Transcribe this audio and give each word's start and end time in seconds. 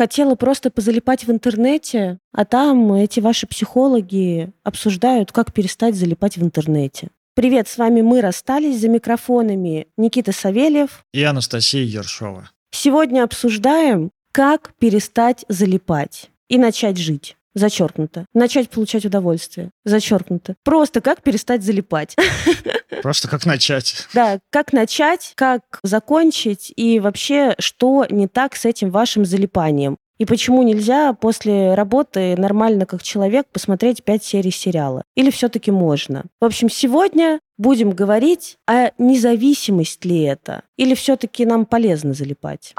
Хотела 0.00 0.34
просто 0.34 0.70
позалипать 0.70 1.26
в 1.26 1.30
интернете, 1.30 2.20
а 2.32 2.46
там 2.46 2.90
эти 2.94 3.20
ваши 3.20 3.46
психологи 3.46 4.50
обсуждают, 4.64 5.30
как 5.30 5.52
перестать 5.52 5.94
залипать 5.94 6.38
в 6.38 6.42
интернете. 6.42 7.10
Привет, 7.34 7.68
с 7.68 7.76
вами 7.76 8.00
мы 8.00 8.22
расстались 8.22 8.80
за 8.80 8.88
микрофонами 8.88 9.88
Никита 9.98 10.32
Савельев 10.32 11.04
и 11.12 11.22
Анастасия 11.22 11.82
Ершова. 11.82 12.50
Сегодня 12.70 13.24
обсуждаем, 13.24 14.10
как 14.32 14.72
перестать 14.78 15.44
залипать 15.50 16.30
и 16.48 16.56
начать 16.56 16.96
жить. 16.96 17.36
Зачеркнуто. 17.54 18.26
Начать 18.32 18.70
получать 18.70 19.04
удовольствие. 19.04 19.70
Зачеркнуто. 19.84 20.54
Просто 20.62 21.00
как 21.00 21.22
перестать 21.22 21.62
залипать. 21.62 22.16
Просто 23.02 23.28
как 23.28 23.46
начать. 23.46 24.06
Да, 24.14 24.38
как 24.50 24.72
начать, 24.72 25.32
как 25.34 25.62
закончить 25.82 26.72
и 26.76 27.00
вообще, 27.00 27.54
что 27.58 28.06
не 28.08 28.28
так 28.28 28.56
с 28.56 28.64
этим 28.64 28.90
вашим 28.90 29.24
залипанием. 29.24 29.96
И 30.20 30.26
почему 30.26 30.62
нельзя 30.62 31.14
после 31.14 31.72
работы 31.72 32.36
нормально 32.36 32.84
как 32.84 33.02
человек 33.02 33.46
посмотреть 33.50 34.04
пять 34.04 34.22
серий 34.22 34.50
сериала? 34.50 35.02
Или 35.14 35.30
все-таки 35.30 35.70
можно? 35.70 36.24
В 36.42 36.44
общем, 36.44 36.68
сегодня 36.68 37.40
будем 37.56 37.92
говорить, 37.92 38.58
а 38.68 38.92
независимость 38.98 40.04
ли 40.04 40.24
это? 40.24 40.64
Или 40.76 40.94
все-таки 40.94 41.46
нам 41.46 41.64
полезно 41.64 42.12
залипать? 42.12 42.74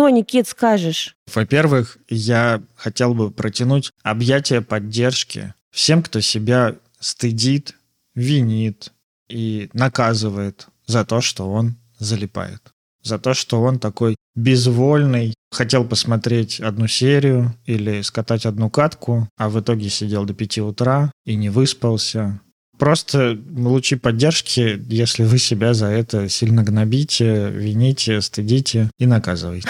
Что, 0.00 0.08
Никит, 0.08 0.48
скажешь? 0.48 1.14
Во-первых, 1.34 1.98
я 2.08 2.62
хотел 2.74 3.12
бы 3.12 3.30
протянуть 3.30 3.92
объятия 4.02 4.62
поддержки 4.62 5.52
всем, 5.70 6.02
кто 6.02 6.22
себя 6.22 6.76
стыдит, 7.00 7.76
винит 8.14 8.94
и 9.28 9.68
наказывает 9.74 10.68
за 10.86 11.04
то, 11.04 11.20
что 11.20 11.52
он 11.52 11.76
залипает. 11.98 12.62
За 13.02 13.18
то, 13.18 13.34
что 13.34 13.60
он 13.60 13.78
такой 13.78 14.16
безвольный, 14.34 15.34
хотел 15.50 15.84
посмотреть 15.84 16.60
одну 16.60 16.86
серию 16.86 17.54
или 17.66 18.00
скатать 18.00 18.46
одну 18.46 18.70
катку, 18.70 19.28
а 19.36 19.50
в 19.50 19.60
итоге 19.60 19.90
сидел 19.90 20.24
до 20.24 20.32
пяти 20.32 20.62
утра 20.62 21.12
и 21.26 21.34
не 21.34 21.50
выспался, 21.50 22.40
Просто 22.80 23.38
лучи 23.54 23.94
поддержки, 23.94 24.82
если 24.88 25.24
вы 25.24 25.38
себя 25.38 25.74
за 25.74 25.86
это 25.86 26.30
сильно 26.30 26.64
гнобите, 26.64 27.50
вините, 27.50 28.22
стыдите 28.22 28.90
и 28.98 29.04
наказываете. 29.04 29.68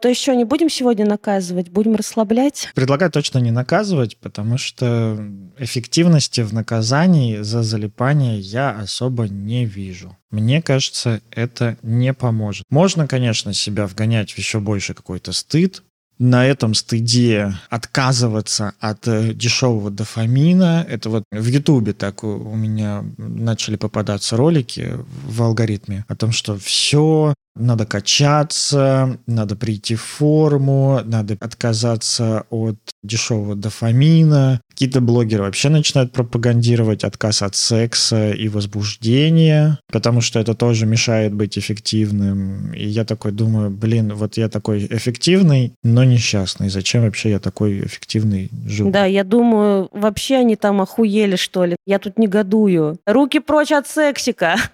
То 0.00 0.08
еще 0.08 0.34
не 0.34 0.44
будем 0.44 0.68
сегодня 0.68 1.06
наказывать, 1.06 1.68
будем 1.68 1.94
расслаблять? 1.94 2.70
Предлагаю 2.74 3.12
точно 3.12 3.38
не 3.38 3.52
наказывать, 3.52 4.16
потому 4.16 4.58
что 4.58 5.22
эффективности 5.58 6.40
в 6.40 6.52
наказании 6.52 7.38
за 7.42 7.62
залипание 7.62 8.40
я 8.40 8.70
особо 8.70 9.28
не 9.28 9.64
вижу. 9.64 10.16
Мне 10.30 10.62
кажется, 10.62 11.20
это 11.30 11.76
не 11.82 12.12
поможет. 12.14 12.64
Можно, 12.70 13.06
конечно, 13.06 13.52
себя 13.52 13.86
вгонять 13.86 14.32
в 14.32 14.38
еще 14.38 14.58
больше 14.58 14.94
какой-то 14.94 15.32
стыд, 15.32 15.82
на 16.20 16.46
этом 16.46 16.74
стыде 16.74 17.54
отказываться 17.70 18.74
от 18.78 19.08
э, 19.08 19.32
дешевого 19.32 19.90
дофамина. 19.90 20.86
Это 20.86 21.08
вот 21.08 21.24
в 21.32 21.46
Ютубе 21.46 21.94
так 21.94 22.22
у 22.22 22.54
меня 22.54 23.02
начали 23.16 23.76
попадаться 23.76 24.36
ролики 24.36 24.96
в 25.24 25.42
алгоритме 25.42 26.04
о 26.08 26.14
том, 26.14 26.30
что 26.32 26.58
все 26.58 27.34
надо 27.56 27.86
качаться, 27.86 29.18
надо 29.26 29.56
прийти 29.56 29.94
в 29.94 30.02
форму, 30.02 31.00
надо 31.04 31.36
отказаться 31.40 32.44
от 32.50 32.76
дешевого 33.02 33.54
дофамина. 33.54 34.60
Какие-то 34.70 35.00
блогеры 35.00 35.42
вообще 35.42 35.68
начинают 35.68 36.12
пропагандировать 36.12 37.04
отказ 37.04 37.42
от 37.42 37.54
секса 37.54 38.30
и 38.30 38.48
возбуждения, 38.48 39.78
потому 39.92 40.20
что 40.20 40.38
это 40.38 40.54
тоже 40.54 40.86
мешает 40.86 41.34
быть 41.34 41.58
эффективным. 41.58 42.72
И 42.72 42.86
я 42.86 43.04
такой 43.04 43.32
думаю, 43.32 43.70
блин, 43.70 44.14
вот 44.14 44.36
я 44.36 44.48
такой 44.48 44.86
эффективный, 44.86 45.74
но 45.82 46.04
несчастный. 46.04 46.70
Зачем 46.70 47.02
вообще 47.02 47.30
я 47.30 47.40
такой 47.40 47.80
эффективный 47.80 48.50
живу? 48.66 48.90
Да, 48.90 49.04
я 49.04 49.24
думаю, 49.24 49.88
вообще 49.92 50.36
они 50.36 50.56
там 50.56 50.80
охуели, 50.80 51.36
что 51.36 51.64
ли. 51.64 51.76
Я 51.86 51.98
тут 51.98 52.18
негодую. 52.18 52.98
Руки 53.06 53.40
прочь 53.40 53.72
от 53.72 53.86
сексика. 53.86 54.56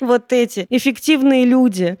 Вот 0.00 0.32
эти 0.32 0.66
эффективные 0.70 1.37
люди. 1.44 1.96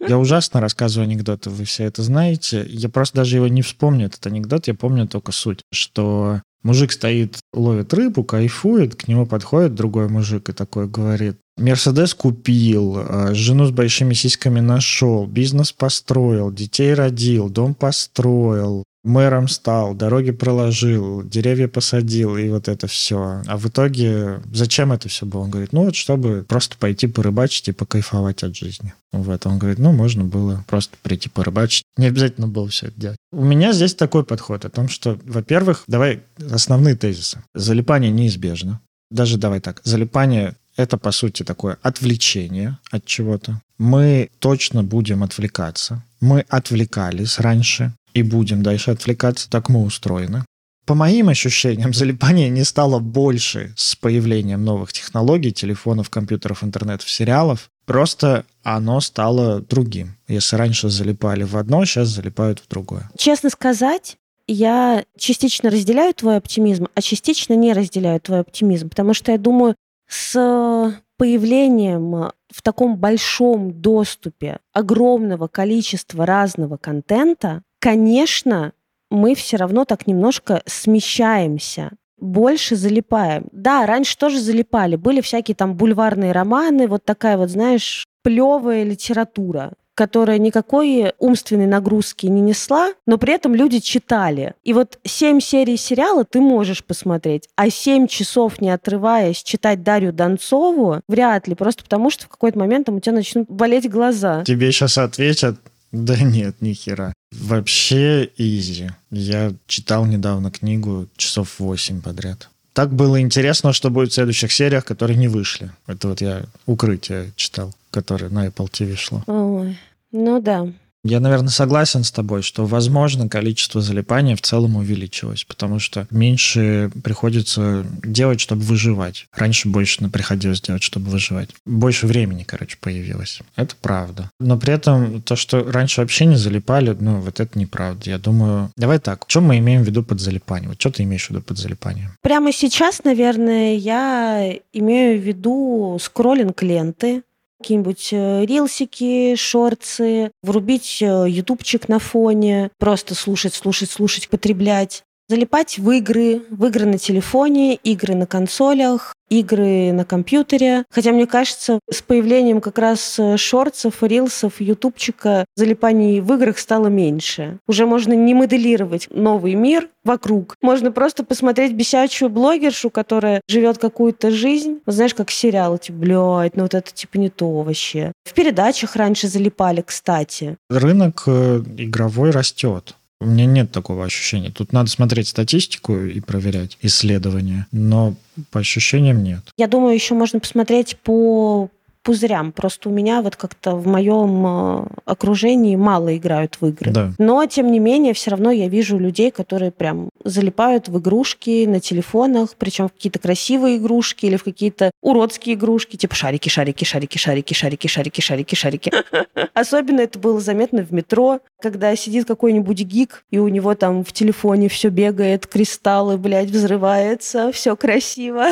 Я 0.00 0.18
ужасно 0.18 0.60
рассказываю 0.60 1.08
анекдоты, 1.08 1.50
вы 1.50 1.64
все 1.64 1.84
это 1.84 2.02
знаете. 2.02 2.64
Я 2.68 2.88
просто 2.88 3.16
даже 3.16 3.36
его 3.36 3.48
не 3.48 3.62
вспомню, 3.62 4.06
этот 4.06 4.26
анекдот, 4.26 4.66
я 4.66 4.74
помню 4.74 5.06
только 5.06 5.32
суть, 5.32 5.60
что 5.72 6.42
мужик 6.62 6.92
стоит, 6.92 7.38
ловит 7.52 7.94
рыбу, 7.94 8.24
кайфует, 8.24 8.96
к 8.96 9.08
нему 9.08 9.26
подходит 9.26 9.74
другой 9.74 10.08
мужик 10.08 10.48
и 10.48 10.52
такой 10.52 10.88
говорит, 10.88 11.38
Мерседес 11.56 12.14
купил, 12.14 12.96
а, 12.98 13.32
жену 13.32 13.66
с 13.66 13.70
большими 13.70 14.12
сиськами 14.14 14.60
нашел, 14.60 15.26
бизнес 15.26 15.72
построил, 15.72 16.50
детей 16.50 16.94
родил, 16.94 17.48
дом 17.48 17.74
построил, 17.74 18.84
мэром 19.04 19.48
стал, 19.48 19.94
дороги 19.94 20.32
проложил, 20.32 21.22
деревья 21.22 21.68
посадил, 21.68 22.36
и 22.36 22.48
вот 22.48 22.68
это 22.68 22.86
все. 22.86 23.42
А 23.46 23.56
в 23.56 23.66
итоге 23.68 24.40
зачем 24.52 24.92
это 24.92 25.08
все 25.08 25.26
было? 25.26 25.42
Он 25.42 25.50
говорит, 25.50 25.72
ну 25.72 25.84
вот 25.84 25.94
чтобы 25.94 26.44
просто 26.48 26.76
пойти 26.76 27.06
порыбачить 27.06 27.68
и 27.68 27.72
покайфовать 27.72 28.42
от 28.42 28.56
жизни. 28.56 28.94
Вот 29.12 29.46
он 29.46 29.58
говорит, 29.58 29.78
ну 29.78 29.92
можно 29.92 30.24
было 30.24 30.64
просто 30.66 30.96
прийти 31.02 31.28
порыбачить. 31.28 31.84
Не 31.96 32.06
обязательно 32.06 32.48
было 32.48 32.68
все 32.68 32.86
это 32.86 33.00
делать. 33.00 33.18
У 33.30 33.44
меня 33.44 33.72
здесь 33.72 33.94
такой 33.94 34.24
подход 34.24 34.64
о 34.64 34.70
том, 34.70 34.88
что, 34.88 35.18
во-первых, 35.24 35.84
давай 35.86 36.22
основные 36.50 36.96
тезисы. 36.96 37.42
Залипание 37.54 38.10
неизбежно. 38.10 38.80
Даже 39.10 39.36
давай 39.36 39.60
так, 39.60 39.80
залипание 39.84 40.56
это, 40.76 40.96
по 40.96 41.12
сути, 41.12 41.44
такое 41.44 41.78
отвлечение 41.82 42.78
от 42.90 43.04
чего-то. 43.04 43.60
Мы 43.78 44.30
точно 44.40 44.82
будем 44.82 45.22
отвлекаться. 45.22 46.02
Мы 46.20 46.40
отвлекались 46.48 47.38
раньше 47.38 47.92
и 48.14 48.22
будем 48.22 48.62
дальше 48.62 48.92
отвлекаться, 48.92 49.50
так 49.50 49.68
мы 49.68 49.82
устроены. 49.82 50.44
По 50.86 50.94
моим 50.94 51.28
ощущениям, 51.28 51.92
залипание 51.94 52.48
не 52.48 52.64
стало 52.64 53.00
больше 53.00 53.74
с 53.76 53.96
появлением 53.96 54.64
новых 54.64 54.92
технологий, 54.92 55.52
телефонов, 55.52 56.10
компьютеров, 56.10 56.64
интернетов, 56.64 57.10
сериалов. 57.10 57.68
Просто 57.86 58.44
оно 58.62 59.00
стало 59.00 59.60
другим. 59.60 60.16
Если 60.26 60.56
раньше 60.56 60.88
залипали 60.88 61.42
в 61.42 61.56
одно, 61.56 61.84
сейчас 61.84 62.08
залипают 62.08 62.60
в 62.60 62.68
другое. 62.68 63.10
Честно 63.18 63.50
сказать, 63.50 64.16
я 64.46 65.04
частично 65.18 65.70
разделяю 65.70 66.14
твой 66.14 66.36
оптимизм, 66.36 66.88
а 66.94 67.02
частично 67.02 67.54
не 67.54 67.72
разделяю 67.72 68.20
твой 68.20 68.40
оптимизм, 68.40 68.88
потому 68.88 69.14
что 69.14 69.32
я 69.32 69.38
думаю, 69.38 69.74
с 70.08 70.94
появлением 71.16 72.30
в 72.50 72.62
таком 72.62 72.96
большом 72.96 73.72
доступе 73.72 74.58
огромного 74.72 75.48
количества 75.48 76.26
разного 76.26 76.76
контента 76.76 77.62
конечно, 77.84 78.72
мы 79.10 79.34
все 79.34 79.58
равно 79.58 79.84
так 79.84 80.06
немножко 80.06 80.62
смещаемся 80.64 81.90
больше 82.16 82.76
залипаем. 82.76 83.48
Да, 83.52 83.84
раньше 83.84 84.16
тоже 84.16 84.40
залипали. 84.40 84.96
Были 84.96 85.20
всякие 85.20 85.54
там 85.54 85.74
бульварные 85.74 86.32
романы, 86.32 86.88
вот 86.88 87.04
такая 87.04 87.36
вот, 87.36 87.50
знаешь, 87.50 88.06
плевая 88.22 88.84
литература 88.84 89.72
которая 89.96 90.38
никакой 90.38 91.12
умственной 91.18 91.66
нагрузки 91.66 92.26
не 92.26 92.40
несла, 92.40 92.92
но 93.06 93.16
при 93.16 93.32
этом 93.32 93.54
люди 93.54 93.78
читали. 93.78 94.54
И 94.64 94.72
вот 94.72 94.98
семь 95.04 95.38
серий 95.38 95.76
сериала 95.76 96.24
ты 96.24 96.40
можешь 96.40 96.84
посмотреть, 96.84 97.48
а 97.54 97.70
семь 97.70 98.08
часов 98.08 98.60
не 98.60 98.70
отрываясь 98.70 99.42
читать 99.42 99.84
Дарью 99.84 100.12
Донцову 100.12 101.00
вряд 101.06 101.46
ли, 101.46 101.54
просто 101.54 101.84
потому 101.84 102.10
что 102.10 102.24
в 102.24 102.28
какой-то 102.28 102.58
момент 102.58 102.86
там 102.86 102.96
у 102.96 103.00
тебя 103.00 103.14
начнут 103.14 103.48
болеть 103.48 103.88
глаза. 103.88 104.42
Тебе 104.44 104.72
сейчас 104.72 104.98
ответят, 104.98 105.60
да 105.94 106.18
нет, 106.18 106.60
ни 106.60 106.72
хера. 106.72 107.12
Вообще 107.32 108.28
изи. 108.36 108.90
Я 109.10 109.54
читал 109.66 110.04
недавно 110.06 110.50
книгу 110.50 111.08
часов 111.16 111.60
8 111.60 112.02
подряд. 112.02 112.50
Так 112.72 112.92
было 112.92 113.20
интересно, 113.20 113.72
что 113.72 113.90
будет 113.90 114.10
в 114.10 114.14
следующих 114.14 114.52
сериях, 114.52 114.84
которые 114.84 115.16
не 115.16 115.28
вышли. 115.28 115.70
Это 115.86 116.08
вот 116.08 116.20
я 116.20 116.42
«Укрытие» 116.66 117.32
читал, 117.36 117.72
которое 117.92 118.28
на 118.28 118.48
Apple 118.48 118.68
TV 118.68 118.96
шло. 118.96 119.22
Ой, 119.28 119.78
ну 120.10 120.40
да. 120.40 120.66
Я, 121.04 121.20
наверное, 121.20 121.50
согласен 121.50 122.02
с 122.02 122.10
тобой, 122.10 122.42
что, 122.42 122.64
возможно, 122.64 123.28
количество 123.28 123.82
залипания 123.82 124.36
в 124.36 124.40
целом 124.40 124.76
увеличилось, 124.76 125.44
потому 125.44 125.78
что 125.78 126.06
меньше 126.10 126.90
приходится 127.02 127.84
делать, 128.02 128.40
чтобы 128.40 128.62
выживать. 128.62 129.26
Раньше 129.34 129.68
больше 129.68 130.08
приходилось 130.08 130.62
делать, 130.62 130.82
чтобы 130.82 131.10
выживать. 131.10 131.50
Больше 131.66 132.06
времени, 132.06 132.42
короче, 132.42 132.78
появилось. 132.80 133.40
Это 133.54 133.76
правда. 133.80 134.30
Но 134.40 134.58
при 134.58 134.72
этом 134.72 135.20
то, 135.20 135.36
что 135.36 135.70
раньше 135.70 136.00
вообще 136.00 136.24
не 136.24 136.36
залипали, 136.36 136.96
ну, 136.98 137.20
вот 137.20 137.38
это 137.38 137.58
неправда. 137.58 138.08
Я 138.08 138.18
думаю, 138.18 138.70
давай 138.76 138.98
так, 138.98 139.24
что 139.28 139.42
мы 139.42 139.58
имеем 139.58 139.82
в 139.82 139.86
виду 139.86 140.02
под 140.02 140.20
залипанием? 140.20 140.70
Вот 140.70 140.80
что 140.80 140.90
ты 140.90 141.02
имеешь 141.02 141.26
в 141.26 141.30
виду 141.30 141.42
под 141.42 141.58
залипанием? 141.58 142.16
Прямо 142.22 142.50
сейчас, 142.50 143.04
наверное, 143.04 143.76
я 143.76 144.54
имею 144.72 145.20
в 145.20 145.22
виду 145.22 145.98
скроллинг 146.00 146.62
ленты, 146.62 147.22
какие-нибудь 147.64 148.10
э, 148.12 148.44
рилсики, 148.44 149.34
шорцы, 149.36 150.30
врубить 150.42 150.98
э, 151.00 151.24
ютубчик 151.28 151.88
на 151.88 151.98
фоне, 151.98 152.70
просто 152.78 153.14
слушать, 153.14 153.54
слушать, 153.54 153.90
слушать, 153.90 154.28
потреблять. 154.28 155.02
залипать 155.30 155.78
в 155.78 155.90
игры, 155.90 156.42
в 156.50 156.66
игры 156.66 156.84
на 156.84 156.98
телефоне, 156.98 157.76
игры 157.76 158.14
на 158.14 158.26
консолях, 158.26 159.13
игры 159.40 159.92
на 159.92 160.04
компьютере. 160.04 160.84
Хотя, 160.90 161.12
мне 161.12 161.26
кажется, 161.26 161.80
с 161.90 162.02
появлением 162.02 162.60
как 162.60 162.78
раз 162.78 163.16
э, 163.18 163.36
шортсов, 163.36 164.02
рилсов, 164.02 164.60
ютубчика 164.60 165.44
залипаний 165.56 166.20
в 166.20 166.32
играх 166.34 166.58
стало 166.58 166.88
меньше. 166.88 167.58
Уже 167.66 167.86
можно 167.86 168.12
не 168.12 168.34
моделировать 168.34 169.08
новый 169.10 169.54
мир 169.54 169.88
вокруг. 170.04 170.56
Можно 170.62 170.92
просто 170.92 171.24
посмотреть 171.24 171.72
бесячую 171.72 172.28
блогершу, 172.28 172.90
которая 172.90 173.40
живет 173.48 173.78
какую-то 173.78 174.30
жизнь. 174.30 174.80
Вот 174.86 174.94
знаешь, 174.94 175.14
как 175.14 175.30
сериал, 175.30 175.78
типа, 175.78 175.98
блядь, 175.98 176.56
ну 176.56 176.62
вот 176.62 176.74
это 176.74 176.92
типа 176.92 177.16
не 177.16 177.30
то 177.30 177.62
вообще. 177.62 178.12
В 178.24 178.32
передачах 178.32 178.96
раньше 178.96 179.28
залипали, 179.28 179.82
кстати. 179.82 180.56
Рынок 180.68 181.24
э, 181.26 181.62
игровой 181.76 182.30
растет. 182.30 182.94
У 183.24 183.26
меня 183.26 183.46
нет 183.46 183.72
такого 183.72 184.04
ощущения. 184.04 184.50
Тут 184.50 184.74
надо 184.74 184.90
смотреть 184.90 185.28
статистику 185.28 185.96
и 185.96 186.20
проверять 186.20 186.76
исследования, 186.82 187.66
но 187.72 188.14
по 188.50 188.60
ощущениям 188.60 189.22
нет. 189.24 189.40
Я 189.56 189.66
думаю, 189.66 189.94
еще 189.94 190.14
можно 190.14 190.40
посмотреть 190.40 190.98
по 190.98 191.70
пузырям. 192.04 192.52
Просто 192.52 192.90
у 192.90 192.92
меня 192.92 193.22
вот 193.22 193.34
как-то 193.34 193.74
в 193.74 193.86
моем 193.86 194.46
э, 194.46 194.86
окружении 195.06 195.74
мало 195.74 196.16
играют 196.16 196.58
в 196.60 196.66
игры. 196.66 196.90
Да. 196.92 197.12
Но, 197.18 197.44
тем 197.46 197.72
не 197.72 197.78
менее, 197.78 198.12
все 198.12 198.30
равно 198.30 198.50
я 198.50 198.68
вижу 198.68 198.98
людей, 198.98 199.30
которые 199.30 199.72
прям 199.72 200.10
залипают 200.22 200.88
в 200.88 200.98
игрушки 200.98 201.64
на 201.64 201.80
телефонах, 201.80 202.50
причем 202.58 202.88
в 202.88 202.92
какие-то 202.92 203.18
красивые 203.18 203.78
игрушки 203.78 204.26
или 204.26 204.36
в 204.36 204.44
какие-то 204.44 204.90
уродские 205.02 205.56
игрушки, 205.56 205.96
типа 205.96 206.14
шарики, 206.14 206.50
шарики, 206.50 206.84
шарики, 206.84 207.16
шарики, 207.16 207.54
шарики, 207.54 207.86
шарики, 207.88 208.20
шарики, 208.20 208.54
шарики. 208.54 208.92
Особенно 209.54 210.02
это 210.02 210.18
было 210.18 210.40
заметно 210.40 210.82
в 210.84 210.92
метро, 210.92 211.40
когда 211.60 211.96
сидит 211.96 212.26
какой-нибудь 212.26 212.80
гик, 212.82 213.24
и 213.30 213.38
у 213.38 213.48
него 213.48 213.74
там 213.74 214.04
в 214.04 214.12
телефоне 214.12 214.68
все 214.68 214.90
бегает, 214.90 215.46
кристаллы, 215.46 216.18
блядь, 216.18 216.50
взрывается, 216.50 217.50
все 217.50 217.74
красиво. 217.76 218.48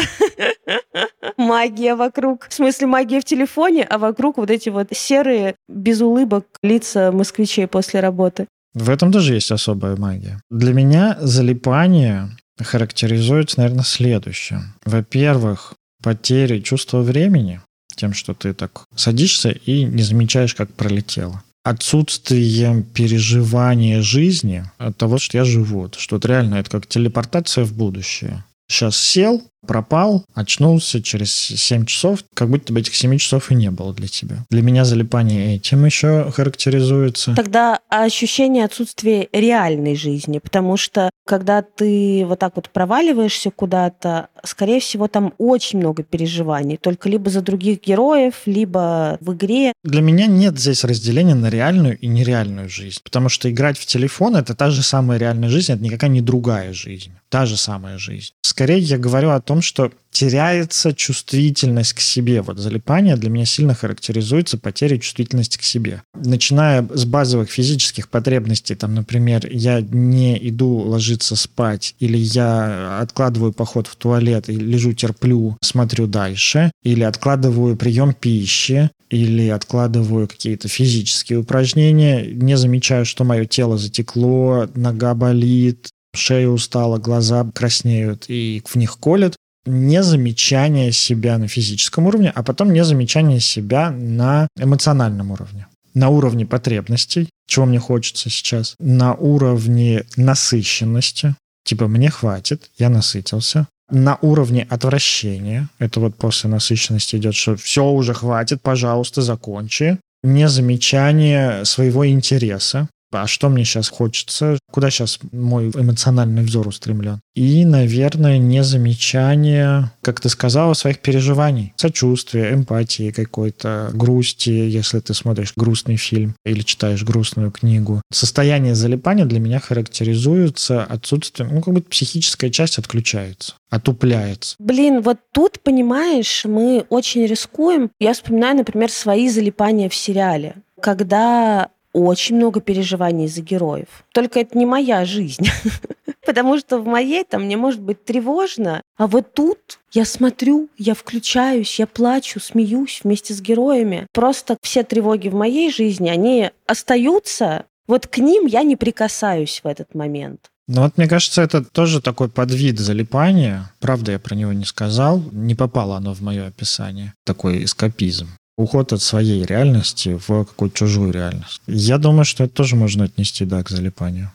Магия 1.37 1.94
вокруг. 1.94 2.46
В 2.48 2.55
смысле, 2.55 2.87
магия 2.87 3.20
в 3.20 3.25
телефоне 3.25 3.41
телефоне, 3.42 3.84
а 3.84 3.98
вокруг 3.98 4.36
вот 4.36 4.50
эти 4.50 4.68
вот 4.68 4.88
серые, 4.92 5.54
без 5.68 6.00
улыбок 6.00 6.46
лица 6.62 7.12
москвичей 7.12 7.66
после 7.66 8.00
работы. 8.00 8.46
В 8.74 8.88
этом 8.88 9.12
тоже 9.12 9.34
есть 9.34 9.50
особая 9.50 9.96
магия. 9.96 10.40
Для 10.50 10.72
меня 10.72 11.18
залипание 11.20 12.30
характеризуется, 12.58 13.60
наверное, 13.60 13.84
следующее. 13.84 14.62
Во-первых, 14.84 15.74
потери 16.02 16.60
чувства 16.60 17.00
времени, 17.00 17.60
тем, 17.96 18.14
что 18.14 18.34
ты 18.34 18.54
так 18.54 18.84
садишься 18.94 19.50
и 19.50 19.84
не 19.84 20.02
замечаешь, 20.02 20.54
как 20.54 20.72
пролетело. 20.72 21.42
Отсутствием 21.64 22.82
переживания 22.82 24.02
жизни 24.02 24.64
от 24.78 24.96
того, 24.96 25.18
что 25.18 25.38
я 25.38 25.44
живу. 25.44 25.90
Что 25.96 26.16
вот 26.16 26.24
реально 26.24 26.56
это 26.56 26.70
как 26.70 26.86
телепортация 26.86 27.64
в 27.64 27.72
будущее. 27.72 28.44
Сейчас 28.68 28.96
сел, 28.96 29.42
пропал, 29.66 30.24
очнулся 30.34 31.02
через 31.02 31.32
7 31.32 31.86
часов, 31.86 32.24
как 32.34 32.50
будто 32.50 32.72
бы 32.72 32.80
этих 32.80 32.94
7 32.94 33.16
часов 33.18 33.50
и 33.50 33.54
не 33.54 33.70
было 33.70 33.94
для 33.94 34.08
тебя. 34.08 34.44
Для 34.50 34.62
меня 34.62 34.84
залипание 34.84 35.56
этим 35.56 35.84
еще 35.84 36.30
характеризуется. 36.30 37.34
Тогда 37.34 37.80
ощущение 37.88 38.64
отсутствия 38.64 39.28
реальной 39.32 39.96
жизни, 39.96 40.38
потому 40.38 40.76
что 40.76 41.10
когда 41.24 41.62
ты 41.62 42.24
вот 42.26 42.40
так 42.40 42.56
вот 42.56 42.68
проваливаешься 42.70 43.50
куда-то, 43.50 44.28
скорее 44.44 44.80
всего, 44.80 45.06
там 45.06 45.32
очень 45.38 45.78
много 45.78 46.02
переживаний, 46.02 46.76
только 46.76 47.08
либо 47.08 47.30
за 47.30 47.42
других 47.42 47.82
героев, 47.82 48.34
либо 48.46 49.18
в 49.20 49.34
игре. 49.34 49.72
Для 49.84 50.02
меня 50.02 50.26
нет 50.26 50.58
здесь 50.58 50.84
разделения 50.84 51.34
на 51.34 51.48
реальную 51.48 51.96
и 51.98 52.06
нереальную 52.06 52.68
жизнь, 52.68 53.00
потому 53.04 53.28
что 53.28 53.50
играть 53.50 53.78
в 53.78 53.86
телефон— 53.86 54.36
это 54.36 54.54
та 54.54 54.70
же 54.70 54.82
самая 54.82 55.18
реальная 55.18 55.48
жизнь, 55.48 55.72
это 55.72 55.82
никакая 55.82 56.10
не 56.10 56.20
другая 56.20 56.72
жизнь, 56.72 57.12
та 57.28 57.46
же 57.46 57.56
самая 57.56 57.98
жизнь. 57.98 58.32
Скорее 58.42 58.78
я 58.78 58.98
говорю 58.98 59.30
о 59.30 59.40
том, 59.40 59.51
том, 59.52 59.60
что 59.60 59.93
теряется 60.10 60.94
чувствительность 60.94 61.93
к 61.93 62.00
себе. 62.00 62.40
Вот 62.40 62.56
залипание 62.56 63.16
для 63.16 63.28
меня 63.28 63.44
сильно 63.44 63.75
характеризуется 63.75 64.56
потерей 64.56 64.99
чувствительности 64.99 65.58
к 65.58 65.62
себе. 65.62 66.02
Начиная 66.14 66.88
с 66.90 67.04
базовых 67.04 67.50
физических 67.50 68.08
потребностей, 68.08 68.75
там, 68.75 68.94
например, 68.94 69.46
я 69.50 69.82
не 69.82 70.38
иду 70.49 70.69
ложиться 70.69 71.37
спать, 71.37 71.94
или 71.99 72.16
я 72.16 73.00
откладываю 73.00 73.52
поход 73.52 73.88
в 73.88 73.96
туалет, 73.96 74.49
и 74.49 74.52
лежу, 74.52 74.94
терплю, 74.94 75.58
смотрю 75.60 76.06
дальше, 76.06 76.72
или 76.82 77.02
откладываю 77.02 77.76
прием 77.76 78.14
пищи, 78.14 78.90
или 79.10 79.48
откладываю 79.48 80.28
какие-то 80.28 80.69
физические 80.69 81.40
упражнения, 81.40 82.25
не 82.25 82.56
замечаю, 82.56 83.05
что 83.05 83.25
мое 83.25 83.44
тело 83.44 83.76
затекло, 83.76 84.66
нога 84.75 85.12
болит, 85.14 85.90
шея 86.14 86.48
устала, 86.48 86.98
глаза 86.98 87.50
краснеют 87.55 88.26
и 88.28 88.62
в 88.64 88.76
них 88.76 88.98
колят, 88.98 89.37
не 89.64 90.02
замечание 90.02 90.92
себя 90.92 91.38
на 91.38 91.48
физическом 91.48 92.06
уровне, 92.06 92.32
а 92.34 92.42
потом 92.42 92.72
не 92.72 92.84
замечание 92.84 93.40
себя 93.40 93.90
на 93.90 94.48
эмоциональном 94.58 95.30
уровне. 95.30 95.66
На 95.94 96.08
уровне 96.08 96.46
потребностей, 96.46 97.28
чего 97.46 97.66
мне 97.66 97.78
хочется 97.78 98.30
сейчас, 98.30 98.74
на 98.78 99.14
уровне 99.14 100.04
насыщенности, 100.16 101.34
типа 101.64 101.86
мне 101.86 102.10
хватит, 102.10 102.70
я 102.78 102.88
насытился, 102.88 103.66
на 103.90 104.18
уровне 104.22 104.66
отвращения, 104.70 105.68
это 105.78 106.00
вот 106.00 106.16
после 106.16 106.48
насыщенности 106.48 107.16
идет, 107.16 107.34
что 107.34 107.56
все 107.56 107.84
уже 107.84 108.14
хватит, 108.14 108.62
пожалуйста, 108.62 109.20
закончи, 109.20 109.98
незамечание 110.22 111.64
своего 111.66 112.08
интереса, 112.08 112.88
а 113.12 113.26
что 113.26 113.48
мне 113.48 113.64
сейчас 113.64 113.88
хочется, 113.88 114.58
куда 114.70 114.90
сейчас 114.90 115.18
мой 115.32 115.70
эмоциональный 115.70 116.42
взор 116.42 116.68
устремлен. 116.68 117.20
И, 117.34 117.64
наверное, 117.64 118.38
не 118.38 118.62
замечание, 118.62 119.90
как 120.02 120.20
ты 120.20 120.28
сказала, 120.28 120.74
своих 120.74 121.00
переживаний, 121.00 121.72
сочувствия, 121.76 122.52
эмпатии 122.52 123.10
какой-то, 123.10 123.90
грусти, 123.92 124.50
если 124.50 125.00
ты 125.00 125.14
смотришь 125.14 125.52
грустный 125.56 125.96
фильм 125.96 126.34
или 126.44 126.62
читаешь 126.62 127.04
грустную 127.04 127.50
книгу. 127.50 128.02
Состояние 128.12 128.74
залипания 128.74 129.24
для 129.24 129.40
меня 129.40 129.60
характеризуется 129.60 130.84
отсутствием, 130.84 131.54
ну, 131.54 131.62
как 131.62 131.74
будто 131.74 131.88
психическая 131.88 132.50
часть 132.50 132.78
отключается 132.78 133.54
отупляется. 133.70 134.54
Блин, 134.58 135.00
вот 135.00 135.16
тут, 135.32 135.60
понимаешь, 135.60 136.44
мы 136.44 136.84
очень 136.90 137.24
рискуем. 137.24 137.90
Я 137.98 138.12
вспоминаю, 138.12 138.58
например, 138.58 138.90
свои 138.90 139.30
залипания 139.30 139.88
в 139.88 139.94
сериале 139.94 140.56
когда 140.82 141.70
очень 141.92 142.36
много 142.36 142.60
переживаний 142.60 143.28
за 143.28 143.42
героев. 143.42 144.04
Только 144.12 144.40
это 144.40 144.56
не 144.56 144.66
моя 144.66 145.04
жизнь. 145.04 145.48
Потому 146.26 146.58
что 146.58 146.78
в 146.78 146.86
моей 146.86 147.24
там 147.24 147.44
мне 147.44 147.56
может 147.56 147.80
быть 147.80 148.04
тревожно, 148.04 148.82
а 148.96 149.06
вот 149.06 149.34
тут 149.34 149.80
я 149.92 150.04
смотрю, 150.04 150.68
я 150.78 150.94
включаюсь, 150.94 151.78
я 151.78 151.86
плачу, 151.86 152.40
смеюсь 152.40 153.00
вместе 153.02 153.34
с 153.34 153.40
героями. 153.40 154.06
Просто 154.12 154.56
все 154.62 154.84
тревоги 154.84 155.28
в 155.28 155.34
моей 155.34 155.72
жизни, 155.72 156.08
они 156.08 156.50
остаются, 156.67 157.67
вот 157.88 158.06
к 158.06 158.19
ним 158.19 158.46
я 158.46 158.62
не 158.62 158.76
прикасаюсь 158.76 159.60
в 159.62 159.67
этот 159.67 159.94
момент. 159.94 160.50
Ну 160.69 160.82
вот 160.82 160.96
мне 160.96 161.08
кажется, 161.08 161.43
это 161.43 161.64
тоже 161.64 162.00
такой 162.00 162.28
подвид 162.28 162.78
залипания. 162.78 163.72
Правда, 163.81 164.12
я 164.12 164.19
про 164.19 164.34
него 164.34 164.52
не 164.52 164.64
сказал. 164.64 165.20
Не 165.32 165.55
попало 165.55 165.96
оно 165.96 166.14
в 166.14 166.20
мое 166.22 166.46
описание. 166.46 167.14
Такой 167.24 167.64
эскапизм 167.64 168.28
уход 168.56 168.92
от 168.92 169.02
своей 169.02 169.44
реальности 169.44 170.18
в 170.26 170.44
какую-то 170.44 170.76
чужую 170.76 171.12
реальность. 171.12 171.60
Я 171.66 171.98
думаю, 171.98 172.24
что 172.24 172.44
это 172.44 172.54
тоже 172.54 172.76
можно 172.76 173.04
отнести, 173.04 173.44
да, 173.44 173.62
к 173.62 173.70
залипанию. 173.70 174.30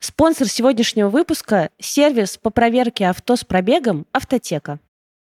Спонсор 0.00 0.48
сегодняшнего 0.48 1.08
выпуска– 1.08 1.70
сервис 1.80 2.36
по 2.36 2.50
проверке 2.50 3.06
авто 3.08 3.36
с 3.36 3.44
пробегом 3.44 4.06
«Автотека». 4.12 4.80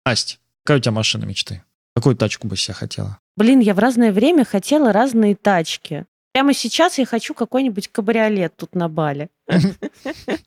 Настя, 0.05 0.39
какая 0.65 0.79
у 0.79 0.81
тебя 0.81 0.93
машина 0.93 1.25
мечты? 1.25 1.63
Какую 1.95 2.17
тачку 2.17 2.47
бы 2.47 2.57
себе 2.57 2.75
хотела? 2.75 3.19
Блин, 3.37 3.61
я 3.61 3.75
в 3.75 3.79
разное 3.79 4.13
время 4.13 4.45
хотела 4.45 4.93
разные 4.93 5.35
тачки. 5.35 6.07
Прямо 6.37 6.53
сейчас 6.53 6.99
я 6.99 7.07
хочу 7.07 7.33
какой-нибудь 7.33 7.89
кабриолет 7.89 8.55
тут 8.57 8.75
на 8.75 8.91
Бали. 8.91 9.31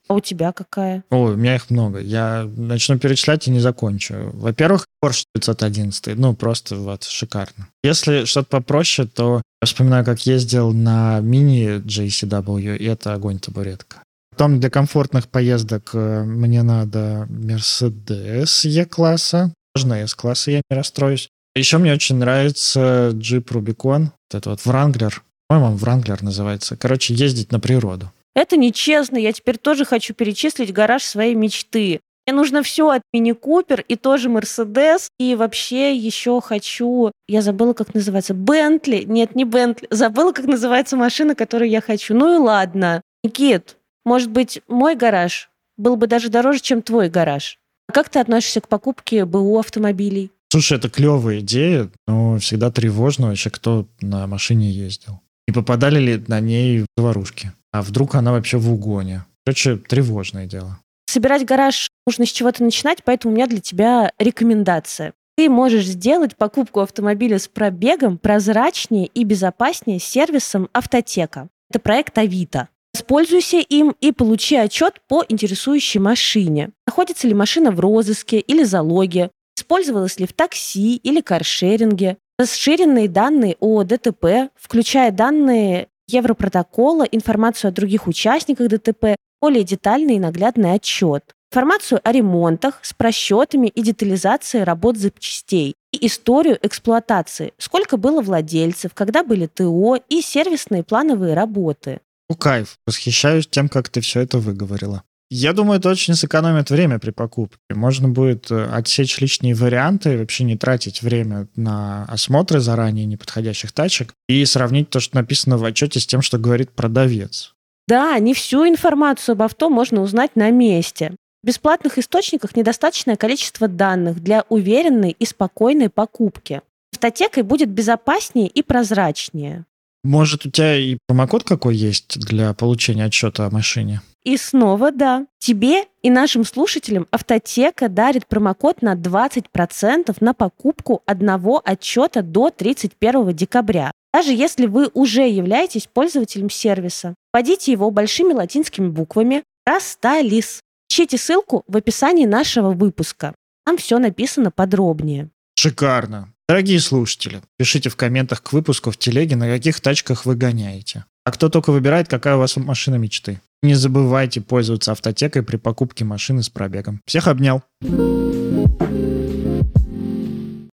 А 0.08 0.13
у 0.13 0.19
тебя 0.19 0.51
какая? 0.51 1.03
Ой, 1.10 1.34
у 1.34 1.36
меня 1.36 1.55
их 1.55 1.72
много. 1.72 1.98
Я 1.98 2.48
начну 2.58 3.00
перечислять 3.00 3.48
и 3.48 3.50
не 3.50 3.60
закончу. 3.60 4.29
Во-первых, 4.34 4.86
Porsche 5.03 5.24
911. 5.34 6.15
Ну, 6.15 6.36
просто 6.36 6.75
вот 6.75 7.05
шикарно. 7.05 7.69
Если 7.84 8.25
что-то 8.25 8.50
попроще, 8.50 9.08
то 9.08 9.41
я 9.63 9.65
вспоминаю, 9.65 10.05
как 10.05 10.27
ездил 10.27 10.74
на 10.74 11.22
мини 11.22 11.79
JCW, 11.79 12.77
и 12.77 12.86
это 12.86 13.15
огонь-табуретка. 13.15 14.03
Потом 14.29 14.60
для 14.60 14.69
комфортных 14.69 15.27
поездок 15.27 15.89
э, 15.93 16.24
мне 16.24 16.62
надо 16.62 17.25
Mercedes 17.31 18.63
E-класса. 18.63 19.55
Можно 19.75 20.03
S-класса, 20.03 20.51
я 20.51 20.62
не 20.69 20.77
расстроюсь. 20.77 21.29
Еще 21.55 21.79
мне 21.79 21.93
очень 21.93 22.17
нравится 22.17 23.10
Jeep 23.15 23.46
Rubicon. 23.46 24.12
Вот 24.29 24.38
это 24.38 24.51
вот 24.51 24.60
Wrangler 24.60 25.15
по-моему, 25.50 25.77
Вранглер 25.77 26.22
называется. 26.22 26.77
Короче, 26.77 27.15
ездить 27.15 27.51
на 27.51 27.60
природу. 27.60 28.12
Это 28.36 28.56
нечестно. 28.56 29.18
Я 29.18 29.34
теперь 29.34 29.58
тоже 29.58 29.84
хочу 29.84 30.13
перечислить 30.13 30.72
гараж 30.72 31.03
своей 31.03 31.34
мечты. 31.34 32.00
Мне 32.27 32.36
нужно 32.36 32.62
все 32.62 32.89
от 32.89 33.01
Мини 33.12 33.32
Купер 33.32 33.84
и 33.88 33.96
тоже 33.96 34.29
Мерседес. 34.29 35.10
И 35.18 35.34
вообще 35.34 35.96
еще 35.96 36.39
хочу... 36.39 37.12
Я 37.27 37.41
забыла, 37.41 37.74
как 37.74 37.96
называется. 37.96 38.36
Бентли. 38.36 39.03
Нет, 39.08 39.36
не 39.36 39.44
Бентли. 39.44 39.88
Забыла, 39.89 40.34
как 40.34 40.46
называется 40.46 40.96
машина, 40.96 41.34
которую 41.34 41.72
я 41.72 41.82
хочу. 41.82 42.13
Ну 42.13 42.36
и 42.36 42.38
ладно. 42.38 43.01
Никит, 43.24 43.77
Может 44.06 44.29
быть, 44.29 44.62
мой 44.68 44.96
гараж 44.96 45.50
был 45.77 45.96
бы 45.96 46.06
даже 46.06 46.29
дороже, 46.29 46.60
чем 46.60 46.84
твой 46.84 47.10
гараж. 47.10 47.58
А 47.88 47.91
как 47.91 48.10
ты 48.10 48.20
относишься 48.20 48.62
к 48.62 48.68
покупке 48.68 49.25
БУ 49.25 49.58
автомобилей? 49.58 50.32
Слушай, 50.51 50.77
это 50.77 50.89
клевая 50.89 51.39
идея, 51.39 51.89
но 52.08 52.38
всегда 52.38 52.70
тревожно 52.70 53.27
вообще, 53.29 53.50
кто 53.50 53.88
на 54.00 54.27
машине 54.27 54.70
ездил. 54.70 55.22
Не 55.50 55.53
попадали 55.53 56.00
ли 56.00 56.24
на 56.27 56.39
ней 56.39 56.86
заварушки? 56.96 57.51
А 57.72 57.82
вдруг 57.82 58.13
она 58.13 58.32
вообще 58.32 58.60
в 58.60 58.72
угоне? 58.72 59.25
Короче, 59.44 59.77
тревожное 59.77 60.46
дело. 60.46 60.77
Собирать 61.08 61.44
гараж 61.44 61.89
нужно 62.06 62.27
с 62.27 62.29
чего-то 62.29 62.63
начинать, 62.63 63.00
поэтому 63.03 63.34
у 63.34 63.36
меня 63.36 63.48
для 63.48 63.60
тебя 63.60 64.12
рекомендация. 64.20 65.13
Ты 65.38 65.50
можешь 65.50 65.88
сделать 65.88 66.36
покупку 66.36 66.82
автомобиля 66.82 67.39
с 67.39 67.48
пробегом 67.48 68.20
прозрачнее 68.20 69.08
и 69.08 69.24
безопаснее 69.24 69.98
сервисом 69.98 70.70
«Автотека». 70.72 71.48
Это 71.72 71.79
проект 71.79 72.15
Авито. 72.20 72.70
Воспользуйся 72.94 73.58
им 73.58 73.96
и 74.01 74.12
получи 74.12 74.56
отчет 74.56 75.01
по 75.08 75.25
интересующей 75.27 76.00
машине. 76.00 76.70
Находится 76.86 77.27
ли 77.27 77.34
машина 77.34 77.72
в 77.72 77.79
розыске 77.79 78.39
или 78.39 78.62
залоге, 78.62 79.32
использовалась 79.58 80.20
ли 80.20 80.27
в 80.27 80.34
такси 80.34 80.98
или 80.98 81.22
каршеринге, 81.22 82.18
расширенные 82.39 83.10
данные 83.10 83.58
о 83.60 83.84
ДТП, 83.84 84.50
включая 84.55 85.12
данные 85.12 85.89
Европротокола, 86.08 87.03
информацию 87.03 87.69
о 87.69 87.72
других 87.72 88.08
участниках 88.08 88.69
ДТП, 88.69 89.15
более 89.41 89.63
детальный 89.63 90.15
и 90.15 90.19
наглядный 90.19 90.74
отчет, 90.74 91.24
информацию 91.51 92.01
о 92.03 92.12
ремонтах 92.12 92.79
с 92.81 92.93
просчетами 92.93 93.67
и 93.67 93.81
детализацией 93.81 94.63
работ 94.63 94.98
запчастей 94.98 95.75
и 95.91 96.08
историю 96.08 96.58
эксплуатации, 96.62 97.53
сколько 97.58 97.98
было 97.98 98.22
владельцев, 98.22 98.93
когда 98.93 99.24
были 99.24 99.46
ТО 99.46 99.98
и 100.08 100.22
сервисные 100.22 100.84
плановые 100.84 101.34
работы. 101.34 102.00
Ну, 102.29 102.36
кайф. 102.36 102.77
Восхищаюсь 102.86 103.48
тем, 103.48 103.69
как 103.69 103.89
ты 103.89 104.01
все 104.01 104.22
это 104.22 104.38
выговорила. 104.38 105.03
Я 105.31 105.53
думаю, 105.53 105.79
это 105.79 105.89
очень 105.89 106.15
сэкономит 106.15 106.71
время 106.71 106.98
при 106.98 107.12
покупке. 107.12 107.59
Можно 107.69 108.09
будет 108.09 108.50
э, 108.50 108.65
отсечь 108.65 109.19
лишние 109.19 109.53
варианты, 109.53 110.17
вообще 110.17 110.43
не 110.43 110.57
тратить 110.57 111.03
время 111.03 111.48
на 111.55 112.05
осмотры 112.05 112.59
заранее 112.59 113.05
неподходящих 113.05 113.71
тачек 113.71 114.13
и 114.27 114.43
сравнить 114.45 114.89
то, 114.89 115.00
что 115.00 115.17
написано 115.17 115.59
в 115.59 115.65
отчете 115.65 116.00
с 116.00 116.07
тем, 116.07 116.24
что 116.24 116.39
говорит 116.39 116.71
продавец. 116.71 117.53
Да, 117.88 118.17
не 118.17 118.33
всю 118.33 118.67
информацию 118.67 119.33
об 119.33 119.43
авто 119.43 119.69
можно 119.69 120.01
узнать 120.01 120.36
на 120.36 120.50
месте. 120.50 121.15
В 121.43 121.48
бесплатных 121.48 122.00
источниках 122.00 122.55
недостаточное 122.55 123.15
количество 123.15 123.67
данных 123.67 124.21
для 124.24 124.45
уверенной 124.50 125.15
и 125.17 125.25
спокойной 125.25 125.89
покупки. 125.89 126.62
Автотекой 126.91 127.43
будет 127.43 127.69
безопаснее 127.69 128.48
и 128.48 128.63
прозрачнее. 128.63 129.65
Может, 130.03 130.45
у 130.48 130.50
тебя 130.50 130.75
и 130.75 130.98
промокод 131.07 131.43
какой 131.43 131.75
есть 131.75 132.19
для 132.19 132.53
получения 132.53 133.05
отчета 133.05 133.45
о 133.45 133.51
машине? 133.51 134.01
И 134.23 134.38
снова 134.38 134.91
да. 134.91 135.25
Тебе 135.39 135.85
и 136.01 136.09
нашим 136.09 136.43
слушателям 136.43 137.07
Автотека 137.11 137.88
дарит 137.89 138.27
промокод 138.27 138.81
на 138.81 138.95
20% 138.95 140.15
на 140.19 140.33
покупку 140.33 141.01
одного 141.05 141.61
отчета 141.63 142.21
до 142.21 142.49
31 142.49 143.33
декабря. 143.33 143.91
Даже 144.13 144.33
если 144.33 144.65
вы 144.65 144.89
уже 144.93 145.27
являетесь 145.27 145.88
пользователем 145.88 146.49
сервиса. 146.49 147.15
Вводите 147.33 147.71
его 147.71 147.91
большими 147.91 148.33
латинскими 148.33 148.89
буквами 148.89 149.43
«Расталис». 149.65 150.61
Ищите 150.91 151.17
ссылку 151.17 151.63
в 151.67 151.77
описании 151.77 152.25
нашего 152.25 152.71
выпуска. 152.71 153.35
Там 153.65 153.77
все 153.77 153.99
написано 153.99 154.49
подробнее. 154.49 155.29
Шикарно. 155.55 156.33
Дорогие 156.47 156.79
слушатели, 156.79 157.41
пишите 157.57 157.89
в 157.89 157.95
комментах 157.95 158.41
к 158.41 158.53
выпуску 158.53 158.89
в 158.89 158.97
телеге, 158.97 159.35
на 159.35 159.47
каких 159.47 159.79
тачках 159.81 160.25
вы 160.25 160.35
гоняете. 160.35 161.05
А 161.23 161.31
кто 161.31 161.49
только 161.49 161.71
выбирает, 161.71 162.07
какая 162.07 162.38
у 162.38 162.39
вас 162.39 162.57
машина 162.57 162.95
мечты. 162.95 163.39
Не 163.62 163.74
забывайте 163.74 164.39
пользоваться 164.39 164.94
автотекой 164.94 165.44
при 165.44 165.58
покупке 165.58 166.06
машины 166.06 166.44
с 166.44 166.50
пробегом. 166.50 167.01
Всех 167.06 167.28
обнял. 167.28 167.62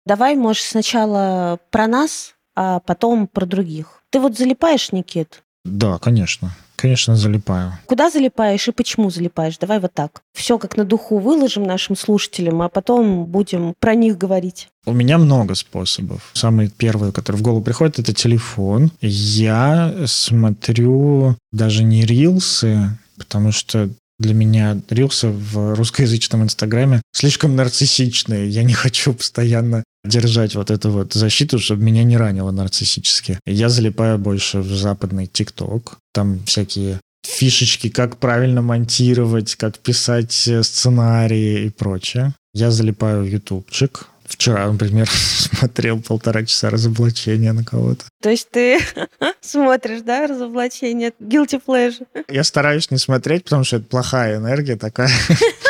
Давай, 0.06 0.36
может, 0.36 0.62
сначала 0.62 1.58
про 1.70 1.88
нас, 1.88 2.34
а 2.54 2.78
потом 2.78 3.26
про 3.26 3.44
других. 3.44 4.02
Ты 4.10 4.20
вот 4.20 4.38
залипаешь, 4.38 4.92
Никит? 4.92 5.42
Да, 5.64 5.98
конечно. 5.98 6.54
Конечно, 6.76 7.16
залипаю. 7.16 7.72
Куда 7.86 8.10
залипаешь 8.10 8.68
и 8.68 8.72
почему 8.72 9.10
залипаешь? 9.10 9.58
Давай 9.58 9.80
вот 9.80 9.92
так. 9.94 10.22
Все 10.34 10.58
как 10.58 10.76
на 10.76 10.84
духу 10.84 11.18
выложим 11.18 11.64
нашим 11.64 11.96
слушателям, 11.96 12.62
а 12.62 12.68
потом 12.68 13.24
будем 13.24 13.74
про 13.80 13.94
них 13.94 14.18
говорить. 14.18 14.68
У 14.84 14.92
меня 14.92 15.18
много 15.18 15.54
способов. 15.54 16.30
Самый 16.34 16.68
первый, 16.68 17.12
который 17.12 17.36
в 17.36 17.42
голову 17.42 17.62
приходит, 17.62 17.98
это 17.98 18.12
телефон. 18.12 18.92
Я 19.00 19.94
смотрю 20.06 21.36
даже 21.50 21.82
не 21.82 22.04
рилсы, 22.04 22.96
потому 23.16 23.50
что 23.52 23.88
для 24.18 24.34
меня 24.34 24.80
рилсы 24.88 25.28
в 25.28 25.74
русскоязычном 25.74 26.44
инстаграме 26.44 27.02
слишком 27.12 27.56
нарциссичные. 27.56 28.48
Я 28.48 28.62
не 28.62 28.72
хочу 28.72 29.12
постоянно 29.14 29.84
держать 30.04 30.54
вот 30.54 30.70
эту 30.70 30.90
вот 30.90 31.12
защиту, 31.12 31.58
чтобы 31.58 31.82
меня 31.82 32.04
не 32.04 32.16
ранило 32.16 32.50
нарциссически. 32.50 33.38
Я 33.46 33.68
залипаю 33.68 34.18
больше 34.18 34.60
в 34.60 34.74
западный 34.74 35.26
ТикТок. 35.26 35.98
Там 36.12 36.44
всякие 36.44 37.00
фишечки, 37.26 37.88
как 37.88 38.18
правильно 38.18 38.62
монтировать, 38.62 39.56
как 39.56 39.78
писать 39.78 40.46
э, 40.48 40.62
сценарии 40.62 41.66
и 41.66 41.70
прочее. 41.70 42.34
Я 42.54 42.70
залипаю 42.70 43.24
в 43.24 43.26
ютубчик. 43.26 44.06
Вчера, 44.28 44.70
например, 44.70 45.08
смотрел 45.10 46.00
полтора 46.00 46.44
часа 46.44 46.70
разоблачения 46.70 47.52
на 47.52 47.64
кого-то. 47.64 48.04
То 48.20 48.30
есть 48.30 48.50
ты 48.50 48.80
смотришь, 49.40 50.02
да, 50.02 50.26
разоблачение? 50.26 51.12
Guilty 51.20 51.60
pleasure. 51.64 52.06
Я 52.28 52.44
стараюсь 52.44 52.90
не 52.90 52.98
смотреть, 52.98 53.44
потому 53.44 53.64
что 53.64 53.76
это 53.76 53.86
плохая 53.86 54.36
энергия 54.38 54.76
такая. 54.76 55.10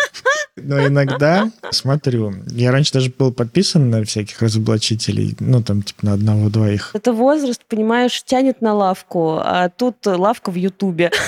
Но 0.56 0.86
иногда 0.86 1.50
смотрю. 1.70 2.34
Я 2.46 2.72
раньше 2.72 2.92
даже 2.92 3.10
был 3.10 3.32
подписан 3.32 3.90
на 3.90 4.04
всяких 4.04 4.40
разоблачителей, 4.40 5.36
ну, 5.38 5.62
там, 5.62 5.82
типа, 5.82 6.06
на 6.06 6.12
одного-двоих. 6.14 6.90
Это 6.94 7.12
возраст, 7.12 7.62
понимаешь, 7.68 8.22
тянет 8.24 8.62
на 8.62 8.74
лавку, 8.74 9.38
а 9.38 9.68
тут 9.68 10.06
лавка 10.06 10.50
в 10.50 10.54
Ютубе. 10.54 11.10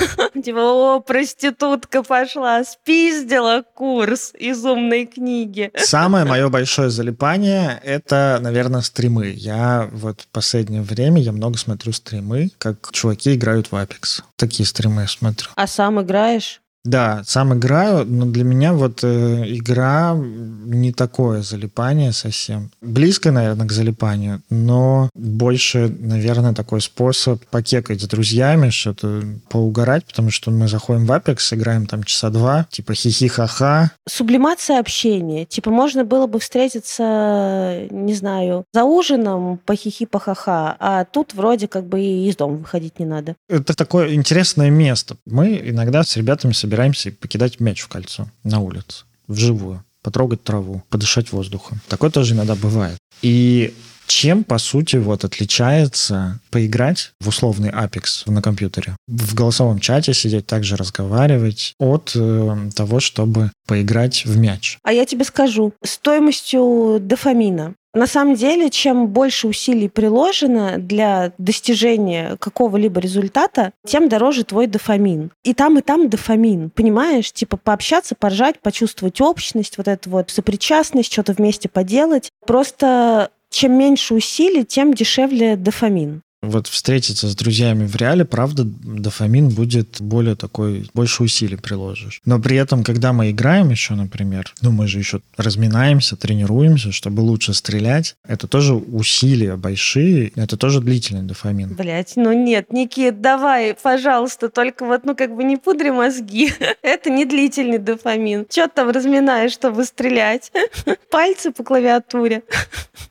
Типа, 0.44 0.60
о, 0.60 1.00
проститутка 1.00 2.02
пошла, 2.02 2.62
спиздила 2.64 3.64
курс 3.74 4.32
из 4.38 4.64
умной 4.64 5.06
книги. 5.06 5.72
Самое 5.76 6.24
мое 6.24 6.48
большое 6.48 6.90
залипание— 6.90 7.80
это, 7.84 8.38
наверное, 8.40 8.82
стримы. 8.82 9.28
Я 9.36 9.88
вот 9.92 10.22
в 10.22 10.28
последнее 10.28 10.82
время, 10.82 11.20
я 11.20 11.32
много 11.32 11.58
смотрю 11.58 11.92
стримы, 11.92 12.50
как 12.58 12.90
чуваки 12.92 13.34
играют 13.34 13.72
в 13.72 13.74
Apex. 13.74 14.22
Такие 14.36 14.66
стримы 14.66 15.02
я 15.02 15.08
смотрю. 15.08 15.48
А 15.56 15.66
сам 15.66 16.00
играешь? 16.00 16.60
Да, 16.84 17.22
сам 17.26 17.54
играю, 17.54 18.06
но 18.06 18.24
для 18.24 18.44
меня 18.44 18.72
вот 18.72 19.00
э, 19.02 19.44
игра 19.46 20.16
не 20.16 20.92
такое 20.92 21.42
залипание 21.42 22.12
совсем. 22.12 22.70
Близко, 22.80 23.30
наверное, 23.30 23.66
к 23.66 23.72
залипанию, 23.72 24.42
но 24.48 25.10
больше, 25.14 25.94
наверное, 25.98 26.54
такой 26.54 26.80
способ 26.80 27.44
покекать 27.46 28.00
с 28.00 28.06
друзьями, 28.06 28.70
что-то 28.70 29.22
поугарать, 29.50 30.06
потому 30.06 30.30
что 30.30 30.50
мы 30.50 30.68
заходим 30.68 31.04
в 31.04 31.10
Apex, 31.10 31.54
играем 31.54 31.86
там 31.86 32.04
часа 32.04 32.30
два, 32.30 32.66
типа 32.70 32.94
хихи-ха-ха. 32.94 33.90
Сублимация 34.08 34.78
общения. 34.78 35.44
Типа 35.44 35.70
можно 35.70 36.04
было 36.04 36.26
бы 36.26 36.38
встретиться, 36.38 37.86
не 37.90 38.14
знаю, 38.14 38.64
за 38.72 38.84
ужином 38.84 39.58
по 39.66 39.74
хихи-па-ха-ха, 39.74 40.76
а 40.78 41.04
тут 41.04 41.34
вроде 41.34 41.68
как 41.68 41.86
бы 41.86 42.00
и 42.00 42.28
из 42.28 42.36
дома 42.36 42.56
выходить 42.56 42.98
не 42.98 43.04
надо. 43.04 43.34
Это 43.48 43.74
такое 43.74 44.14
интересное 44.14 44.70
место. 44.70 45.16
Мы 45.26 45.60
иногда 45.64 46.02
с 46.02 46.16
ребятами 46.16 46.52
собираемся 46.52 46.68
собираемся 46.78 47.10
покидать 47.10 47.58
мяч 47.58 47.80
в 47.80 47.88
кольцо 47.88 48.28
на 48.44 48.60
улице, 48.60 49.04
вживую, 49.26 49.82
потрогать 50.00 50.44
траву, 50.44 50.84
подышать 50.90 51.32
воздухом. 51.32 51.80
Такое 51.88 52.10
тоже 52.10 52.34
иногда 52.34 52.54
бывает. 52.54 52.98
И 53.20 53.74
чем, 54.06 54.44
по 54.44 54.58
сути, 54.58 54.94
вот 54.94 55.24
отличается 55.24 56.38
поиграть 56.50 57.10
в 57.20 57.28
условный 57.28 57.70
Apex 57.70 58.30
на 58.30 58.42
компьютере, 58.42 58.94
в 59.08 59.34
голосовом 59.34 59.80
чате 59.80 60.14
сидеть, 60.14 60.46
также 60.46 60.76
разговаривать 60.76 61.74
от 61.80 62.12
э, 62.14 62.70
того, 62.76 63.00
чтобы 63.00 63.50
поиграть 63.66 64.24
в 64.24 64.38
мяч? 64.38 64.78
А 64.84 64.92
я 64.92 65.04
тебе 65.04 65.24
скажу, 65.24 65.72
стоимостью 65.82 66.98
дофамина. 67.00 67.74
На 67.98 68.06
самом 68.06 68.36
деле, 68.36 68.70
чем 68.70 69.08
больше 69.08 69.48
усилий 69.48 69.88
приложено 69.88 70.76
для 70.78 71.32
достижения 71.36 72.36
какого-либо 72.38 73.00
результата, 73.00 73.72
тем 73.84 74.08
дороже 74.08 74.44
твой 74.44 74.68
дофамин. 74.68 75.32
И 75.42 75.52
там, 75.52 75.80
и 75.80 75.82
там 75.82 76.08
дофамин, 76.08 76.70
понимаешь? 76.70 77.32
Типа 77.32 77.56
пообщаться, 77.56 78.14
поржать, 78.14 78.60
почувствовать 78.60 79.20
общность, 79.20 79.78
вот 79.78 79.88
эту 79.88 80.10
вот 80.10 80.30
сопричастность, 80.30 81.12
что-то 81.12 81.32
вместе 81.32 81.68
поделать. 81.68 82.30
Просто 82.46 83.30
чем 83.50 83.76
меньше 83.76 84.14
усилий, 84.14 84.64
тем 84.64 84.94
дешевле 84.94 85.56
дофамин. 85.56 86.22
Вот 86.40 86.68
встретиться 86.68 87.26
с 87.26 87.34
друзьями 87.34 87.84
в 87.84 87.96
реале, 87.96 88.24
правда, 88.24 88.62
дофамин 88.64 89.48
будет 89.48 90.00
более 90.00 90.36
такой, 90.36 90.88
больше 90.94 91.24
усилий 91.24 91.56
приложишь. 91.56 92.20
Но 92.24 92.38
при 92.38 92.56
этом, 92.56 92.84
когда 92.84 93.12
мы 93.12 93.32
играем 93.32 93.70
еще, 93.70 93.94
например, 93.94 94.54
ну 94.62 94.70
мы 94.70 94.86
же 94.86 94.98
еще 94.98 95.20
разминаемся, 95.36 96.16
тренируемся, 96.16 96.92
чтобы 96.92 97.22
лучше 97.22 97.54
стрелять, 97.54 98.14
это 98.24 98.46
тоже 98.46 98.74
усилия 98.74 99.56
большие, 99.56 100.30
это 100.36 100.56
тоже 100.56 100.80
длительный 100.80 101.22
дофамин. 101.22 101.74
Блять, 101.74 102.12
ну 102.14 102.32
нет, 102.32 102.72
Никит, 102.72 103.20
давай, 103.20 103.74
пожалуйста, 103.74 104.48
только 104.48 104.84
вот, 104.84 105.04
ну 105.04 105.16
как 105.16 105.34
бы 105.34 105.42
не 105.42 105.56
пудри 105.56 105.90
мозги. 105.90 106.52
это 106.82 107.10
не 107.10 107.24
длительный 107.24 107.78
дофамин. 107.78 108.46
Че 108.48 108.68
там 108.68 108.90
разминаешь, 108.90 109.52
чтобы 109.52 109.84
стрелять? 109.84 110.52
Пальцы 111.10 111.50
по 111.50 111.64
клавиатуре. 111.64 112.44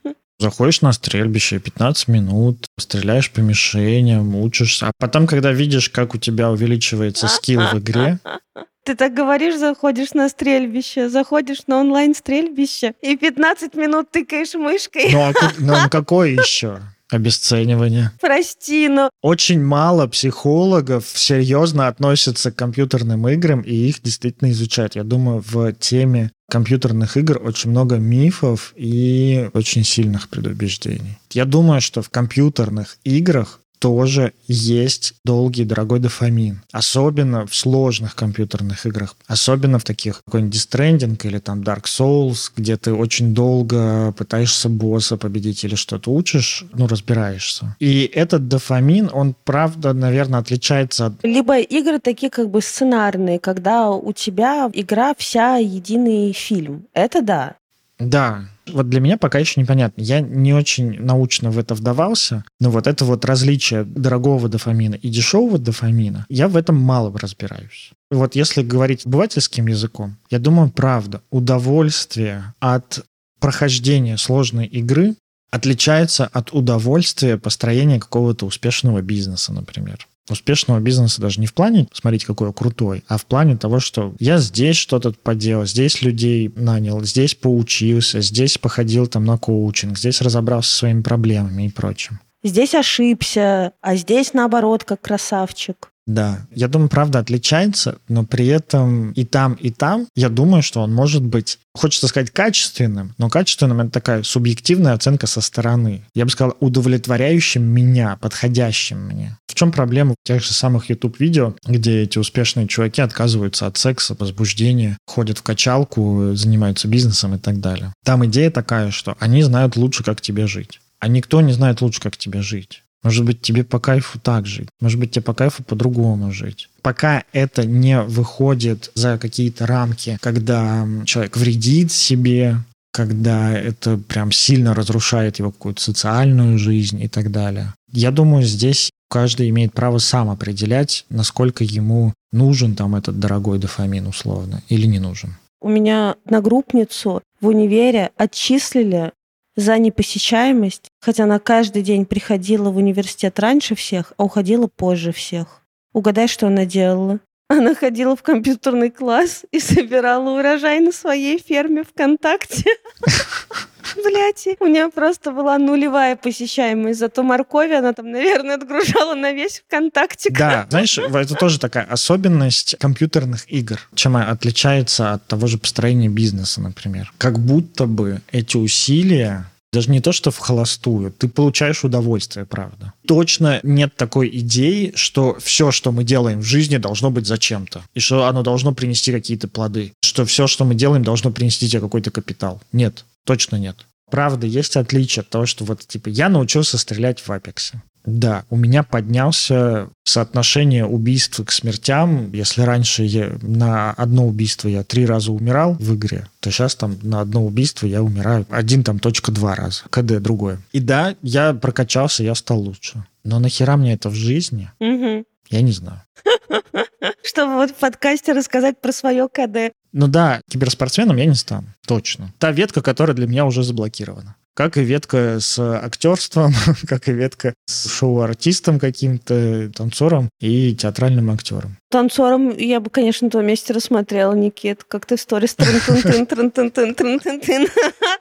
Заходишь 0.40 0.82
на 0.82 0.92
стрельбище, 0.92 1.58
15 1.58 2.08
минут, 2.08 2.66
стреляешь 2.78 3.30
по 3.30 3.40
мишеням, 3.40 4.36
учишься. 4.36 4.86
А 4.86 4.92
потом, 4.96 5.26
когда 5.26 5.50
видишь, 5.50 5.90
как 5.90 6.14
у 6.14 6.18
тебя 6.18 6.50
увеличивается 6.50 7.26
скилл 7.26 7.62
в 7.72 7.78
игре, 7.80 8.20
ты 8.84 8.94
так 8.94 9.14
говоришь, 9.14 9.58
заходишь 9.58 10.14
на 10.14 10.28
стрельбище, 10.28 11.08
заходишь 11.08 11.66
на 11.66 11.80
онлайн-стрельбище 11.80 12.94
и 13.02 13.16
15 13.16 13.74
минут 13.74 14.12
тыкаешь 14.12 14.54
мышкой. 14.54 15.10
Ну, 15.10 15.20
а, 15.20 15.32
ну 15.58 15.74
какой 15.90 16.34
еще? 16.34 16.82
Обесценивание. 17.10 18.12
Прости, 18.20 18.88
но... 18.88 19.10
Очень 19.22 19.62
мало 19.62 20.06
психологов 20.06 21.06
серьезно 21.06 21.88
относятся 21.88 22.52
к 22.52 22.56
компьютерным 22.56 23.26
играм 23.28 23.62
и 23.62 23.74
их 23.74 24.02
действительно 24.02 24.50
изучают. 24.50 24.94
Я 24.94 25.04
думаю, 25.04 25.42
в 25.46 25.72
теме 25.72 26.30
компьютерных 26.50 27.16
игр 27.16 27.40
очень 27.42 27.70
много 27.70 27.96
мифов 27.96 28.72
и 28.76 29.48
очень 29.54 29.84
сильных 29.84 30.28
предубеждений. 30.28 31.18
Я 31.30 31.44
думаю, 31.44 31.80
что 31.80 32.02
в 32.02 32.10
компьютерных 32.10 32.98
играх 33.04 33.60
тоже 33.78 34.32
есть 34.46 35.14
долгий 35.24 35.64
дорогой 35.64 36.00
дофамин. 36.00 36.62
Особенно 36.72 37.46
в 37.46 37.54
сложных 37.54 38.14
компьютерных 38.14 38.86
играх. 38.86 39.16
Особенно 39.26 39.78
в 39.78 39.84
таких, 39.84 40.22
какой-нибудь 40.24 40.54
Death 40.54 41.26
или 41.26 41.38
там 41.38 41.62
Dark 41.62 41.84
Souls, 41.84 42.50
где 42.56 42.76
ты 42.76 42.92
очень 42.92 43.34
долго 43.34 44.12
пытаешься 44.12 44.68
босса 44.68 45.16
победить 45.16 45.64
или 45.64 45.74
что-то 45.74 46.12
учишь, 46.12 46.64
ну, 46.72 46.86
разбираешься. 46.86 47.76
И 47.80 48.10
этот 48.14 48.48
дофамин, 48.48 49.10
он, 49.12 49.34
правда, 49.44 49.92
наверное, 49.92 50.40
отличается 50.40 51.06
от... 51.06 51.12
Либо 51.22 51.58
игры 51.58 51.98
такие 51.98 52.30
как 52.30 52.50
бы 52.50 52.62
сценарные, 52.62 53.38
когда 53.38 53.90
у 53.90 54.12
тебя 54.12 54.70
игра 54.72 55.14
вся 55.16 55.56
единый 55.56 56.32
фильм. 56.32 56.86
Это 56.92 57.22
да. 57.22 57.56
Да, 57.98 58.48
вот 58.72 58.88
для 58.88 59.00
меня 59.00 59.16
пока 59.16 59.38
еще 59.38 59.60
непонятно. 59.60 60.02
Я 60.02 60.20
не 60.20 60.52
очень 60.52 61.00
научно 61.00 61.50
в 61.50 61.58
это 61.58 61.74
вдавался, 61.74 62.44
но 62.60 62.70
вот 62.70 62.86
это 62.86 63.04
вот 63.04 63.24
различие 63.24 63.84
дорогого 63.84 64.48
дофамина 64.48 64.94
и 64.94 65.08
дешевого 65.08 65.58
дофамина, 65.58 66.26
я 66.28 66.48
в 66.48 66.56
этом 66.56 66.76
мало 66.76 67.16
разбираюсь. 67.18 67.90
Вот 68.10 68.34
если 68.34 68.62
говорить 68.62 69.06
обывательским 69.06 69.66
языком, 69.66 70.16
я 70.30 70.38
думаю, 70.38 70.70
правда, 70.70 71.22
удовольствие 71.30 72.54
от 72.60 73.04
прохождения 73.40 74.16
сложной 74.16 74.66
игры 74.66 75.16
отличается 75.50 76.26
от 76.26 76.52
удовольствия 76.52 77.38
построения 77.38 77.98
какого-то 77.98 78.46
успешного 78.46 79.02
бизнеса, 79.02 79.52
например 79.52 80.06
успешного 80.30 80.80
бизнеса 80.80 81.20
даже 81.20 81.40
не 81.40 81.46
в 81.46 81.54
плане 81.54 81.88
смотрите, 81.92 82.26
какой 82.26 82.48
я 82.48 82.52
крутой, 82.52 83.04
а 83.08 83.18
в 83.18 83.26
плане 83.26 83.56
того, 83.56 83.80
что 83.80 84.14
я 84.18 84.38
здесь 84.38 84.76
что-то 84.76 85.12
поделал, 85.12 85.66
здесь 85.66 86.02
людей 86.02 86.52
нанял, 86.56 87.02
здесь 87.04 87.34
поучился, 87.34 88.20
здесь 88.20 88.58
походил 88.58 89.06
там 89.06 89.24
на 89.24 89.38
коучинг, 89.38 89.98
здесь 89.98 90.20
разобрался 90.20 90.70
со 90.70 90.78
своими 90.78 91.02
проблемами 91.02 91.66
и 91.66 91.70
прочим. 91.70 92.20
Здесь 92.44 92.74
ошибся, 92.74 93.72
а 93.80 93.96
здесь 93.96 94.32
наоборот, 94.32 94.84
как 94.84 95.00
красавчик. 95.00 95.90
Да, 96.08 96.46
я 96.54 96.68
думаю, 96.68 96.88
правда 96.88 97.18
отличается, 97.18 97.98
но 98.08 98.24
при 98.24 98.46
этом 98.46 99.12
и 99.12 99.26
там, 99.26 99.52
и 99.54 99.70
там, 99.70 100.06
я 100.16 100.30
думаю, 100.30 100.62
что 100.62 100.80
он 100.80 100.94
может 100.94 101.22
быть, 101.22 101.58
хочется 101.74 102.08
сказать, 102.08 102.30
качественным, 102.30 103.14
но 103.18 103.28
качественным 103.28 103.80
это 103.80 103.90
такая 103.90 104.22
субъективная 104.22 104.94
оценка 104.94 105.26
со 105.26 105.42
стороны. 105.42 106.06
Я 106.14 106.24
бы 106.24 106.30
сказал, 106.30 106.56
удовлетворяющим 106.60 107.62
меня, 107.62 108.16
подходящим 108.22 109.02
мне. 109.02 109.36
Чем 109.58 109.72
проблема 109.72 110.14
тех 110.22 110.40
же 110.40 110.52
самых 110.52 110.88
YouTube-видео, 110.88 111.56
где 111.66 112.02
эти 112.02 112.16
успешные 112.16 112.68
чуваки 112.68 113.02
отказываются 113.02 113.66
от 113.66 113.76
секса, 113.76 114.14
возбуждения, 114.16 114.96
ходят 115.04 115.38
в 115.38 115.42
качалку, 115.42 116.30
занимаются 116.34 116.86
бизнесом 116.86 117.34
и 117.34 117.38
так 117.38 117.58
далее. 117.58 117.92
Там 118.04 118.24
идея 118.26 118.52
такая, 118.52 118.92
что 118.92 119.16
они 119.18 119.42
знают 119.42 119.74
лучше, 119.74 120.04
как 120.04 120.20
тебе 120.20 120.46
жить. 120.46 120.78
А 121.00 121.08
никто 121.08 121.40
не 121.40 121.52
знает 121.52 121.80
лучше, 121.80 122.00
как 122.00 122.16
тебе 122.16 122.40
жить. 122.40 122.84
Может 123.02 123.24
быть, 123.24 123.40
тебе 123.40 123.64
по 123.64 123.80
кайфу 123.80 124.20
так 124.20 124.46
жить. 124.46 124.68
Может 124.80 125.00
быть, 125.00 125.10
тебе 125.10 125.22
по 125.22 125.34
кайфу 125.34 125.64
по-другому 125.64 126.30
жить. 126.30 126.68
Пока 126.82 127.24
это 127.32 127.66
не 127.66 128.00
выходит 128.00 128.92
за 128.94 129.18
какие-то 129.18 129.66
рамки, 129.66 130.18
когда 130.20 130.86
человек 131.04 131.36
вредит 131.36 131.90
себе, 131.90 132.58
когда 132.92 133.52
это 133.58 133.96
прям 133.96 134.30
сильно 134.30 134.72
разрушает 134.72 135.40
его 135.40 135.50
какую-то 135.50 135.82
социальную 135.82 136.58
жизнь 136.58 137.02
и 137.02 137.08
так 137.08 137.32
далее. 137.32 137.74
Я 137.90 138.12
думаю, 138.12 138.44
здесь 138.44 138.92
каждый 139.08 139.48
имеет 139.50 139.72
право 139.72 139.98
сам 139.98 140.30
определять, 140.30 141.04
насколько 141.08 141.64
ему 141.64 142.12
нужен 142.32 142.74
там 142.74 142.94
этот 142.94 143.18
дорогой 143.18 143.58
дофамин 143.58 144.06
условно 144.06 144.62
или 144.68 144.86
не 144.86 144.98
нужен. 144.98 145.36
У 145.60 145.68
меня 145.68 146.16
одногруппницу 146.24 147.22
в 147.40 147.46
универе 147.46 148.10
отчислили 148.16 149.12
за 149.56 149.76
непосещаемость, 149.78 150.90
хотя 151.00 151.24
она 151.24 151.40
каждый 151.40 151.82
день 151.82 152.06
приходила 152.06 152.70
в 152.70 152.76
университет 152.76 153.40
раньше 153.40 153.74
всех, 153.74 154.12
а 154.16 154.24
уходила 154.24 154.68
позже 154.68 155.12
всех. 155.12 155.62
Угадай, 155.92 156.28
что 156.28 156.46
она 156.46 156.64
делала? 156.64 157.18
Она 157.48 157.74
ходила 157.74 158.14
в 158.14 158.22
компьютерный 158.22 158.90
класс 158.90 159.44
и 159.52 159.58
собирала 159.58 160.38
урожай 160.38 160.80
на 160.80 160.92
своей 160.92 161.42
ферме 161.42 161.82
ВКонтакте. 161.82 162.66
Блять, 163.96 164.46
у 164.60 164.66
нее 164.66 164.90
просто 164.90 165.32
была 165.32 165.56
нулевая 165.56 166.14
посещаемость. 166.16 166.98
Зато 166.98 167.22
моркови 167.22 167.72
она 167.72 167.94
там, 167.94 168.10
наверное, 168.10 168.56
отгружала 168.56 169.14
на 169.14 169.32
весь 169.32 169.62
ВКонтакте. 169.66 170.28
Да, 170.30 170.66
знаешь, 170.70 170.98
это 170.98 171.34
тоже 171.34 171.58
такая 171.58 171.84
особенность 171.84 172.76
компьютерных 172.78 173.50
игр, 173.50 173.80
чем 173.94 174.16
отличается 174.16 175.14
от 175.14 175.26
того 175.26 175.46
же 175.46 175.56
построения 175.56 176.08
бизнеса, 176.08 176.60
например. 176.60 177.10
Как 177.16 177.38
будто 177.38 177.86
бы 177.86 178.20
эти 178.30 178.58
усилия 178.58 179.46
даже 179.78 179.92
не 179.92 180.00
то, 180.00 180.10
что 180.10 180.32
в 180.32 180.38
холостую, 180.38 181.12
ты 181.12 181.28
получаешь 181.28 181.84
удовольствие, 181.84 182.44
правда. 182.44 182.94
Точно 183.06 183.60
нет 183.62 183.94
такой 183.94 184.28
идеи, 184.40 184.90
что 184.96 185.38
все, 185.38 185.70
что 185.70 185.92
мы 185.92 186.02
делаем 186.02 186.40
в 186.40 186.44
жизни, 186.44 186.78
должно 186.78 187.12
быть 187.12 187.28
зачем-то. 187.28 187.84
И 187.94 188.00
что 188.00 188.26
оно 188.26 188.42
должно 188.42 188.74
принести 188.74 189.12
какие-то 189.12 189.46
плоды. 189.46 189.92
Что 190.02 190.24
все, 190.24 190.48
что 190.48 190.64
мы 190.64 190.74
делаем, 190.74 191.04
должно 191.04 191.30
принести 191.30 191.68
тебе 191.68 191.80
какой-то 191.80 192.10
капитал. 192.10 192.60
Нет, 192.72 193.04
точно 193.24 193.54
нет. 193.54 193.86
Правда, 194.10 194.48
есть 194.48 194.76
отличие 194.76 195.20
от 195.20 195.28
того, 195.28 195.46
что 195.46 195.64
вот, 195.64 195.86
типа, 195.86 196.08
я 196.08 196.28
научился 196.28 196.76
стрелять 196.76 197.20
в 197.20 197.30
Апексе. 197.30 197.80
Да, 198.08 198.44
у 198.48 198.56
меня 198.56 198.82
поднялся 198.82 199.90
соотношение 200.04 200.86
убийств 200.86 201.44
к 201.44 201.52
смертям. 201.52 202.32
Если 202.32 202.62
раньше 202.62 203.02
я, 203.02 203.32
на 203.42 203.92
одно 203.92 204.26
убийство 204.26 204.68
я 204.68 204.82
три 204.82 205.04
раза 205.04 205.30
умирал 205.30 205.74
в 205.74 205.94
игре, 205.94 206.26
то 206.40 206.50
сейчас 206.50 206.74
там 206.74 206.96
на 207.02 207.20
одно 207.20 207.44
убийство 207.44 207.86
я 207.86 208.02
умираю 208.02 208.46
один 208.48 208.82
там 208.82 208.98
точка 208.98 209.30
два 209.30 209.54
раза. 209.54 209.82
КД 209.90 210.20
другое. 210.20 210.58
И 210.72 210.80
да, 210.80 211.16
я 211.22 211.52
прокачался, 211.52 212.24
я 212.24 212.34
стал 212.34 212.60
лучше. 212.60 213.04
Но 213.24 213.38
нахера 213.38 213.76
мне 213.76 213.92
это 213.92 214.08
в 214.08 214.14
жизни? 214.14 214.70
Угу. 214.80 215.24
Я 215.50 215.60
не 215.60 215.72
знаю. 215.72 216.02
Чтобы 217.22 217.54
вот 217.54 217.70
в 217.70 217.74
подкасте 217.74 218.32
рассказать 218.32 218.80
про 218.80 218.92
свое 218.92 219.28
КД. 219.28 219.74
Ну 219.92 220.08
да, 220.08 220.40
киберспортсменом 220.50 221.16
я 221.16 221.26
не 221.26 221.34
стану, 221.34 221.66
точно. 221.86 222.32
Та 222.38 222.52
ветка, 222.52 222.80
которая 222.80 223.14
для 223.14 223.26
меня 223.26 223.44
уже 223.44 223.62
заблокирована 223.62 224.36
как 224.58 224.76
и 224.76 224.82
ветка 224.82 225.38
с 225.38 225.56
актерством, 225.60 226.52
как 226.88 227.08
и 227.08 227.12
ветка 227.12 227.54
с 227.66 227.88
шоу-артистом 227.88 228.80
каким-то, 228.80 229.70
танцором 229.72 230.30
и 230.40 230.74
театральным 230.74 231.30
актером. 231.30 231.76
Танцором 231.90 232.50
я 232.56 232.80
бы, 232.80 232.90
конечно, 232.90 233.26
на 233.26 233.30
твоем 233.30 233.46
месте 233.46 233.72
рассмотрела, 233.72 234.34
Никит, 234.34 234.82
как 234.82 235.06
ты 235.06 235.16
в 235.16 235.20
сторис 235.20 235.54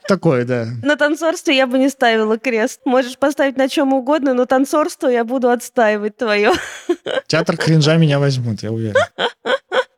Такое, 0.08 0.46
да. 0.46 0.68
На 0.84 0.96
танцорстве 0.96 1.58
я 1.58 1.66
бы 1.66 1.80
не 1.80 1.90
ставила 1.90 2.38
крест. 2.38 2.82
Можешь 2.86 3.18
поставить 3.18 3.58
на 3.58 3.68
чем 3.68 3.94
угодно, 3.94 4.36
но 4.36 4.46
танцорство 4.46 5.08
я 5.08 5.24
буду 5.24 5.50
отстаивать 5.50 6.18
твое. 6.18 6.52
Театр 7.28 7.58
кринжа 7.58 7.98
меня 7.98 8.20
возьмут, 8.20 8.62
я 8.62 8.72
уверен. 8.72 8.96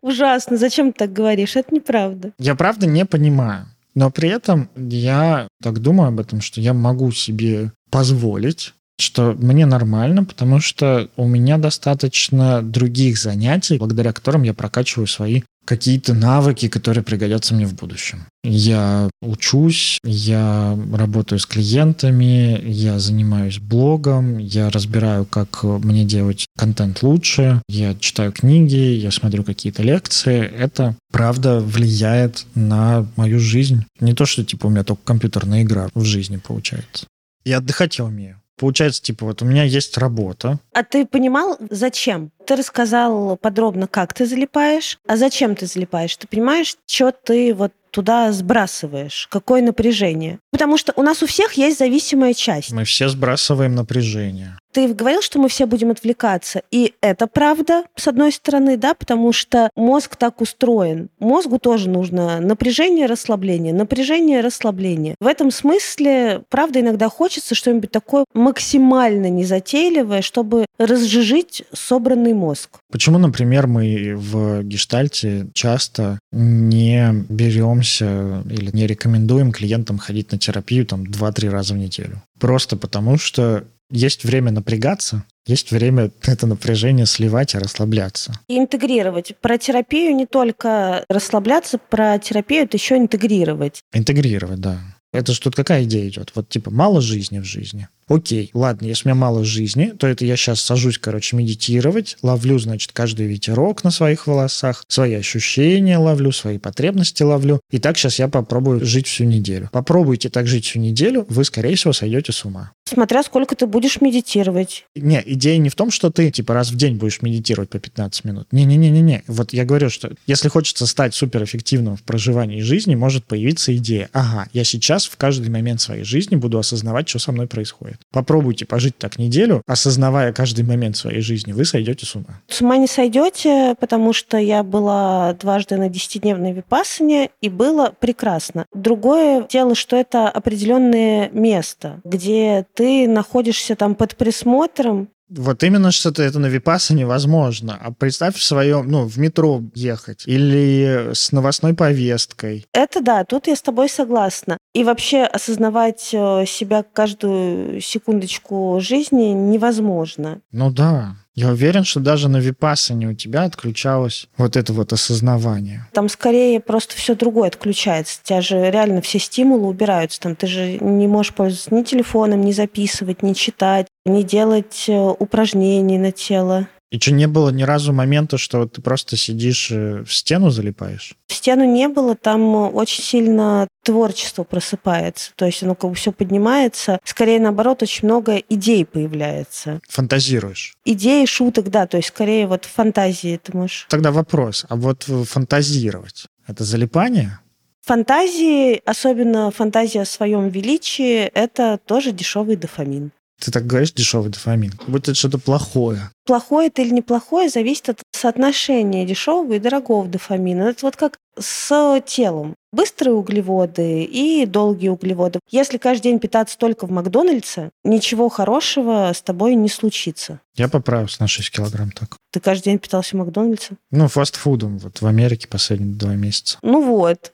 Ужасно. 0.01 0.55
Зачем 0.55 0.93
ты 0.93 0.99
так 0.99 1.11
говоришь? 1.11 1.57
Это 1.57 1.75
неправда. 1.75 2.31
Я 2.39 2.55
правда 2.55 2.87
не 2.87 3.03
понимаю. 3.03 3.65
Но 3.95 4.11
при 4.11 4.29
этом 4.29 4.69
я 4.75 5.47
так 5.61 5.79
думаю 5.79 6.09
об 6.09 6.19
этом, 6.19 6.41
что 6.41 6.61
я 6.61 6.73
могу 6.73 7.11
себе 7.11 7.71
позволить 7.89 8.73
что 8.99 9.33
мне 9.39 9.65
нормально, 9.65 10.25
потому 10.25 10.59
что 10.59 11.09
у 11.15 11.25
меня 11.25 11.57
достаточно 11.57 12.61
других 12.61 13.17
занятий, 13.17 13.77
благодаря 13.77 14.11
которым 14.11 14.43
я 14.43 14.53
прокачиваю 14.53 15.07
свои 15.07 15.43
какие-то 15.65 16.13
навыки, 16.13 16.67
которые 16.67 17.03
пригодятся 17.03 17.53
мне 17.53 17.65
в 17.65 17.75
будущем. 17.75 18.25
Я 18.43 19.09
учусь, 19.21 19.99
я 20.03 20.77
работаю 20.93 21.39
с 21.39 21.45
клиентами, 21.45 22.59
я 22.65 22.99
занимаюсь 22.99 23.59
блогом, 23.59 24.37
я 24.37 24.69
разбираю, 24.69 25.25
как 25.25 25.63
мне 25.63 26.05
делать 26.05 26.47
контент 26.57 27.03
лучше, 27.03 27.61
я 27.69 27.93
читаю 27.95 28.31
книги, 28.31 28.75
я 28.75 29.11
смотрю 29.11 29.43
какие-то 29.43 29.83
лекции. 29.83 30.41
Это, 30.41 30.95
правда, 31.11 31.59
влияет 31.59 32.45
на 32.55 33.05
мою 33.15 33.39
жизнь. 33.39 33.85
Не 33.99 34.13
то, 34.13 34.25
что 34.25 34.43
типа 34.43 34.67
у 34.67 34.69
меня 34.69 34.83
только 34.83 35.03
компьютерная 35.03 35.63
игра 35.63 35.89
в 35.93 36.03
жизни 36.03 36.37
получается. 36.37 37.05
Я 37.45 37.57
отдыхать 37.57 37.97
я 37.97 38.05
умею. 38.05 38.38
Получается, 38.59 39.01
типа, 39.01 39.25
вот 39.25 39.41
у 39.41 39.45
меня 39.45 39.63
есть 39.63 39.97
работа. 39.97 40.59
А 40.73 40.83
ты 40.83 41.05
понимал, 41.05 41.57
зачем? 41.69 42.31
Ты 42.45 42.57
рассказал 42.57 43.37
подробно, 43.37 43.87
как 43.87 44.13
ты 44.13 44.25
залипаешь, 44.25 44.99
а 45.07 45.15
зачем 45.15 45.55
ты 45.55 45.65
залипаешь? 45.65 46.17
Ты 46.17 46.27
понимаешь, 46.27 46.75
что 46.85 47.11
ты 47.11 47.53
вот 47.53 47.71
туда 47.91 48.31
сбрасываешь? 48.31 49.27
Какое 49.31 49.61
напряжение? 49.61 50.39
Потому 50.51 50.77
что 50.77 50.93
у 50.95 51.01
нас 51.01 51.23
у 51.23 51.27
всех 51.27 51.53
есть 51.53 51.79
зависимая 51.79 52.33
часть. 52.33 52.71
Мы 52.71 52.83
все 52.83 53.07
сбрасываем 53.07 53.75
напряжение. 53.75 54.57
Ты 54.71 54.93
говорил, 54.93 55.21
что 55.21 55.39
мы 55.39 55.49
все 55.49 55.65
будем 55.65 55.91
отвлекаться. 55.91 56.61
И 56.71 56.93
это 57.01 57.27
правда, 57.27 57.83
с 57.95 58.07
одной 58.07 58.31
стороны, 58.31 58.77
да, 58.77 58.93
потому 58.93 59.33
что 59.33 59.69
мозг 59.75 60.15
так 60.15 60.41
устроен. 60.41 61.09
Мозгу 61.19 61.57
тоже 61.57 61.89
нужно 61.89 62.39
напряжение, 62.39 63.07
расслабление, 63.07 63.73
напряжение, 63.73 64.41
расслабление. 64.41 65.15
В 65.19 65.27
этом 65.27 65.51
смысле, 65.51 66.43
правда, 66.49 66.81
иногда 66.81 67.09
хочется 67.09 67.55
что-нибудь 67.55 67.91
такое 67.91 68.25
максимально 68.33 69.29
незатейливое, 69.29 70.21
чтобы 70.21 70.65
разжижить 70.77 71.63
собранный 71.73 72.33
мозг. 72.33 72.79
Почему, 72.91 73.17
например, 73.17 73.67
мы 73.67 74.13
в 74.15 74.63
гештальте 74.63 75.47
часто 75.53 76.19
не 76.31 77.11
беремся 77.29 78.43
или 78.49 78.69
не 78.71 78.87
рекомендуем 78.87 79.51
клиентам 79.51 79.97
ходить 79.97 80.31
на 80.31 80.37
терапию 80.37 80.85
там 80.85 81.03
2-3 81.03 81.49
раза 81.49 81.73
в 81.73 81.77
неделю? 81.77 82.21
Просто 82.39 82.77
потому, 82.77 83.17
что 83.17 83.65
есть 83.91 84.23
время 84.23 84.51
напрягаться, 84.51 85.23
есть 85.45 85.71
время 85.71 86.11
это 86.23 86.47
напряжение 86.47 87.05
сливать 87.05 87.55
и 87.55 87.57
расслабляться. 87.57 88.33
И 88.47 88.57
интегрировать. 88.57 89.33
Про 89.41 89.57
терапию 89.57 90.15
не 90.15 90.25
только 90.25 91.05
расслабляться, 91.09 91.77
про 91.77 92.19
терапию 92.19 92.63
это 92.63 92.77
еще 92.77 92.97
интегрировать. 92.97 93.81
Интегрировать, 93.93 94.59
да. 94.59 94.79
Это 95.11 95.33
же 95.33 95.41
тут 95.41 95.55
какая 95.55 95.83
идея 95.85 96.07
идет? 96.07 96.31
Вот 96.35 96.49
типа 96.49 96.69
мало 96.69 97.01
жизни 97.01 97.39
в 97.39 97.45
жизни. 97.45 97.87
Окей, 98.09 98.49
ладно, 98.55 98.87
если 98.87 99.07
у 99.07 99.11
меня 99.11 99.21
мало 99.21 99.45
жизни, 99.45 99.93
то 99.97 100.07
это 100.07 100.25
я 100.25 100.35
сейчас 100.35 100.59
сажусь, 100.61 100.97
короче, 100.97 101.37
медитировать, 101.37 102.17
ловлю, 102.23 102.57
значит, 102.57 102.91
каждый 102.91 103.27
ветерок 103.27 103.83
на 103.83 103.91
своих 103.91 104.25
волосах, 104.25 104.83
свои 104.87 105.13
ощущения 105.13 105.97
ловлю, 105.99 106.31
свои 106.31 106.57
потребности 106.57 107.21
ловлю. 107.21 107.59
И 107.69 107.77
так 107.77 107.97
сейчас 107.97 108.17
я 108.17 108.27
попробую 108.27 108.83
жить 108.83 109.05
всю 109.05 109.25
неделю. 109.25 109.69
Попробуйте 109.71 110.29
так 110.29 110.47
жить 110.47 110.65
всю 110.65 110.79
неделю, 110.79 111.25
вы, 111.29 111.45
скорее 111.45 111.75
всего, 111.75 111.93
сойдете 111.93 112.31
с 112.31 112.43
ума. 112.45 112.71
Смотря 112.89 113.21
сколько 113.21 113.55
ты 113.55 113.67
будешь 113.67 114.01
медитировать. 114.01 114.85
Не, 114.95 115.21
идея 115.23 115.59
не 115.59 115.69
в 115.69 115.75
том, 115.75 115.91
что 115.91 116.09
ты, 116.09 116.31
типа, 116.31 116.55
раз 116.55 116.71
в 116.71 116.75
день 116.75 116.95
будешь 116.95 117.21
медитировать 117.21 117.69
по 117.69 117.77
15 117.77 118.25
минут. 118.25 118.47
Не-не-не-не-не. 118.51 119.23
Вот 119.27 119.53
я 119.53 119.63
говорю, 119.63 119.91
что 119.91 120.11
если 120.25 120.49
хочется 120.49 120.87
стать 120.87 121.13
суперэффективным 121.13 121.97
в 121.97 122.01
проживании 122.01 122.61
жизни, 122.61 122.95
может 122.95 123.25
появиться 123.25 123.75
идея. 123.77 124.09
Ага, 124.11 124.49
я 124.53 124.63
сейчас 124.63 125.05
в 125.05 125.17
каждый 125.17 125.51
момент 125.51 125.81
своей 125.81 126.03
жизни 126.03 126.35
буду 126.35 126.57
осознавать, 126.57 127.07
что 127.07 127.19
со 127.19 127.31
мной 127.31 127.45
происходит. 127.45 127.98
Попробуйте 128.11 128.65
пожить 128.65 128.97
так 128.97 129.19
неделю, 129.19 129.61
осознавая 129.67 130.33
каждый 130.33 130.65
момент 130.65 130.97
своей 130.97 131.21
жизни, 131.21 131.51
вы 131.51 131.65
сойдете 131.65 132.05
с 132.05 132.15
ума. 132.15 132.41
С 132.47 132.61
ума 132.61 132.77
не 132.77 132.87
сойдете, 132.87 133.75
потому 133.79 134.13
что 134.13 134.37
я 134.37 134.63
была 134.63 135.33
дважды 135.33 135.77
на 135.77 135.89
10-дневной 135.89 136.53
випассане, 136.53 137.29
и 137.41 137.49
было 137.49 137.93
прекрасно. 137.99 138.65
Другое 138.73 139.45
дело, 139.49 139.75
что 139.75 139.95
это 139.95 140.27
определенное 140.29 141.29
место, 141.29 142.01
где 142.03 142.65
ты 142.73 143.07
находишься 143.07 143.75
там 143.75 143.95
под 143.95 144.15
присмотром, 144.15 145.09
вот 145.29 145.63
именно 145.63 145.91
что-то 145.91 146.23
это 146.23 146.39
на 146.39 146.47
Випаса 146.47 146.93
невозможно. 146.93 147.77
А 147.81 147.91
представь 147.91 148.35
в 148.35 148.43
своем, 148.43 148.89
ну, 148.89 149.05
в 149.05 149.17
метро 149.17 149.61
ехать 149.75 150.23
или 150.25 151.11
с 151.13 151.31
новостной 151.31 151.73
повесткой. 151.73 152.65
Это 152.73 153.01
да, 153.01 153.23
тут 153.23 153.47
я 153.47 153.55
с 153.55 153.61
тобой 153.61 153.89
согласна. 153.89 154.57
И 154.73 154.83
вообще 154.83 155.23
осознавать 155.23 156.09
э, 156.13 156.45
себя 156.45 156.83
каждую 156.83 157.81
секундочку 157.81 158.79
жизни 158.81 159.25
невозможно. 159.25 160.41
Ну 160.51 160.71
да. 160.71 161.15
Я 161.35 161.49
уверен, 161.49 161.83
что 161.83 161.99
даже 161.99 162.27
на 162.27 162.37
Випассане 162.37 163.07
у 163.07 163.13
тебя 163.13 163.43
отключалось 163.43 164.27
вот 164.37 164.57
это 164.57 164.73
вот 164.73 164.91
осознавание. 164.93 165.87
Там 165.93 166.09
скорее 166.09 166.59
просто 166.59 166.95
все 166.95 167.15
другое 167.15 167.47
отключается. 167.47 168.19
У 168.23 168.27
тебя 168.27 168.41
же 168.41 168.69
реально 168.69 169.01
все 169.01 169.19
стимулы 169.19 169.67
убираются. 169.67 170.19
Там 170.19 170.35
ты 170.35 170.47
же 170.47 170.77
не 170.79 171.07
можешь 171.07 171.33
пользоваться 171.33 171.73
ни 171.73 171.83
телефоном, 171.83 172.41
ни 172.41 172.51
записывать, 172.51 173.23
ни 173.23 173.33
читать, 173.33 173.87
ни 174.05 174.23
делать 174.23 174.85
э, 174.87 174.97
упражнений 174.97 175.97
на 175.97 176.11
тело. 176.11 176.67
И 176.91 176.99
что, 176.99 177.11
не 177.11 177.27
было 177.27 177.49
ни 177.49 177.63
разу 177.63 177.93
момента, 177.93 178.37
что 178.37 178.65
ты 178.65 178.81
просто 178.81 179.15
сидишь 179.15 179.69
э, 179.71 180.03
в 180.03 180.11
стену 180.11 180.49
залипаешь? 180.49 181.13
В 181.27 181.33
стену 181.33 181.63
не 181.63 181.87
было, 181.87 182.15
там 182.15 182.75
очень 182.75 183.03
сильно 183.03 183.67
творчество 183.83 184.43
просыпается. 184.43 185.31
То 185.35 185.45
есть 185.45 185.61
оно 185.61 185.75
как 185.75 185.91
бы 185.91 185.95
все 185.95 186.11
поднимается. 186.11 186.99
Скорее, 187.03 187.39
наоборот, 187.39 187.83
очень 187.83 188.07
много 188.07 188.37
идей 188.37 188.85
появляется. 188.85 189.81
Фантазируешь? 189.87 190.73
Идеи, 190.83 191.25
шуток, 191.25 191.69
да. 191.69 191.85
То 191.85 191.97
есть 191.97 192.09
скорее 192.09 192.47
вот 192.47 192.65
фантазии 192.65 193.39
ты 193.41 193.55
можешь. 193.55 193.85
Тогда 193.89 194.11
вопрос. 194.11 194.65
А 194.67 194.75
вот 194.75 195.03
фантазировать– 195.03 196.25
это 196.47 196.63
залипание? 196.63 197.39
Фантазии, 197.81 198.81
особенно 198.85 199.51
фантазия 199.51 200.01
о 200.01 200.05
своем 200.05 200.49
величии, 200.49 201.23
это 201.33 201.79
тоже 201.85 202.11
дешевый 202.11 202.55
дофамин. 202.55 203.11
Ты 203.39 203.51
так 203.51 203.65
говоришь, 203.65 203.93
дешевый 203.93 204.31
дофамин, 204.31 204.73
будто 204.87 205.11
это 205.11 205.19
что-то 205.19 205.37
плохое. 205.37 206.11
Плохое 206.25 206.67
это 206.67 206.81
или 206.81 206.93
неплохое 206.93 207.49
зависит 207.49 207.89
от 207.89 208.01
соотношения 208.11 209.05
дешевого 209.05 209.53
и 209.53 209.59
дорогого 209.59 210.07
дофамина. 210.07 210.63
Это 210.63 210.85
вот 210.85 210.95
как 210.95 211.17
с 211.39 212.01
телом. 212.05 212.55
Быстрые 212.71 213.15
углеводы 213.15 214.03
и 214.03 214.45
долгие 214.45 214.89
углеводы. 214.89 215.39
Если 215.49 215.77
каждый 215.77 216.03
день 216.03 216.19
питаться 216.19 216.57
только 216.57 216.85
в 216.85 216.91
Макдональдсе, 216.91 217.71
ничего 217.83 218.29
хорошего 218.29 219.11
с 219.11 219.21
тобой 219.21 219.55
не 219.55 219.69
случится. 219.69 220.39
Я 220.53 220.67
поправился 220.67 221.21
на 221.21 221.27
6 221.27 221.49
килограмм 221.49 221.91
так. 221.91 222.17
Ты 222.31 222.39
каждый 222.39 222.65
день 222.65 222.77
питался 222.77 223.15
в 223.15 223.19
Макдональдсе? 223.19 223.77
Ну, 223.89 224.07
фастфудом. 224.07 224.77
Вот 224.77 225.01
в 225.01 225.07
Америке 225.07 225.47
последние 225.47 225.95
два 225.95 226.13
месяца. 226.13 226.59
Ну 226.61 226.83
вот. 226.83 227.33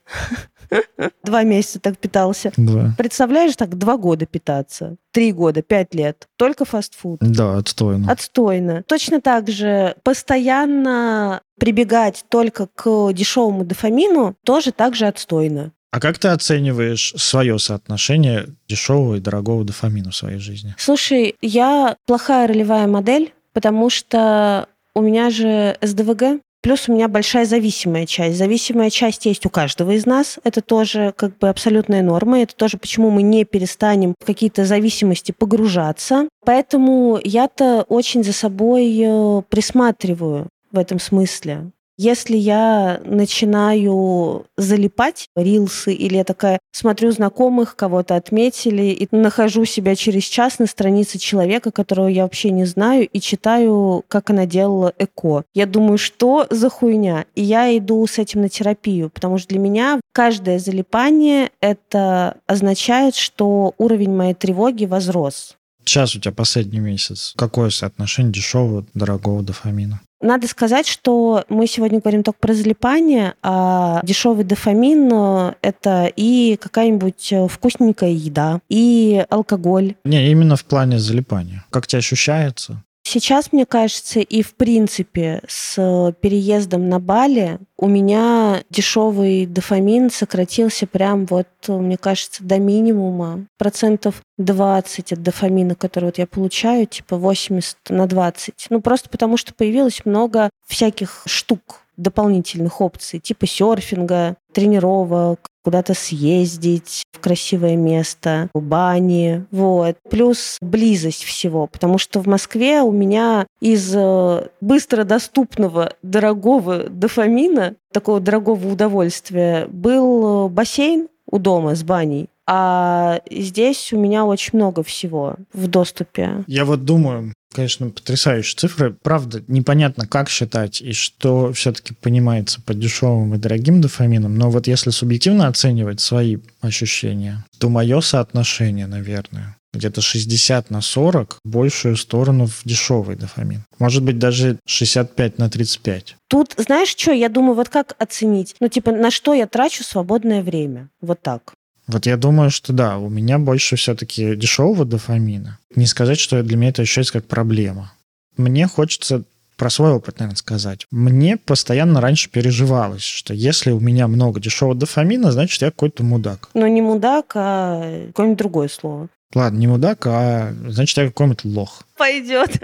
Два 1.23 1.43
месяца 1.43 1.79
так 1.79 1.97
питался. 1.97 2.51
Да. 2.57 2.93
Представляешь, 2.97 3.55
так 3.55 3.77
два 3.77 3.97
года 3.97 4.25
питаться, 4.25 4.97
три 5.11 5.31
года, 5.31 5.61
пять 5.61 5.93
лет, 5.93 6.27
только 6.37 6.65
фастфуд. 6.65 7.19
Да, 7.21 7.57
отстойно. 7.57 8.11
Отстойно. 8.11 8.83
Точно 8.87 9.21
так 9.21 9.49
же 9.49 9.95
постоянно 10.03 11.41
прибегать 11.59 12.25
только 12.29 12.67
к 12.67 13.11
дешевому 13.13 13.65
дофамину 13.65 14.35
тоже 14.43 14.71
так 14.71 14.95
же 14.95 15.05
отстойно. 15.07 15.71
А 15.91 16.01
как 16.01 16.19
ты 16.19 16.27
оцениваешь 16.27 17.13
свое 17.15 17.57
соотношение 17.57 18.47
дешевого 18.67 19.15
и 19.15 19.21
дорогого 19.21 19.63
дофамина 19.63 20.11
в 20.11 20.15
своей 20.15 20.39
жизни? 20.39 20.75
Слушай, 20.77 21.35
я 21.41 21.95
плохая 22.05 22.47
ролевая 22.47 22.85
модель, 22.85 23.33
потому 23.53 23.89
что 23.89 24.67
у 24.93 25.01
меня 25.01 25.29
же 25.29 25.77
СДВГ, 25.81 26.41
Плюс 26.65 26.89
у 26.89 26.93
меня 26.93 27.07
большая 27.07 27.45
зависимая 27.45 28.07
часть. 28.07 28.39
Зависимая 28.39 28.89
часть 28.89 29.27
есть 29.27 29.45
у 29.45 29.51
каждого 29.51 29.91
из 29.91 30.07
нас. 30.07 30.39
Это 30.43 30.63
тоже 30.63 31.13
как 31.15 31.37
бы 31.37 31.47
абсолютная 31.47 32.01
норма. 32.01 32.41
Это 32.41 32.55
тоже 32.55 32.79
почему 32.79 33.11
мы 33.11 33.21
не 33.21 33.45
перестанем 33.45 34.15
в 34.19 34.25
какие-то 34.25 34.65
зависимости 34.65 35.31
погружаться. 35.31 36.27
Поэтому 36.43 37.19
я-то 37.23 37.85
очень 37.87 38.23
за 38.23 38.33
собой 38.33 38.99
э, 38.99 39.41
присматриваю 39.47 40.49
в 40.71 40.79
этом 40.79 40.97
смысле. 40.99 41.69
Если 41.97 42.35
я 42.35 42.99
начинаю 43.05 44.47
залипать 44.57 45.29
рилсы, 45.35 45.93
или 45.93 46.17
я 46.17 46.25
такая 46.25 46.59
смотрю 46.73 47.11
знакомых, 47.11 47.77
кого-то 47.77 48.15
отметили, 48.17 48.87
и 48.87 49.07
нахожу 49.11 49.63
себя 49.63 49.95
через 49.95 50.23
час 50.23 50.59
на 50.59 50.65
странице 50.65 51.17
человека, 51.17 51.71
которого 51.71 52.07
я 52.07 52.23
вообще 52.23 52.49
не 52.49 52.65
знаю, 52.65 53.07
и 53.07 53.19
читаю, 53.21 54.03
как 54.09 54.29
она 54.29 54.45
делала 54.45 54.93
ЭКО. 54.99 55.43
Я 55.53 55.65
думаю, 55.65 55.97
что 55.97 56.47
за 56.49 56.69
хуйня? 56.69 57.25
И 57.33 57.41
я 57.41 57.75
иду 57.77 58.05
с 58.05 58.19
этим 58.19 58.41
на 58.41 58.49
терапию, 58.49 59.09
потому 59.09 59.37
что 59.37 59.49
для 59.49 59.59
меня 59.59 60.01
каждое 60.11 60.59
залипание— 60.59 61.51
это 61.61 62.37
означает, 62.45 63.15
что 63.15 63.73
уровень 63.77 64.11
моей 64.11 64.33
тревоги 64.33 64.83
возрос. 64.85 65.55
Сейчас 65.85 66.15
у 66.15 66.19
тебя 66.19 66.33
последний 66.33 66.79
месяц. 66.79 67.33
Какое 67.37 67.69
соотношение 67.69 68.33
дешевого, 68.33 68.85
дорогого 68.93 69.43
дофамина? 69.43 70.01
Надо 70.21 70.47
сказать, 70.47 70.87
что 70.87 71.43
мы 71.49 71.67
сегодня 71.67 71.99
говорим 71.99 72.23
только 72.23 72.39
про 72.39 72.53
залипание, 72.53 73.35
а 73.43 73.99
дешевый 74.03 74.45
дофамин 74.45 75.09
э,— 75.13 75.53
это 75.61 76.11
и 76.15 76.57
какая-нибудь 76.59 77.31
э, 77.31 77.47
вкусненькая 77.47 78.09
еда, 78.09 78.59
и 78.69 79.23
алкоголь. 79.29 79.95
Не, 80.03 80.31
именно 80.31 80.55
в 80.55 80.65
плане 80.65 80.97
залипания. 80.99 81.65
Как 81.69 81.85
тебе 81.85 81.99
ощущается? 81.99 82.83
Сейчас, 83.15 83.53
мне 83.53 83.65
кажется, 83.65 84.19
и 84.19 84.41
в 84.41 84.55
принципе 84.55 85.41
с 85.47 86.13
переездом 86.19 86.89
на 86.89 86.99
Бали 86.99 87.59
у 87.77 87.87
меня 87.87 88.61
дешевый 88.69 89.45
дофамин 89.45 90.09
сократился 90.09 90.85
прям 90.85 91.25
вот, 91.25 91.47
мне 91.67 91.97
кажется, 91.97 92.43
до 92.43 92.59
минимума. 92.59 93.45
Процентов 93.57 94.21
20 94.37 95.13
от 95.13 95.23
дофамина, 95.23 95.75
который 95.75 96.05
вот 96.05 96.17
я 96.17 96.27
получаю, 96.27 96.87
типа 96.87 97.15
80 97.15 97.77
на 97.87 98.05
20. 98.05 98.67
Ну, 98.69 98.81
просто 98.81 99.09
потому 99.09 99.37
что 99.37 99.53
появилось 99.53 100.01
много 100.03 100.49
всяких 100.67 101.23
штук, 101.25 101.83
дополнительных 101.95 102.81
опций, 102.81 103.19
типа 103.21 103.47
серфинга, 103.47 104.35
тренировок, 104.51 105.47
куда-то 105.65 105.95
съездить 105.95 107.01
в 107.11 107.19
красивое 107.19 107.75
место, 107.75 108.49
в 108.53 108.61
бани, 108.61 109.45
вот. 109.49 109.97
Плюс 110.11 110.57
близость 110.61 111.23
всего, 111.23 111.65
потому 111.65 111.97
что 111.97 112.21
в 112.21 112.27
Москве 112.27 112.81
у 112.81 112.91
меня 112.91 113.47
из 113.59 113.91
э, 113.95 114.47
быстро 114.61 115.03
доступного 115.05 115.93
дорогого 116.03 116.83
дофамина, 116.87 117.73
такого 117.91 118.19
дорогого 118.19 118.71
удовольствия, 118.71 119.65
был 119.65 120.49
бассейн 120.49 121.07
у 121.31 121.39
дома 121.39 121.73
с 121.73 121.81
баней, 121.81 122.29
а 122.45 123.21
здесь 123.31 123.91
у 123.91 123.97
меня 123.97 124.25
очень 124.25 124.51
много 124.53 124.83
всего 124.83 125.35
в 125.51 125.67
доступе. 125.67 126.43
Я 126.45 126.63
вот 126.63 126.85
думаю, 126.85 127.33
конечно, 127.55 127.89
потрясающие 127.89 128.57
цифры. 128.57 128.95
Правда, 129.01 129.41
непонятно, 129.47 130.07
как 130.07 130.29
считать 130.29 130.81
и 130.81 130.91
что 130.91 131.53
все-таки 131.53 131.93
понимается 131.93 132.61
под 132.61 132.79
дешевым 132.79 133.33
и 133.33 133.37
дорогим 133.37 133.81
дофамином. 133.81 134.37
Но 134.37 134.51
вот 134.51 134.67
если 134.67 134.89
субъективно 134.89 135.47
оценивать 135.47 136.01
свои 136.01 136.37
ощущения, 136.61 137.45
то 137.57 137.69
мое 137.69 138.01
соотношение, 138.01 138.87
наверное, 138.87 139.55
где-то 139.73 140.01
60 140.01 140.69
на 140.69 140.81
40 140.81 141.39
большую 141.43 141.97
сторону 141.97 142.47
в 142.47 142.61
дешевый 142.65 143.15
дофамин. 143.15 143.63
Может 143.79 144.03
быть, 144.03 144.19
даже 144.19 144.57
65 144.65 145.37
на 145.37 145.49
35. 145.49 146.15
Тут, 146.27 146.55
знаешь 146.57 146.89
что, 146.89 147.11
я 147.11 147.29
думаю, 147.29 147.55
вот 147.55 147.69
как 147.69 147.95
оценить? 147.99 148.55
Ну, 148.59 148.67
типа, 148.67 148.91
на 148.91 149.11
что 149.11 149.33
я 149.33 149.47
трачу 149.47 149.83
свободное 149.83 150.41
время? 150.41 150.89
Вот 151.01 151.21
так. 151.21 151.53
Вот 151.87 152.05
я 152.05 152.17
думаю, 152.17 152.49
что 152.49 152.73
да, 152.73 152.97
у 152.97 153.09
меня 153.09 153.37
больше 153.37 153.75
все-таки 153.75 154.35
дешевого 154.35 154.85
дофамина. 154.85 155.59
Не 155.75 155.85
сказать, 155.85 156.19
что 156.19 156.41
для 156.41 156.57
меня 156.57 156.69
это 156.69 156.81
ощущается 156.81 157.13
как 157.13 157.25
проблема. 157.25 157.93
Мне 158.37 158.67
хочется 158.67 159.23
про 159.57 159.69
свой 159.69 159.91
опыт, 159.91 160.19
наверное, 160.19 160.37
сказать. 160.37 160.85
Мне 160.91 161.37
постоянно 161.37 162.01
раньше 162.01 162.29
переживалось, 162.29 163.03
что 163.03 163.33
если 163.33 163.71
у 163.71 163.79
меня 163.79 164.07
много 164.07 164.39
дешевого 164.39 164.75
дофамина, 164.75 165.31
значит, 165.31 165.61
я 165.61 165.71
какой-то 165.71 166.03
мудак. 166.03 166.49
Но 166.53 166.67
не 166.67 166.81
мудак, 166.81 167.31
а 167.35 168.07
какое-нибудь 168.07 168.37
другое 168.37 168.67
слово. 168.67 169.09
Ладно, 169.33 169.57
не 169.57 169.67
мудак, 169.67 170.05
а 170.07 170.53
значит, 170.67 170.97
я 170.97 171.07
какой-нибудь 171.07 171.45
лох. 171.45 171.83
Пойдет. 171.97 172.61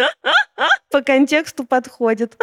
По 0.91 1.01
контексту 1.01 1.63
подходит. 1.63 2.37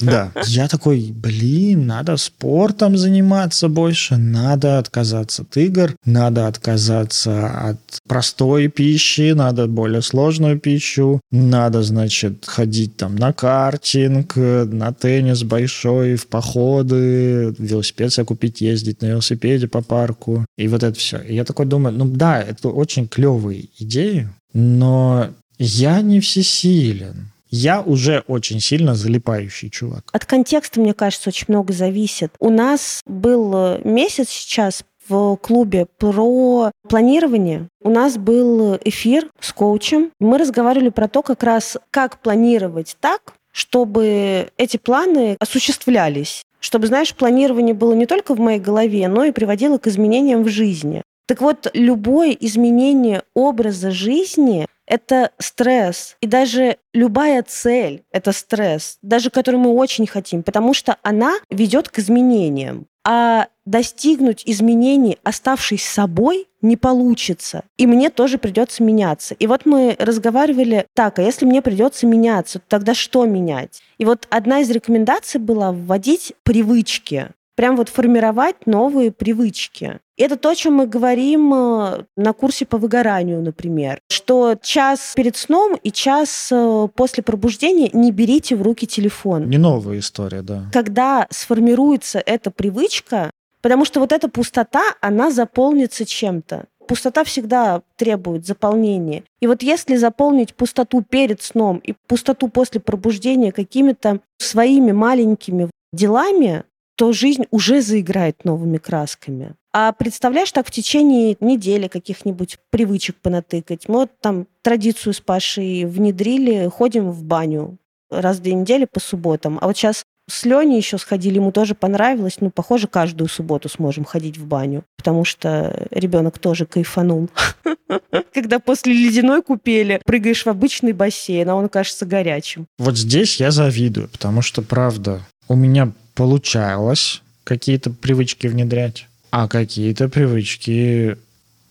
Да. 0.00 0.32
Я 0.46 0.68
такой, 0.68 1.12
блин, 1.12 1.86
надо 1.86 2.16
спортом 2.16 2.96
заниматься 2.96 3.68
больше, 3.68 4.16
надо 4.16 4.78
отказаться 4.78 5.42
от 5.42 5.56
игр, 5.56 5.94
надо 6.04 6.46
отказаться 6.46 7.68
от 7.68 7.78
простой 8.08 8.68
пищи, 8.68 9.32
надо 9.32 9.66
более 9.66 10.02
сложную 10.02 10.58
пищу, 10.58 11.20
надо, 11.30 11.82
значит, 11.82 12.46
ходить 12.46 12.96
там 12.96 13.16
на 13.16 13.32
картинг, 13.32 14.34
на 14.36 14.92
теннис 14.92 15.42
большой, 15.42 16.16
в 16.16 16.26
походы, 16.26 17.54
велосипед 17.58 18.12
себе 18.12 18.26
купить, 18.26 18.62
ездить 18.62 19.02
на 19.02 19.06
велосипеде 19.06 19.68
по 19.68 19.82
парку, 19.82 20.46
и 20.56 20.68
вот 20.68 20.82
это 20.82 20.98
все. 20.98 21.18
И 21.18 21.34
я 21.34 21.44
такой 21.44 21.66
думаю, 21.66 21.94
ну 21.94 22.06
да, 22.06 22.40
это 22.40 22.68
очень 22.68 23.06
клевые 23.06 23.66
идеи, 23.78 24.28
но 24.52 25.28
я 25.62 26.00
не 26.00 26.20
всесилен 26.20 27.30
я 27.50 27.82
уже 27.82 28.22
очень 28.28 28.60
сильно 28.60 28.94
залипающий 28.94 29.70
чувак. 29.70 30.04
От 30.12 30.24
контекста, 30.24 30.80
мне 30.80 30.94
кажется, 30.94 31.30
очень 31.30 31.46
много 31.48 31.72
зависит. 31.72 32.32
У 32.38 32.48
нас 32.48 33.02
был 33.06 33.52
э, 33.54 33.80
месяц 33.82 34.28
сейчас 34.28 34.84
в 35.08 35.36
клубе 35.36 35.86
про 35.98 36.70
планирование. 36.88 37.68
У 37.82 37.90
нас 37.90 38.16
был 38.16 38.76
эфир 38.84 39.28
с 39.40 39.52
коучем. 39.52 40.12
Мы 40.20 40.38
разговаривали 40.38 40.90
про 40.90 41.08
то, 41.08 41.22
как 41.22 41.42
раз 41.42 41.76
как 41.90 42.20
планировать 42.20 42.96
так, 43.00 43.34
чтобы 43.50 44.50
эти 44.56 44.76
планы 44.76 45.36
осуществлялись. 45.40 46.44
Чтобы, 46.60 46.86
знаешь, 46.86 47.14
планирование 47.14 47.74
было 47.74 47.94
не 47.94 48.06
только 48.06 48.34
в 48.34 48.38
моей 48.38 48.60
голове, 48.60 49.08
но 49.08 49.24
и 49.24 49.32
приводило 49.32 49.78
к 49.78 49.88
изменениям 49.88 50.44
в 50.44 50.48
жизни. 50.48 51.02
Так 51.26 51.40
вот, 51.40 51.70
любое 51.74 52.30
изменение 52.32 53.22
образа 53.34 53.90
жизни 53.90 54.66
это 54.90 55.30
стресс. 55.38 56.16
И 56.20 56.26
даже 56.26 56.76
любая 56.92 57.42
цель— 57.44 58.02
это 58.12 58.32
стресс, 58.32 58.98
даже 59.00 59.30
которую 59.30 59.62
мы 59.62 59.70
очень 59.70 60.06
хотим, 60.06 60.42
потому 60.42 60.74
что 60.74 60.96
она 61.02 61.34
ведет 61.48 61.88
к 61.88 62.00
изменениям. 62.00 62.86
А 63.06 63.46
достигнуть 63.64 64.42
изменений, 64.44 65.16
оставшись 65.22 65.88
собой, 65.88 66.48
не 66.60 66.76
получится. 66.76 67.62
И 67.78 67.86
мне 67.86 68.10
тоже 68.10 68.36
придется 68.36 68.82
меняться. 68.82 69.34
И 69.34 69.46
вот 69.46 69.64
мы 69.64 69.96
разговаривали, 69.98 70.86
так, 70.94 71.18
а 71.18 71.22
если 71.22 71.46
мне 71.46 71.62
придется 71.62 72.06
меняться, 72.06 72.58
то 72.58 72.64
тогда 72.68 72.92
что 72.92 73.24
менять? 73.24 73.80
И 73.98 74.04
вот 74.04 74.26
одна 74.28 74.60
из 74.60 74.70
рекомендаций 74.70 75.40
была 75.40 75.72
вводить 75.72 76.34
привычки 76.42 77.30
прям 77.56 77.76
вот 77.76 77.88
формировать 77.88 78.66
новые 78.66 79.12
привычки. 79.12 80.00
Это 80.16 80.36
то, 80.36 80.50
о 80.50 80.54
чем 80.54 80.74
мы 80.74 80.86
говорим 80.86 81.52
э, 81.54 82.04
на 82.16 82.32
курсе 82.32 82.66
по 82.66 82.78
выгоранию, 82.78 83.42
например, 83.42 84.00
что 84.10 84.56
час 84.60 85.12
перед 85.16 85.36
сном 85.36 85.76
и 85.82 85.90
час 85.90 86.50
э, 86.52 86.88
после 86.94 87.22
пробуждения 87.22 87.90
не 87.92 88.12
берите 88.12 88.56
в 88.56 88.62
руки 88.62 88.86
телефон. 88.86 89.48
Не 89.48 89.58
новая 89.58 89.98
история, 89.98 90.42
да. 90.42 90.64
Когда 90.72 91.26
сформируется 91.30 92.22
эта 92.24 92.50
привычка, 92.50 93.30
потому 93.62 93.84
что 93.84 94.00
вот 94.00 94.12
эта 94.12 94.28
пустота, 94.28 94.82
она 95.00 95.30
заполнится 95.30 96.04
чем-то 96.04 96.66
пустота 96.90 97.22
всегда 97.22 97.82
требует 97.94 98.44
заполнения. 98.44 99.22
И 99.38 99.46
вот 99.46 99.62
если 99.62 99.94
заполнить 99.94 100.56
пустоту 100.56 101.04
перед 101.08 101.40
сном 101.40 101.78
и 101.78 101.94
пустоту 102.08 102.48
после 102.48 102.80
пробуждения 102.80 103.52
какими-то 103.52 104.18
своими 104.38 104.90
маленькими 104.90 105.70
делами, 105.92 106.64
то 107.00 107.14
жизнь 107.14 107.46
уже 107.50 107.80
заиграет 107.80 108.44
новыми 108.44 108.76
красками. 108.76 109.54
А 109.72 109.92
представляешь, 109.92 110.52
так 110.52 110.66
в 110.66 110.70
течение 110.70 111.34
недели 111.40 111.88
каких-нибудь 111.88 112.58
привычек 112.68 113.16
понатыкать. 113.16 113.88
Мы 113.88 114.00
вот 114.00 114.10
там 114.20 114.46
традицию 114.60 115.14
с 115.14 115.20
Пашей 115.20 115.86
внедрили, 115.86 116.68
ходим 116.68 117.10
в 117.10 117.24
баню 117.24 117.78
раз 118.10 118.36
в 118.36 118.42
две 118.42 118.52
недели 118.52 118.84
по 118.84 119.00
субботам. 119.00 119.58
А 119.62 119.66
вот 119.66 119.78
сейчас 119.78 120.04
с 120.28 120.44
Леней 120.44 120.76
еще 120.76 120.98
сходили, 120.98 121.36
ему 121.36 121.52
тоже 121.52 121.74
понравилось. 121.74 122.36
Ну, 122.40 122.50
похоже, 122.50 122.86
каждую 122.86 123.28
субботу 123.28 123.70
сможем 123.70 124.04
ходить 124.04 124.36
в 124.36 124.44
баню, 124.44 124.84
потому 124.98 125.24
что 125.24 125.88
ребенок 125.90 126.38
тоже 126.38 126.66
кайфанул. 126.66 127.30
Когда 128.34 128.58
после 128.58 128.92
ледяной 128.92 129.42
купели 129.42 130.02
прыгаешь 130.04 130.44
в 130.44 130.48
обычный 130.48 130.92
бассейн, 130.92 131.48
а 131.48 131.54
он 131.54 131.70
кажется 131.70 132.04
горячим. 132.04 132.66
Вот 132.78 132.98
здесь 132.98 133.40
я 133.40 133.52
завидую, 133.52 134.10
потому 134.10 134.42
что, 134.42 134.60
правда, 134.60 135.22
у 135.48 135.56
меня 135.56 135.92
получалось 136.20 137.22
какие-то 137.44 137.88
привычки 137.88 138.46
внедрять, 138.46 139.06
а 139.30 139.48
какие-то 139.48 140.10
привычки 140.10 141.16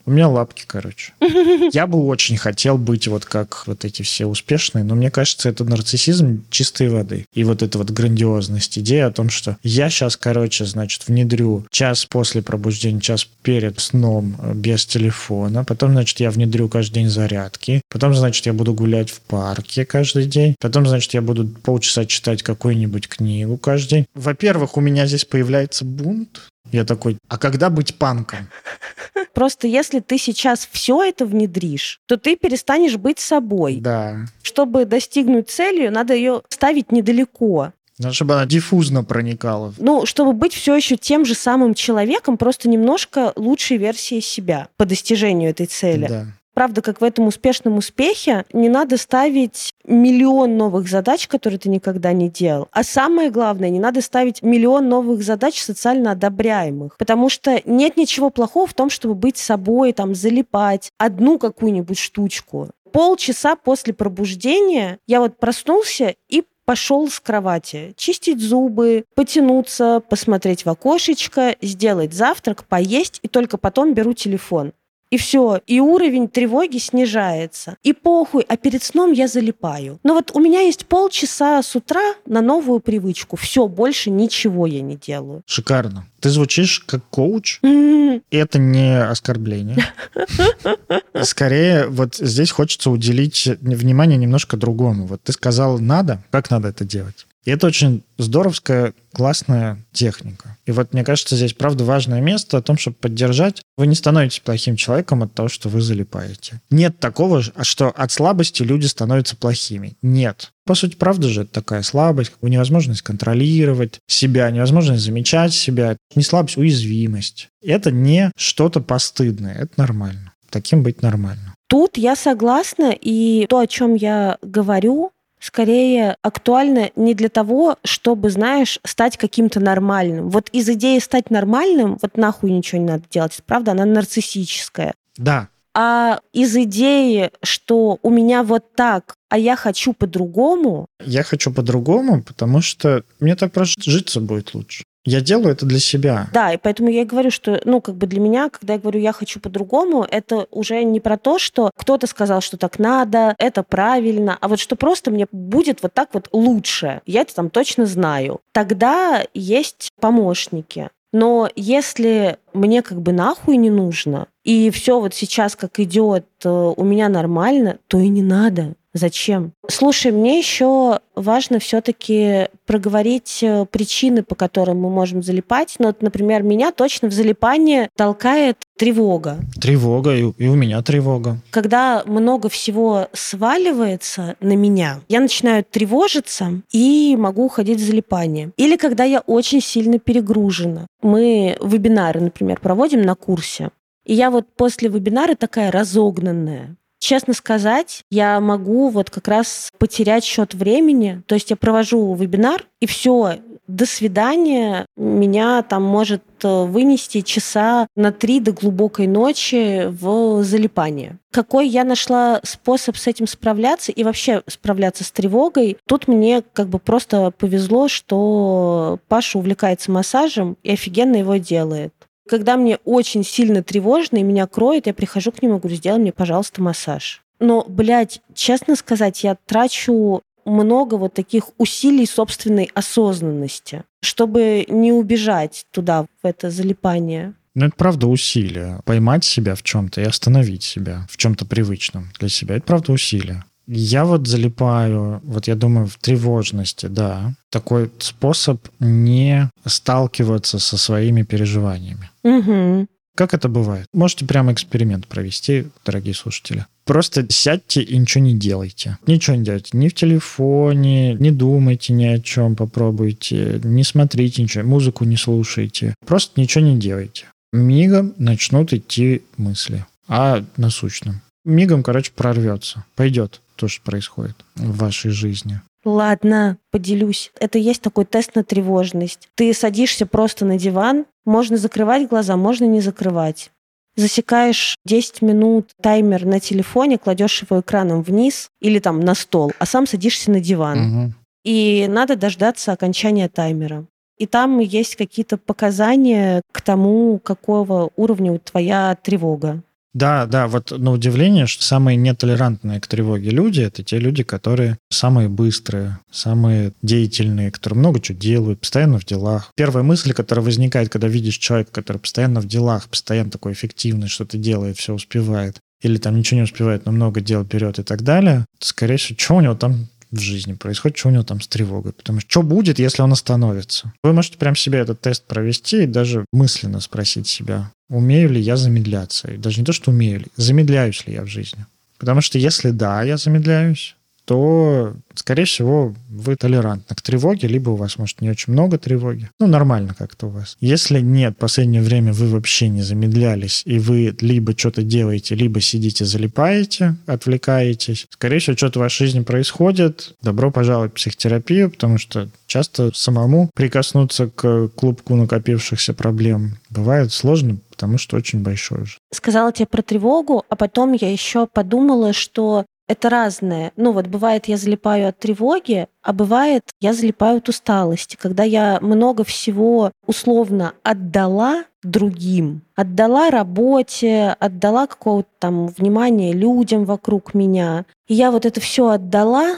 у 0.10 0.12
меня 0.12 0.28
лапки, 0.28 0.63
короче. 0.65 1.13
Я 1.72 1.86
бы 1.86 2.04
очень 2.08 2.36
хотел 2.36 2.80
быть 2.80 3.08
вот 3.08 3.26
как 3.26 3.67
вот 3.67 3.86
эти 3.86 4.02
все 4.02 4.26
успешные, 4.26 4.84
но 4.84 4.95
мне 4.95 5.12
кажется, 5.12 5.50
это 5.50 5.63
нарциссизм 5.63 6.45
чистой 6.50 6.89
воды. 6.89 7.26
И 7.32 7.43
вот 7.43 7.62
эта 7.62 7.78
вот 7.78 7.91
грандиозность, 7.91 8.80
идея 8.80 9.06
о 9.08 9.12
том, 9.12 9.30
что 9.30 9.58
я 9.62 9.91
сейчас, 9.91 10.17
короче, 10.17 10.65
значит, 10.65 11.08
внедрю 11.08 11.67
час 11.69 12.06
после 12.06 12.41
пробуждения, 12.41 13.00
час 13.00 13.28
перед 13.43 13.80
сном 13.80 14.36
э, 14.39 14.54
без 14.56 14.88
телефона, 14.88 15.63
потом, 15.63 15.91
значит, 15.91 16.19
я 16.19 16.32
внедрю 16.32 16.69
каждый 16.69 16.95
день 16.95 17.10
зарядки, 17.10 17.84
потом, 17.88 18.15
значит, 18.15 18.48
я 18.48 18.54
буду 18.54 18.74
гулять 18.74 19.12
в 19.12 19.22
парке 19.22 19.86
каждый 19.86 20.26
день, 20.26 20.56
потом, 20.60 20.88
значит, 20.88 21.13
я 21.13 21.22
буду 21.22 21.48
полчаса 21.48 22.06
читать 22.06 22.41
какую-нибудь 22.41 23.08
книгу 23.08 23.58
каждый 23.58 23.89
день. 23.89 24.06
Во-первых, 24.15 24.76
у 24.76 24.82
меня 24.82 25.06
здесь 25.06 25.26
появляется 25.26 25.86
бунт, 25.86 26.50
я 26.72 26.86
такой, 26.86 27.18
а 27.28 27.38
когда 27.38 27.70
быть 27.70 27.98
панком? 27.98 28.48
Просто 29.34 29.68
если 29.68 30.00
ты 30.00 30.18
сейчас 30.18 30.68
все 30.72 31.04
это 31.04 31.26
внедришь, 31.26 32.02
то 32.06 32.18
ты 32.18 32.36
перестанешь 32.36 32.98
быть 32.98 33.20
собой. 33.20 33.78
Да. 33.78 34.26
Чтобы 34.42 34.86
достигнуть 34.86 35.50
цели, 35.50 35.88
надо 35.88 36.14
ее 36.14 36.42
ставить 36.50 36.92
недалеко. 36.92 37.72
Надо, 37.98 38.14
чтобы 38.14 38.36
она 38.36 38.46
диффузно 38.46 39.04
проникала. 39.04 39.74
Ну, 39.78 40.06
чтобы 40.06 40.34
быть 40.34 40.54
все 40.54 40.76
еще 40.76 40.96
тем 40.96 41.26
же 41.26 41.36
самым 41.36 41.74
человеком, 41.74 42.38
просто 42.38 42.70
немножко 42.70 43.34
лучшей 43.36 43.78
версией 43.78 44.22
себя 44.22 44.70
по 44.78 44.86
достижению 44.86 45.50
этой 45.50 45.66
цели. 45.66 46.08
Да 46.08 46.28
правда, 46.60 46.82
как 46.82 47.00
в 47.00 47.06
этом 47.06 47.26
успешном 47.26 47.78
успехе, 47.78 48.43
не 48.52 48.67
надо 48.67 48.98
ставить 48.98 49.74
миллион 49.86 50.58
новых 50.58 50.89
задач, 50.89 51.26
которые 51.30 51.58
ты 51.58 51.69
никогда 51.69 52.12
не 52.12 52.30
делал. 52.30 52.67
А 52.74 52.84
самое 52.84 53.30
главное, 53.30 53.69
не 53.69 53.80
надо 53.80 54.02
ставить 54.02 54.43
миллион 54.43 54.89
новых 54.89 55.24
задач 55.24 55.62
социально 55.62 56.12
одобряемых. 56.12 56.98
Потому 56.98 57.30
что 57.30 57.62
нет 57.63 57.95
ничего 57.95 58.30
плохого 58.30 58.67
в 58.67 58.74
том, 58.74 58.89
чтобы 58.89 59.15
быть 59.15 59.38
собой, 59.38 59.93
там, 59.93 60.13
залипать 60.13 60.91
одну 60.98 61.39
какую-нибудь 61.39 61.98
штучку. 61.98 62.72
полчаса 62.91 63.56
после 63.56 63.93
пробуждения 63.93 65.00
я 65.08 65.22
вот 65.22 65.38
проснулся 65.38 66.15
и 66.28 66.43
пошел 66.69 67.08
с 67.08 67.19
кровати 67.19 67.93
чистить 67.95 68.39
зубы, 68.39 69.06
потянуться, 69.15 70.04
посмотреть 70.08 70.65
в 70.65 70.69
окошечко, 70.69 71.56
сделать 71.62 72.13
завтрак, 72.13 72.63
поесть, 72.65 73.19
и 73.24 73.28
только 73.28 73.58
потом 73.58 73.95
беру 73.95 74.13
телефон. 74.13 74.74
И 75.12 75.17
все, 75.17 75.60
и 75.65 75.80
уровень 75.80 76.28
тревоги 76.28 76.78
снижается. 76.78 77.78
И 77.84 77.93
похуй, 77.93 78.45
а 78.48 78.58
перед 78.58 78.84
сном 78.84 79.12
я 79.12 79.28
залипаю. 79.28 80.00
Но 80.04 80.13
вот 80.13 80.32
у 80.36 80.39
меня 80.39 80.62
есть 80.62 80.86
полчаса 80.86 81.62
с 81.63 81.76
утра 81.76 82.13
на 82.28 82.41
новую 82.41 82.80
привычку. 82.80 83.36
Все, 83.36 83.67
больше 83.67 84.12
ничего 84.12 84.67
я 84.67 84.82
не 84.82 84.95
делаю. 84.95 85.41
Шикарно. 85.48 86.06
Ты 86.19 86.30
звучишь 86.30 86.82
как 86.82 87.04
коуч, 87.10 87.60
и 87.63 88.22
это 88.30 88.60
не 88.60 89.02
оскорбление. 89.02 89.78
Скорее, 91.24 91.88
вот 91.88 92.15
здесь 92.15 92.52
хочется 92.52 92.91
уделить 92.91 93.48
внимание 93.62 94.17
немножко 94.17 94.58
другому. 94.58 95.06
Вот 95.06 95.24
ты 95.24 95.32
сказал 95.32 95.80
«надо», 95.80 96.22
как 96.30 96.52
надо 96.52 96.67
это 96.67 96.84
делать? 96.84 97.26
И 97.45 97.52
это 97.52 97.67
очень 97.67 98.04
здоровская, 98.17 98.93
классная 99.13 99.86
техника. 99.91 100.58
И 100.65 100.71
вот 100.71 100.93
мне 100.93 101.04
кажется, 101.04 101.36
здесь 101.36 101.54
правда 101.54 101.84
важное 101.84 102.21
место 102.21 102.58
о 102.58 102.62
том, 102.62 102.78
чтобы 102.78 102.97
поддержать. 102.97 103.62
Вы 103.78 103.88
не 103.88 103.95
становитесь 103.95 104.39
плохим 104.39 104.75
человеком 104.75 105.23
от 105.23 105.34
того, 105.34 105.47
что 105.47 105.69
вы 105.69 105.82
залипаете. 105.82 106.62
Нет 106.69 106.99
такого, 106.99 107.41
что 107.41 107.89
от 107.89 108.12
слабости 108.12 108.62
люди 108.63 108.86
становятся 108.88 109.36
плохими. 109.36 109.97
Нет. 110.02 110.52
По 110.65 110.75
сути, 110.75 110.95
правда 110.95 111.30
же, 111.30 111.43
это 111.43 111.54
такая 111.54 111.82
слабость, 111.82 112.34
невозможность 112.41 113.02
контролировать 113.02 113.99
себя, 114.08 114.52
невозможность 114.52 115.04
замечать 115.04 115.54
себя. 115.54 115.97
Не 116.15 116.23
слабость, 116.23 116.58
уязвимость. 116.58 117.47
Это 117.63 117.91
не 117.91 118.32
что-то 118.36 118.82
постыдное, 118.82 119.56
это 119.56 119.73
нормально. 119.78 120.34
Таким 120.49 120.84
быть 120.84 121.02
нормально. 121.02 121.56
Тут 121.67 121.97
я 121.97 122.15
согласна, 122.15 122.91
и 122.91 123.45
то, 123.47 123.60
о 123.60 123.67
чем 123.67 123.93
я 123.93 124.38
говорю, 124.41 125.12
скорее 125.39 126.15
актуально 126.21 126.91
не 126.95 127.13
для 127.13 127.30
того, 127.30 127.78
чтобы, 127.84 128.30
знаешь, 128.30 128.80
стать 128.86 129.17
каким-то 129.17 129.60
нормальным. 129.60 130.30
Вот 130.30 130.49
из 130.49 130.69
идеи 130.69 130.99
стать 130.99 131.32
нормальным, 131.32 131.97
вот 132.02 132.17
нахуй 132.17 132.52
ничего 132.52 132.82
не 132.82 132.88
надо 132.88 133.04
делать, 133.10 133.39
правда, 133.45 133.71
она 133.71 133.86
нарциссическая. 133.86 134.93
Да. 135.17 135.49
А 135.73 136.19
из 136.34 136.56
идеи, 136.56 137.32
что 137.43 137.99
у 138.02 138.10
меня 138.10 138.43
вот 138.43 138.73
так, 138.73 139.15
а 139.30 139.38
я 139.38 139.56
хочу 139.56 139.93
по-другому. 139.93 140.88
Я 141.06 141.23
хочу 141.23 141.54
по-другому, 141.54 142.23
потому 142.23 142.62
что 142.62 143.04
мне 143.19 143.36
так 143.36 143.52
просто 143.52 143.82
житься 143.89 144.19
будет 144.19 144.54
лучше. 144.54 144.84
Я 145.10 145.22
делаю 145.22 145.54
это 145.54 145.65
для 145.65 145.80
себя. 145.80 146.28
Да, 146.34 146.54
и 146.54 146.58
поэтому 146.58 146.89
я 146.89 147.02
и 147.02 147.06
говорю, 147.06 147.32
что, 147.32 147.60
ну, 147.65 147.82
как 147.82 147.95
бы 147.95 148.06
для 148.06 148.19
меня, 148.19 148.50
когда 148.50 148.74
я 148.74 148.80
говорю, 148.80 149.00
я 149.00 149.12
хочу 149.12 149.39
по-другому, 149.39 150.06
это 150.10 150.48
уже 150.52 150.84
не 150.84 151.00
про 151.00 151.17
то, 151.17 151.39
что 151.39 151.72
кто-то 151.76 152.06
сказал, 152.06 152.41
что 152.41 152.58
так 152.58 152.78
надо, 152.78 153.36
это 153.39 153.63
правильно, 153.63 154.38
а 154.39 154.48
вот 154.48 154.60
что 154.60 154.76
просто 154.76 155.10
мне 155.10 155.26
будет 155.32 155.82
вот 155.82 155.93
так 155.93 156.10
вот 156.13 156.30
лучше. 156.32 157.02
Я 157.06 157.22
это 157.22 157.34
там 157.34 157.50
точно 157.50 157.86
знаю. 157.86 158.39
Тогда 158.52 159.24
есть 159.34 159.89
помощники. 160.00 160.89
Но 161.12 161.50
если 161.56 162.38
мне 162.54 162.84
как 162.84 163.02
бы 163.02 163.13
нахуй 163.13 163.58
не 163.58 163.72
нужно, 163.72 164.28
и 164.43 164.69
все 164.69 165.00
вот 165.00 165.15
сейчас 165.15 165.56
как 165.56 165.80
идет 165.80 166.26
э, 166.43 166.50
у 166.50 166.84
меня 166.84 167.10
нормально, 167.10 167.80
то 167.88 167.98
и 167.98 168.10
не 168.10 168.22
надо. 168.22 168.76
Зачем? 168.93 169.54
Слушай, 169.67 170.12
мне 170.12 170.39
еще 170.39 170.99
важно 171.15 171.60
все-таки 171.60 172.47
проговорить 172.65 173.39
э, 173.43 173.65
причины, 173.69 174.23
по 174.23 174.34
которым 174.34 174.80
мы 174.82 174.89
можем 174.89 175.21
залипать. 175.21 175.75
Ну, 175.78 175.88
вот, 175.88 176.02
например, 176.02 176.41
меня 176.41 176.71
точно 176.71 177.08
в 177.08 177.13
залипание 177.13 177.89
толкает 177.95 178.58
тревога. 178.78 179.38
Тревога, 179.62 180.15
и, 180.15 180.32
и 180.38 180.47
у 180.47 180.56
меня 180.56 180.82
тревога. 180.82 181.38
Когда 181.52 182.04
много 182.06 182.49
всего 182.49 183.10
сваливается 183.13 184.36
на 184.39 184.56
меня, 184.56 185.02
я 185.08 185.19
начинаю 185.19 185.63
тревожиться 185.63 186.62
и 186.71 187.15
могу 187.15 187.45
уходить 187.45 187.80
в 187.80 187.86
залипание. 187.86 188.52
Или 188.58 188.75
когда 188.75 189.04
я 189.04 189.19
очень 189.19 189.62
сильно 189.62 189.99
перегружена. 189.99 190.88
Мы 191.04 191.58
вебинары, 191.62 192.21
например, 192.21 192.60
проводим 192.60 193.04
на 193.04 193.13
курсе. 193.13 193.69
И 194.06 194.15
я 194.15 194.32
вот 194.32 194.47
после 194.56 194.89
вебинара 194.89 195.36
такая 195.36 195.71
разогнанная. 195.71 196.75
Честно 197.00 197.34
сказать, 197.34 198.04
я 198.12 198.40
могу 198.40 198.90
вот 198.90 199.10
как 199.10 199.28
раз 199.28 199.72
потерять 199.78 200.24
счет 200.24 200.54
времени. 200.54 201.22
То 201.28 201.36
есть 201.36 201.50
я 201.50 201.56
провожу 201.56 202.14
вебинар, 202.14 202.66
и 202.82 202.86
все, 202.86 203.38
до 203.70 203.86
свидания. 203.86 204.86
Меня 204.98 205.62
там 205.62 205.84
может 205.84 206.24
э, 206.44 206.64
вынести 206.66 207.22
часа 207.22 207.88
на 207.96 208.12
три 208.12 208.40
до 208.40 208.52
глубокой 208.52 209.06
ночи 209.06 209.86
в 209.88 210.44
залипание. 210.44 211.18
Какой 211.32 211.68
я 211.68 211.84
нашла 211.84 212.42
способ 212.44 212.98
с 212.98 213.06
этим 213.06 213.28
справляться 213.28 213.92
и 213.92 214.04
вообще 214.04 214.42
справляться 214.48 215.04
с 215.04 215.12
тревогой? 215.12 215.78
Тут 215.86 216.08
мне 216.08 216.42
как 216.54 216.68
бы 216.68 216.80
просто 216.80 217.32
повезло, 217.38 217.88
что 217.88 218.98
Паша 219.08 219.38
увлекается 219.38 219.92
массажем 219.92 220.58
и 220.64 220.72
офигенно 220.72 221.18
его 221.18 221.36
делает. 221.36 221.94
Когда 222.30 222.58
мне 222.58 222.78
очень 222.86 223.24
сильно 223.24 223.63
тревожно 223.63 224.18
и 224.18 224.24
меня 224.24 224.46
кроет, 224.46 224.86
я 224.86 224.94
прихожу 224.94 225.32
к 225.32 225.42
нему 225.42 225.58
и 225.58 225.60
говорю, 225.60 225.76
сделай 225.76 226.00
мне, 226.00 226.12
пожалуйста, 226.12 226.62
массаж. 226.62 227.24
Но, 227.39 227.65
блядь, 227.68 228.22
честно 228.36 228.76
сказать, 228.76 229.24
я 229.24 229.36
трачу 229.48 230.22
много 230.46 230.96
вот 230.96 231.15
таких 231.15 231.46
усилий 231.58 232.06
собственной 232.06 232.70
осознанности, 232.76 233.84
чтобы 234.02 234.65
не 234.68 234.92
убежать 234.92 235.65
туда, 235.72 236.06
в 236.22 236.28
это 236.28 236.52
залипание. 236.52 237.34
Ну, 237.56 237.65
это 237.65 237.76
правда 237.76 238.06
усилие. 238.06 238.80
Поймать 238.86 239.26
себя 239.26 239.56
в 239.56 239.63
чем-то 239.63 240.02
и 240.02 240.06
остановить 240.06 240.62
себя 240.62 241.08
в 241.10 241.18
чем-то 241.18 241.48
привычном 241.48 242.12
для 242.20 242.30
себя. 242.30 242.58
Это 242.58 242.65
правда 242.65 242.92
усилие. 242.92 243.44
Я 243.72 244.04
вот 244.04 244.26
залипаю, 244.26 245.22
вот 245.24 245.48
я 245.48 245.54
думаю, 245.54 245.86
в 245.86 245.98
тревожности, 245.98 246.88
да. 246.88 247.36
Такой 247.52 247.92
способ 248.00 248.68
не 248.80 249.48
сталкиваться 249.64 250.58
со 250.58 250.76
своими 250.76 251.22
переживаниями. 251.22 252.10
Угу. 252.24 252.88
Как 253.16 253.36
это 253.36 253.48
бывает? 253.48 253.86
Можете 253.94 254.26
прямо 254.26 254.54
эксперимент 254.54 255.06
провести, 255.06 255.68
дорогие 255.86 256.16
слушатели. 256.16 256.66
Просто 256.84 257.28
сядьте 257.30 257.84
и 257.84 257.96
ничего 257.96 258.24
не 258.24 258.34
делайте. 258.34 258.98
Ничего 259.06 259.36
не 259.36 259.44
делайте. 259.44 259.78
Ни 259.78 259.90
в 259.90 259.94
телефоне, 259.94 261.14
не 261.14 261.30
думайте 261.30 261.94
ни 261.94 262.06
о 262.06 262.20
чем, 262.20 262.56
попробуйте. 262.56 263.62
Не 263.64 263.84
смотрите 263.84 264.42
ничего, 264.42 264.64
музыку 264.64 265.06
не 265.06 265.18
слушайте. 265.18 265.94
Просто 266.08 266.42
ничего 266.42 266.64
не 266.64 266.80
делайте. 266.80 267.26
Мигом 267.54 268.16
начнут 268.18 268.74
идти 268.74 269.22
мысли 269.38 269.86
о 270.08 270.42
насущном. 270.58 271.22
Мигом, 271.46 271.84
короче, 271.84 272.12
прорвется. 272.16 272.84
Пойдет 272.96 273.42
то, 273.60 273.67
что 273.67 273.84
происходит 273.84 274.38
в 274.56 274.78
вашей 274.78 275.12
жизни. 275.12 275.62
Ладно, 275.84 276.58
поделюсь. 276.72 277.32
Это 277.39 277.58
есть 277.58 277.82
такой 277.82 278.06
тест 278.06 278.36
на 278.36 278.43
тревожность. 278.43 279.30
Ты 279.36 279.54
садишься 279.54 280.06
просто 280.06 280.45
на 280.45 280.58
диван, 280.58 281.06
можно 281.26 281.58
закрывать 281.58 282.08
глаза, 282.08 282.38
можно 282.38 282.65
не 282.65 282.82
закрывать. 282.82 283.52
Засекаешь 283.95 284.78
10 284.86 285.22
минут 285.22 285.72
таймер 285.82 286.26
на 286.26 286.39
телефоне, 286.39 286.98
кладешь 286.98 287.41
его 287.41 287.60
экраном 287.60 288.02
вниз 288.02 288.50
или 288.62 288.80
там 288.80 289.02
на 289.02 289.13
стол, 289.13 289.52
а 289.60 289.65
сам 289.65 289.88
садишься 289.88 290.32
на 290.32 290.39
диван. 290.39 290.80
Угу. 290.80 291.13
И 291.43 291.86
надо 291.89 292.15
дождаться 292.15 292.72
окончания 292.72 293.28
таймера. 293.28 293.86
И 294.17 294.26
там 294.26 294.60
есть 294.60 294.95
какие-то 294.95 295.38
показания 295.38 296.41
к 296.52 296.62
тому, 296.62 297.19
какого 297.19 297.89
уровня 297.95 298.38
твоя 298.39 298.98
тревога. 299.02 299.63
Да, 299.93 300.28
да, 300.28 300.47
вот 300.47 300.71
на 300.71 300.91
удивление, 300.91 301.47
что 301.47 301.63
самые 301.63 301.97
нетолерантные 301.97 302.80
к 302.80 302.88
тревоге 302.88 303.32
люди— 303.32 303.62
это 303.62 303.84
те 303.84 303.97
люди, 303.97 304.21
которые 304.21 304.78
самые 304.89 305.30
быстрые, 305.30 305.97
самые 306.12 306.73
деятельные, 306.84 307.52
которые 307.52 307.80
много 307.80 307.99
чего 307.99 308.17
делают, 308.17 308.60
постоянно 308.60 308.99
в 308.99 309.06
делах. 309.06 309.52
Первая 309.56 309.84
мысль, 309.84 310.13
которая 310.13 310.45
возникает, 310.45 310.89
когда 310.89 311.08
видишь 311.08 311.38
человека, 311.38 311.71
который 311.71 311.97
постоянно 311.97 312.39
в 312.39 312.47
делах, 312.47 312.88
постоянно 312.88 313.32
такой 313.32 313.54
эффективный, 313.54 314.10
что-то 314.10 314.38
делает, 314.38 314.78
все 314.78 314.93
успевает, 314.93 315.58
или 315.82 315.97
там 315.97 316.17
ничего 316.17 316.38
не 316.38 316.43
успевает, 316.43 316.86
но 316.86 316.91
много 316.91 317.19
дел 317.19 317.43
берет 317.43 317.80
и 317.80 317.84
так 317.84 318.04
далее, 318.04 318.45
то, 318.60 318.67
скорее 318.67 318.97
всего, 318.97 319.17
что 319.17 319.36
у 319.38 319.41
него 319.41 319.56
там 319.56 319.88
в 320.12 320.19
жизни 320.19 320.54
происходит, 320.54 320.98
что 320.98 321.10
у 321.10 321.12
него 321.12 321.24
там 321.24 321.41
с 321.41 321.48
тревогой. 321.48 321.93
Потому 321.93 322.19
что 322.19 322.30
что 322.30 322.41
будет, 322.41 322.80
если 322.80 323.02
он 323.02 323.12
остановится? 323.12 323.93
Вы 324.04 324.13
можете 324.13 324.38
прям 324.38 324.56
себе 324.56 324.80
этот 324.80 325.02
тест 325.02 325.26
провести 325.26 325.84
и 325.84 325.88
даже 325.88 326.26
мысленно 326.32 326.80
спросить 326.80 327.28
себя, 327.28 327.72
умею 327.89 328.30
ли 328.30 328.41
я 328.41 328.58
замедляться. 328.58 329.32
И 329.32 329.38
даже 329.38 329.60
не 329.60 329.65
то, 329.65 329.74
что 329.74 329.91
умею 329.91 330.19
ли, 330.19 330.26
замедляюсь 330.36 331.06
ли 331.06 331.13
я 331.13 331.24
в 331.24 331.28
жизни. 331.28 331.65
Потому 331.98 332.22
что 332.22 332.38
если 332.38 332.72
да, 332.72 333.04
я 333.04 333.17
замедляюсь, 333.17 333.95
то, 334.30 334.94
скорее 335.15 335.46
всего, 335.46 335.96
вы 336.08 336.36
толерантны 336.36 336.96
к 336.96 337.02
тревоге, 337.02 337.48
либо 337.48 337.72
у 337.72 337.76
вас, 337.76 337.98
может, 337.98 338.22
не 338.22 338.30
очень 338.30 338.54
много 338.54 338.78
тревоги. 338.78 339.28
Ну, 339.39 339.48
нормально 339.48 339.96
как-то 339.98 340.28
у 340.28 340.30
вас. 340.30 340.56
Если 340.62 341.00
нет, 341.00 341.34
в 341.34 341.39
последнее 341.39 341.82
время 341.82 342.13
вы 342.13 342.28
вообще 342.28 342.70
не 342.70 342.84
замедлялись, 342.84 343.63
и 343.65 343.80
вы 343.80 344.15
либо 344.22 344.56
что-то 344.56 344.84
делаете, 344.84 345.34
либо 345.34 345.62
сидите, 345.62 346.06
залипаете, 346.06 346.96
отвлекаетесь, 347.08 348.06
скорее 348.12 348.38
всего, 348.38 348.56
что-то 348.56 348.78
в 348.78 348.84
вашей 348.84 349.08
жизни 349.08 349.22
происходит. 349.22 350.13
Добро 350.22 350.52
пожаловать 350.52 350.92
в 350.92 350.96
психотерапию, 350.98 351.71
потому 351.71 351.98
что 351.98 352.30
часто 352.46 352.92
самому 352.94 353.50
прикоснуться 353.56 354.27
к 354.27 354.67
клубку 354.75 355.15
накопившихся 355.15 355.96
проблем 355.96 356.60
бывает 356.69 357.12
сложно, 357.12 357.58
потому 357.71 357.98
что 357.98 358.15
очень 358.15 358.44
большой 358.44 358.84
уже. 358.84 358.98
Сказала 359.12 359.52
тебе 359.52 359.65
про 359.65 359.82
тревогу, 359.82 360.46
а 360.50 360.56
потом 360.56 360.94
я 360.94 361.12
еще 361.12 361.48
подумала, 361.48 362.13
что 362.13 362.67
это 362.90 363.10
разное. 363.10 363.71
Ну 363.77 363.92
вот 363.94 364.08
бывает, 364.08 364.48
я 364.48 364.58
залипаю 364.58 365.08
от 365.08 365.19
тревоги, 365.19 365.87
а 366.02 366.12
бывает, 366.12 366.63
я 366.81 366.94
залипаю 366.94 367.37
от 367.37 367.48
усталости, 367.48 368.17
когда 368.19 368.44
я 368.44 368.79
много 368.81 369.23
всего 369.23 369.92
условно 370.08 370.73
отдала 370.81 371.65
другим, 371.83 372.63
отдала 372.75 373.29
работе, 373.29 374.35
отдала 374.40 374.87
какого-то 374.87 375.29
там 375.37 375.67
внимания 375.67 376.33
людям 376.33 376.85
вокруг 376.85 377.35
меня. 377.35 377.85
И 378.08 378.15
я 378.15 378.31
вот 378.31 378.46
это 378.46 378.60
все 378.60 378.90
отдала, 378.90 379.58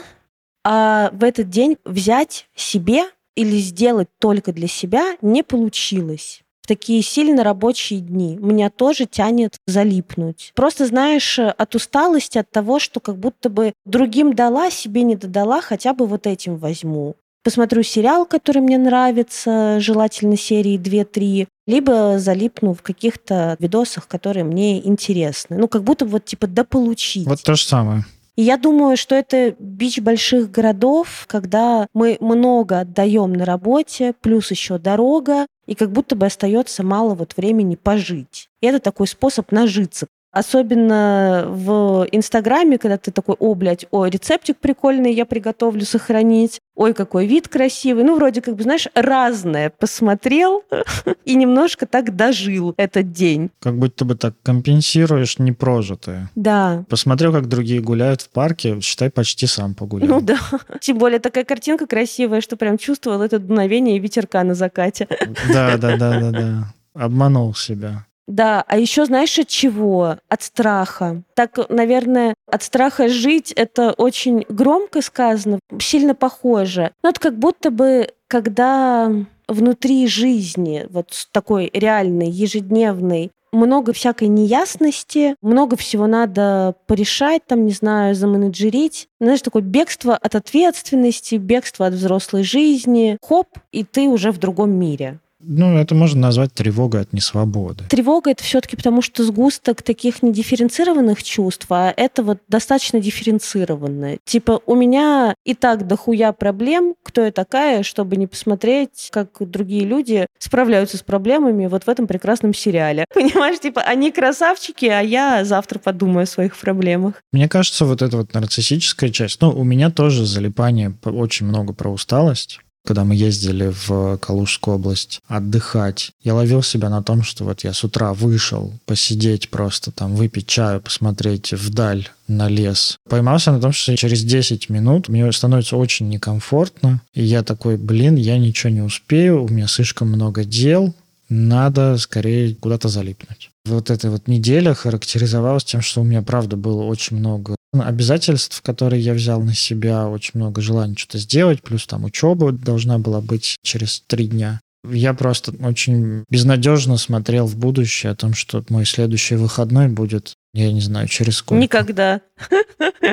а 0.62 1.10
в 1.14 1.24
этот 1.24 1.48
день 1.48 1.78
взять 1.86 2.48
себе 2.54 3.04
или 3.34 3.56
сделать 3.56 4.08
только 4.18 4.52
для 4.52 4.68
себя 4.68 5.16
не 5.22 5.42
получилось 5.42 6.42
в 6.62 6.66
такие 6.66 7.02
сильно 7.02 7.42
рабочие 7.42 8.00
дни. 8.00 8.38
Меня 8.40 8.70
тоже 8.70 9.06
тянет 9.06 9.56
залипнуть. 9.66 10.52
Просто, 10.54 10.86
знаешь, 10.86 11.38
от 11.38 11.74
усталости, 11.74 12.38
от 12.38 12.50
того, 12.50 12.78
что 12.78 13.00
как 13.00 13.18
будто 13.18 13.50
бы 13.50 13.72
другим 13.84 14.34
дала, 14.34 14.70
себе 14.70 15.02
не 15.02 15.16
додала, 15.16 15.60
хотя 15.60 15.92
бы 15.92 16.06
вот 16.06 16.26
этим 16.26 16.56
возьму. 16.56 17.16
Посмотрю 17.44 17.82
сериал, 17.82 18.24
который 18.24 18.62
мне 18.62 18.78
нравится, 18.78 19.80
желательно 19.80 20.36
серии 20.36 20.78
2-3, 20.78 21.48
либо 21.66 22.20
залипну 22.20 22.72
в 22.72 22.82
каких-то 22.82 23.56
видосах, 23.58 24.06
которые 24.06 24.44
мне 24.44 24.86
интересны. 24.86 25.58
Ну, 25.58 25.66
как 25.66 25.82
будто 25.82 26.06
вот 26.06 26.24
типа 26.24 26.46
дополучить. 26.46 27.26
Вот 27.26 27.42
то 27.42 27.56
же 27.56 27.64
самое. 27.64 28.04
И 28.36 28.42
я 28.42 28.56
думаю, 28.56 28.96
что 28.96 29.14
это 29.14 29.54
бич 29.58 29.98
больших 29.98 30.50
городов, 30.50 31.26
когда 31.26 31.86
мы 31.92 32.16
много 32.20 32.80
отдаем 32.80 33.32
на 33.34 33.44
работе, 33.44 34.14
плюс 34.22 34.50
еще 34.50 34.78
дорога, 34.78 35.46
и 35.66 35.74
как 35.74 35.92
будто 35.92 36.16
бы 36.16 36.26
остается 36.26 36.82
мало 36.82 37.14
вот 37.14 37.36
времени 37.36 37.76
пожить. 37.76 38.48
И 38.60 38.66
это 38.66 38.80
такой 38.80 39.06
способ 39.06 39.52
нажиться. 39.52 40.06
Особенно 40.32 41.44
в 41.46 42.06
Инстаграме, 42.10 42.78
когда 42.78 42.96
ты 42.96 43.10
такой, 43.10 43.36
о, 43.38 43.54
блядь, 43.54 43.84
ой, 43.90 44.08
рецептик 44.08 44.56
прикольный 44.56 45.12
я 45.12 45.26
приготовлю 45.26 45.84
сохранить, 45.84 46.62
ой, 46.74 46.94
какой 46.94 47.26
вид 47.26 47.48
красивый. 47.48 48.02
Ну, 48.02 48.16
вроде 48.16 48.40
как 48.40 48.56
бы, 48.56 48.62
знаешь, 48.62 48.88
разное 48.94 49.68
посмотрел 49.68 50.64
и 51.26 51.34
немножко 51.34 51.86
так 51.86 52.16
дожил 52.16 52.72
этот 52.78 53.12
день. 53.12 53.50
Как 53.60 53.76
будто 53.78 54.06
бы 54.06 54.14
так 54.14 54.34
компенсируешь 54.42 55.38
непрожитое. 55.38 56.30
Да. 56.34 56.84
Посмотрел, 56.88 57.32
как 57.32 57.46
другие 57.46 57.82
гуляют 57.82 58.22
в 58.22 58.30
парке, 58.30 58.80
считай, 58.80 59.10
почти 59.10 59.46
сам 59.46 59.74
погулял. 59.74 60.08
Ну 60.08 60.20
да. 60.22 60.38
Тем 60.80 60.96
более 60.96 61.18
такая 61.18 61.44
картинка 61.44 61.86
красивая, 61.86 62.40
что 62.40 62.56
прям 62.56 62.78
чувствовал 62.78 63.20
это 63.20 63.38
дуновение 63.38 63.98
ветерка 63.98 64.42
на 64.44 64.54
закате. 64.54 65.06
Да, 65.52 65.76
да, 65.76 65.98
да, 65.98 66.20
да, 66.20 66.30
да. 66.30 66.74
Обманул 66.94 67.54
себя. 67.54 68.06
Да, 68.26 68.64
а 68.66 68.78
еще 68.78 69.04
знаешь 69.04 69.38
от 69.38 69.48
чего? 69.48 70.16
От 70.28 70.42
страха. 70.42 71.22
Так, 71.34 71.58
наверное, 71.68 72.34
от 72.50 72.62
страха 72.62 73.08
жить 73.08 73.52
это 73.52 73.92
очень 73.92 74.44
громко 74.48 75.02
сказано, 75.02 75.58
сильно 75.80 76.14
похоже. 76.14 76.92
Но 77.02 77.10
это 77.10 77.20
как 77.20 77.38
будто 77.38 77.70
бы, 77.70 78.08
когда 78.28 79.12
внутри 79.48 80.06
жизни, 80.06 80.86
вот 80.90 81.28
такой 81.32 81.70
реальной, 81.72 82.30
ежедневной, 82.30 83.30
много 83.52 83.92
всякой 83.92 84.28
неясности, 84.28 85.36
много 85.42 85.76
всего 85.76 86.06
надо 86.06 86.74
порешать, 86.86 87.42
там, 87.46 87.66
не 87.66 87.72
знаю, 87.72 88.14
заменеджерить. 88.14 89.08
Знаешь, 89.20 89.42
такое 89.42 89.62
бегство 89.62 90.16
от 90.16 90.34
ответственности, 90.34 91.34
бегство 91.34 91.86
от 91.86 91.94
взрослой 91.94 92.44
жизни. 92.44 93.18
Хоп, 93.22 93.48
и 93.70 93.84
ты 93.84 94.08
уже 94.08 94.30
в 94.32 94.38
другом 94.38 94.70
мире. 94.70 95.18
Ну, 95.42 95.76
это 95.76 95.94
можно 95.94 96.20
назвать 96.20 96.52
тревогой 96.52 97.02
от 97.02 97.12
несвободы. 97.12 97.84
Тревога 97.88 98.30
это 98.30 98.44
все-таки 98.44 98.76
потому, 98.76 99.02
что 99.02 99.24
сгусток 99.24 99.82
таких 99.82 100.22
недифференцированных 100.22 101.22
чувств, 101.22 101.66
а 101.70 101.92
это 101.96 102.22
вот 102.22 102.38
достаточно 102.48 103.00
дифференцированное. 103.00 104.18
Типа, 104.24 104.60
у 104.66 104.74
меня 104.74 105.34
и 105.44 105.54
так 105.54 105.86
дохуя 105.86 106.32
проблем, 106.32 106.94
кто 107.02 107.22
я 107.22 107.32
такая, 107.32 107.82
чтобы 107.82 108.16
не 108.16 108.26
посмотреть, 108.26 109.08
как 109.10 109.28
другие 109.40 109.84
люди 109.84 110.26
справляются 110.38 110.96
с 110.96 111.02
проблемами 111.02 111.66
вот 111.66 111.84
в 111.84 111.88
этом 111.88 112.06
прекрасном 112.06 112.54
сериале. 112.54 113.04
Понимаешь, 113.14 113.60
типа, 113.60 113.82
они 113.82 114.10
красавчики, 114.10 114.86
а 114.86 115.00
я 115.00 115.44
завтра 115.44 115.78
подумаю 115.78 116.24
о 116.24 116.26
своих 116.26 116.56
проблемах. 116.56 117.14
Мне 117.32 117.48
кажется, 117.48 117.84
вот 117.84 118.02
эта 118.02 118.16
вот 118.16 118.34
нарциссическая 118.34 119.10
часть, 119.10 119.40
ну, 119.40 119.50
у 119.50 119.64
меня 119.64 119.90
тоже 119.90 120.24
залипание 120.24 120.94
очень 121.04 121.46
много 121.46 121.72
про 121.72 121.90
усталость 121.90 122.60
когда 122.84 123.04
мы 123.04 123.14
ездили 123.14 123.72
в 123.86 124.18
Калужскую 124.18 124.76
область 124.76 125.20
отдыхать, 125.26 126.12
я 126.22 126.34
ловил 126.34 126.62
себя 126.62 126.88
на 126.88 127.02
том, 127.02 127.22
что 127.22 127.44
вот 127.44 127.64
я 127.64 127.72
с 127.72 127.84
утра 127.84 128.12
вышел 128.12 128.72
посидеть 128.86 129.50
просто 129.50 129.90
там, 129.90 130.14
выпить 130.14 130.46
чаю, 130.46 130.80
посмотреть 130.80 131.52
вдаль 131.52 132.08
на 132.28 132.48
лес. 132.48 132.98
Поймался 133.08 133.52
на 133.52 133.60
том, 133.60 133.72
что 133.72 133.96
через 133.96 134.24
10 134.24 134.68
минут 134.68 135.08
мне 135.08 135.30
становится 135.32 135.76
очень 135.76 136.08
некомфортно, 136.08 137.02
и 137.14 137.22
я 137.22 137.42
такой, 137.42 137.76
блин, 137.76 138.16
я 138.16 138.38
ничего 138.38 138.70
не 138.70 138.80
успею, 138.80 139.44
у 139.44 139.48
меня 139.48 139.68
слишком 139.68 140.08
много 140.08 140.44
дел, 140.44 140.94
надо 141.28 141.96
скорее 141.98 142.54
куда-то 142.54 142.88
залипнуть. 142.88 143.50
Вот 143.64 143.90
эта 143.90 144.10
вот 144.10 144.28
неделя 144.28 144.74
характеризовалась 144.74 145.64
тем, 145.64 145.80
что 145.80 146.00
у 146.00 146.04
меня, 146.04 146.22
правда, 146.22 146.56
было 146.56 146.82
очень 146.82 147.16
много 147.16 147.54
обязательств, 147.72 148.60
которые 148.62 149.02
я 149.02 149.14
взял 149.14 149.40
на 149.40 149.54
себя, 149.54 150.08
очень 150.08 150.32
много 150.34 150.60
желаний 150.60 150.96
что-то 150.96 151.18
сделать, 151.18 151.62
плюс 151.62 151.86
там 151.86 152.04
учеба 152.04 152.52
должна 152.52 152.98
была 152.98 153.20
быть 153.20 153.56
через 153.62 154.00
три 154.06 154.26
дня. 154.26 154.60
Я 154.84 155.14
просто 155.14 155.52
очень 155.64 156.24
безнадежно 156.28 156.96
смотрел 156.96 157.46
в 157.46 157.56
будущее 157.56 158.12
о 158.12 158.16
том, 158.16 158.34
что 158.34 158.64
мой 158.68 158.84
следующий 158.84 159.36
выходной 159.36 159.88
будет, 159.88 160.34
я 160.54 160.72
не 160.72 160.80
знаю, 160.80 161.06
через 161.06 161.36
сколько. 161.36 161.62
Никогда. 161.62 162.20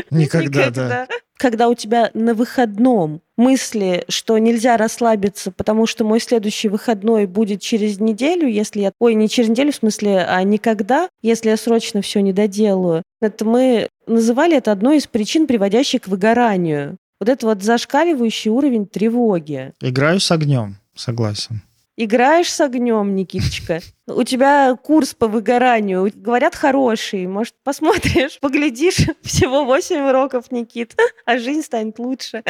Никогда, 0.09 0.71
да. 0.71 1.07
Когда 1.37 1.69
у 1.69 1.75
тебя 1.75 2.09
на 2.13 2.33
выходном 2.33 3.21
мысли, 3.39 4.03
что 4.09 4.37
нельзя 4.37 4.77
расслабиться, 4.77 5.51
потому 5.51 5.87
что 5.87 6.03
мой 6.03 6.19
следующий 6.19 6.69
выходной 6.69 7.25
будет 7.25 7.61
через 7.61 7.99
неделю, 7.99 8.47
если 8.47 8.81
я... 8.81 8.91
Ой, 8.99 9.15
не 9.15 9.27
через 9.27 9.49
неделю, 9.49 9.71
в 9.71 9.77
смысле, 9.77 10.25
а 10.27 10.43
никогда, 10.43 11.09
если 11.23 11.49
я 11.49 11.57
срочно 11.57 12.03
все 12.03 12.21
не 12.21 12.33
доделаю. 12.33 13.01
Это 13.21 13.45
мы 13.45 13.87
называли 14.05 14.57
это 14.57 14.71
одной 14.71 14.97
из 14.97 15.07
причин, 15.07 15.47
приводящих 15.47 16.03
к 16.03 16.07
выгоранию. 16.07 16.97
Вот 17.19 17.29
это 17.29 17.47
вот 17.47 17.63
зашкаливающий 17.63 18.51
уровень 18.51 18.85
тревоги. 18.85 19.73
Играю 19.81 20.19
с 20.19 20.31
огнем, 20.31 20.77
согласен. 20.95 21.61
Играешь 22.01 22.49
с 22.49 22.61
огнем, 22.61 23.13
Никиточка. 23.13 23.81
У 24.07 24.23
тебя 24.23 24.73
курс 24.81 25.13
по 25.13 25.27
выгоранию. 25.27 26.09
Говорят, 26.15 26.55
хороший. 26.55 27.27
Может, 27.27 27.55
посмотришь, 27.65 28.39
поглядишь. 28.39 29.05
Всего 29.21 29.65
8 29.65 30.07
уроков, 30.07 30.49
Никит. 30.49 30.95
А 31.25 31.37
жизнь 31.37 31.61
станет 31.61 31.99
лучше. 31.99 32.41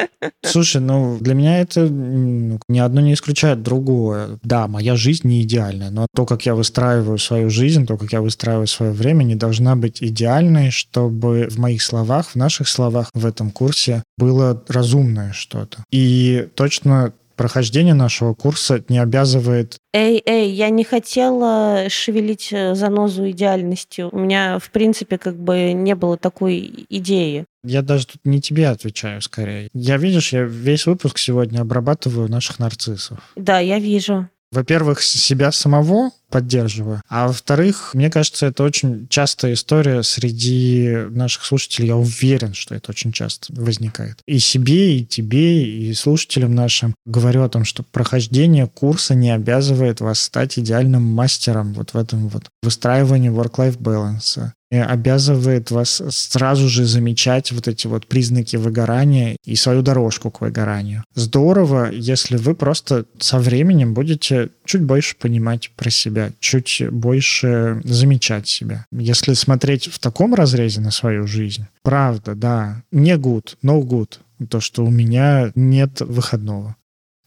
Слушай, 0.46 0.82
ну, 0.82 1.18
для 1.20 1.34
меня 1.34 1.62
это 1.62 1.90
ни 1.90 2.78
одно 2.78 3.02
не 3.02 3.14
исключает 3.14 3.64
другое. 3.64 4.38
Да, 4.44 4.68
моя 4.68 4.96
жизнь 4.96 5.28
не 5.28 5.42
идеальная, 5.42 5.90
но 5.90 6.06
то, 6.14 6.28
как 6.28 6.46
я 6.46 6.54
выстраиваю 6.54 7.18
свою 7.18 7.50
жизнь, 7.50 7.88
то, 7.88 7.98
как 7.98 8.14
я 8.14 8.22
выстраиваю 8.22 8.68
свое 8.68 8.92
время, 8.92 9.24
не 9.24 9.36
должна 9.36 9.76
быть 9.76 10.04
идеальной, 10.04 10.70
чтобы 10.70 11.48
в 11.50 11.58
моих 11.58 11.82
словах, 11.82 12.28
в 12.28 12.36
наших 12.36 12.68
словах 12.68 13.10
в 13.16 13.26
этом 13.26 13.50
курсе 13.50 14.04
было 14.16 14.64
разумное 14.68 15.34
что-то. 15.34 15.84
И 15.90 16.48
точно 16.54 17.14
прохождение 17.40 17.94
нашего 17.94 18.34
курса 18.34 18.84
не 18.90 18.98
обязывает... 18.98 19.78
Эй, 19.94 20.22
эй, 20.26 20.52
я 20.52 20.70
не 20.70 20.84
хотела 20.84 21.86
шевелить 21.88 22.50
э, 22.52 22.76
занозу 22.76 23.30
идеальности. 23.30 24.02
У 24.02 24.20
меня, 24.20 24.60
в 24.60 24.70
принципе, 24.72 25.18
как 25.18 25.40
бы 25.40 25.72
не 25.72 25.96
было 25.96 26.18
такой 26.18 26.86
идеи. 26.90 27.46
Я 27.64 27.82
даже 27.82 28.08
тут 28.08 28.26
не 28.26 28.42
тебе 28.42 28.68
отвечаю, 28.68 29.22
скорее. 29.22 29.70
Я, 29.74 29.96
видишь, 29.96 30.34
я 30.34 30.42
весь 30.42 30.86
выпуск 30.86 31.18
сегодня 31.18 31.62
обрабатываю 31.62 32.30
наших 32.30 32.60
нарциссов. 32.60 33.20
Да, 33.38 33.60
я 33.60 33.80
вижу 33.80 34.28
во-первых, 34.52 35.02
себя 35.02 35.52
самого 35.52 36.12
поддерживаю, 36.30 37.02
а 37.10 37.28
во-вторых, 37.28 37.92
мне 37.94 38.10
кажется, 38.10 38.48
это 38.48 38.64
очень 38.64 39.08
частая 39.10 39.54
история 39.54 40.04
среди 40.04 40.90
наших 41.10 41.44
слушателей. 41.46 41.88
Я 41.90 41.96
уверен, 41.96 42.54
что 42.54 42.76
это 42.76 42.92
очень 42.92 43.12
часто 43.12 43.54
возникает. 43.54 44.20
И 44.26 44.40
себе, 44.40 44.98
и 44.98 45.06
тебе, 45.06 45.64
и 45.64 45.94
слушателям 45.94 46.56
нашим 46.56 46.96
говорю 47.06 47.44
о 47.44 47.50
том, 47.50 47.66
что 47.66 47.84
прохождение 47.84 48.68
курса 48.68 49.16
не 49.16 49.32
обязывает 49.32 50.02
вас 50.02 50.20
стать 50.20 50.58
идеальным 50.60 51.04
мастером 51.04 51.74
вот 51.74 51.94
в 51.94 51.98
этом 51.98 52.30
вот 52.30 52.50
выстраивании 52.62 53.32
work-life 53.32 53.78
balance, 53.78 54.52
обязывает 54.72 55.72
вас 55.72 56.02
сразу 56.10 56.70
же 56.70 56.86
замечать 56.86 57.52
вот 57.52 57.68
эти 57.68 57.88
вот 57.88 58.06
признаки 58.06 58.56
выгорания 58.56 59.36
и 59.44 59.56
свою 59.56 59.82
дорожку 59.82 60.30
к 60.30 60.42
выгоранию. 60.42 61.04
Здорово, 61.16 61.92
если 61.92 62.38
вы 62.38 62.54
просто 62.54 63.06
со 63.20 63.40
временем 63.40 63.94
будете 63.94 64.50
чуть 64.66 64.84
больше 64.84 65.16
понимать 65.16 65.72
про 65.76 65.90
себя, 65.90 66.19
чуть 66.40 66.84
больше 66.92 67.82
замечать 67.84 68.48
себя. 68.48 68.86
Если 68.92 69.34
смотреть 69.34 69.88
в 69.88 70.00
таком 70.00 70.34
разрезе 70.34 70.82
на 70.82 70.92
свою 70.92 71.28
жизнь, 71.28 71.66
правда, 71.84 72.36
да, 72.36 72.84
не 72.92 73.16
good, 73.16 73.56
no 73.64 73.82
good, 73.82 74.20
то, 74.50 74.60
что 74.60 74.86
у 74.86 74.90
меня 74.90 75.52
нет 75.56 76.02
выходного. 76.02 76.76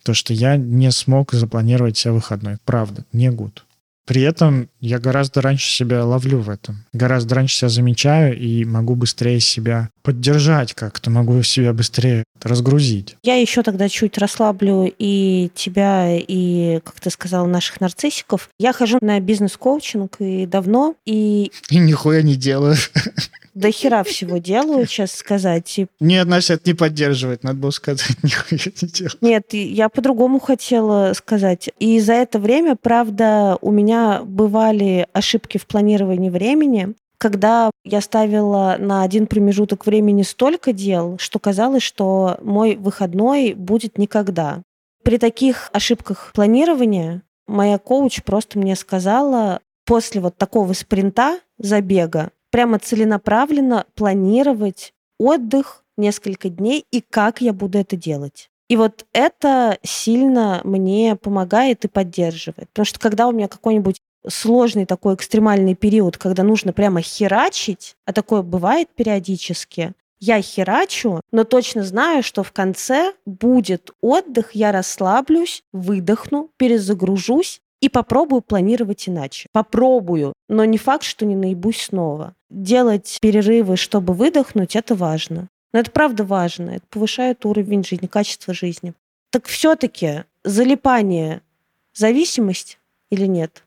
То, 0.02 0.14
что 0.14 0.32
я 0.32 0.56
не 0.56 0.90
смог 0.90 1.32
запланировать 1.32 1.96
себе 1.96 2.12
выходной. 2.12 2.56
Правда, 2.64 3.04
не 3.12 3.28
good. 3.28 3.60
При 4.06 4.22
этом 4.22 4.68
я 4.80 4.98
гораздо 4.98 5.40
раньше 5.40 5.70
себя 5.70 6.04
ловлю 6.04 6.40
в 6.40 6.50
этом. 6.50 6.84
Гораздо 6.92 7.36
раньше 7.36 7.56
себя 7.56 7.68
замечаю 7.68 8.38
и 8.38 8.64
могу 8.64 8.94
быстрее 8.94 9.40
себя 9.40 9.90
поддержать 10.02 10.74
как-то, 10.74 11.10
могу 11.10 11.42
себя 11.42 11.72
быстрее 11.72 12.24
разгрузить. 12.42 13.16
Я 13.22 13.36
еще 13.36 13.62
тогда 13.62 13.88
чуть 13.88 14.18
расслаблю 14.18 14.92
и 14.98 15.50
тебя, 15.54 16.16
и, 16.16 16.80
как 16.84 16.98
ты 17.00 17.10
сказал, 17.10 17.46
наших 17.46 17.80
нарциссиков. 17.80 18.50
Я 18.58 18.72
хожу 18.72 18.98
на 19.00 19.20
бизнес-коучинг 19.20 20.16
и 20.18 20.46
давно, 20.46 20.96
и... 21.06 21.52
И 21.70 21.78
нихуя 21.78 22.22
не 22.22 22.34
делаю. 22.34 22.76
до 23.54 23.70
хера 23.70 24.02
всего 24.02 24.38
делаю, 24.38 24.86
сейчас 24.86 25.12
сказать. 25.12 25.78
И... 25.78 25.86
Ни 26.00 26.14
одна 26.14 26.38
это 26.38 26.60
не 26.64 26.74
поддерживает, 26.74 27.44
надо 27.44 27.58
было 27.58 27.70
сказать, 27.70 28.06
нихуя 28.22 28.60
не 28.80 28.88
делаю. 28.88 29.12
Нет, 29.20 29.52
я 29.52 29.88
по-другому 29.88 30.40
хотела 30.40 31.12
сказать. 31.14 31.70
И 31.78 32.00
за 32.00 32.14
это 32.14 32.38
время, 32.38 32.76
правда, 32.76 33.58
у 33.60 33.70
меня 33.70 34.22
бывали 34.24 35.06
ошибки 35.12 35.58
в 35.58 35.66
планировании 35.66 36.30
времени, 36.30 36.94
когда 37.18 37.70
я 37.84 38.00
ставила 38.00 38.76
на 38.78 39.02
один 39.02 39.26
промежуток 39.28 39.86
времени 39.86 40.22
столько 40.22 40.72
дел, 40.72 41.18
что 41.18 41.38
казалось, 41.38 41.82
что 41.82 42.38
мой 42.42 42.74
выходной 42.76 43.54
будет 43.54 43.96
никогда. 43.96 44.62
При 45.04 45.18
таких 45.18 45.70
ошибках 45.72 46.32
планирования 46.34 47.22
моя 47.46 47.78
коуч 47.78 48.22
просто 48.24 48.58
мне 48.58 48.74
сказала, 48.74 49.60
после 49.84 50.20
вот 50.20 50.36
такого 50.36 50.72
спринта, 50.72 51.38
забега, 51.58 52.30
прямо 52.52 52.78
целенаправленно 52.78 53.86
планировать 53.96 54.92
отдых 55.18 55.84
несколько 55.96 56.48
дней 56.48 56.86
и 56.92 57.00
как 57.00 57.40
я 57.40 57.52
буду 57.52 57.78
это 57.78 57.96
делать. 57.96 58.50
И 58.68 58.76
вот 58.76 59.04
это 59.12 59.78
сильно 59.82 60.60
мне 60.64 61.16
помогает 61.16 61.84
и 61.84 61.88
поддерживает. 61.88 62.68
Потому 62.70 62.86
что 62.86 63.00
когда 63.00 63.26
у 63.26 63.32
меня 63.32 63.48
какой-нибудь 63.48 64.00
сложный 64.28 64.86
такой 64.86 65.14
экстремальный 65.14 65.74
период, 65.74 66.16
когда 66.16 66.42
нужно 66.42 66.72
прямо 66.72 67.02
херачить, 67.02 67.96
а 68.06 68.12
такое 68.12 68.42
бывает 68.42 68.88
периодически, 68.94 69.92
я 70.20 70.40
херачу, 70.40 71.20
но 71.32 71.44
точно 71.44 71.82
знаю, 71.82 72.22
что 72.22 72.44
в 72.44 72.52
конце 72.52 73.12
будет 73.26 73.90
отдых, 74.00 74.54
я 74.54 74.70
расслаблюсь, 74.70 75.64
выдохну, 75.72 76.50
перезагружусь 76.56 77.60
и 77.80 77.88
попробую 77.88 78.40
планировать 78.40 79.08
иначе. 79.08 79.48
Попробую, 79.52 80.32
но 80.48 80.64
не 80.64 80.78
факт, 80.78 81.02
что 81.02 81.26
не 81.26 81.34
наебусь 81.34 81.82
снова. 81.82 82.34
Делать 82.52 83.16
перерывы, 83.22 83.78
чтобы 83.78 84.12
выдохнуть, 84.12 84.76
это 84.76 84.94
важно. 84.94 85.48
Но 85.72 85.80
это 85.80 85.90
правда 85.90 86.22
важно. 86.22 86.70
Это 86.70 86.86
повышает 86.90 87.46
уровень 87.46 87.82
жизни, 87.82 88.06
качество 88.06 88.52
жизни. 88.52 88.92
Так 89.30 89.46
все-таки 89.46 90.24
залипание– 90.44 91.40
зависимость 91.94 92.78
или 93.10 93.24
нет? 93.24 93.64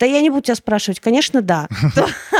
Да 0.00 0.06
я 0.06 0.22
не 0.22 0.30
буду 0.30 0.42
тебя 0.42 0.54
спрашивать. 0.54 1.00
Конечно, 1.00 1.42
да. 1.42 1.68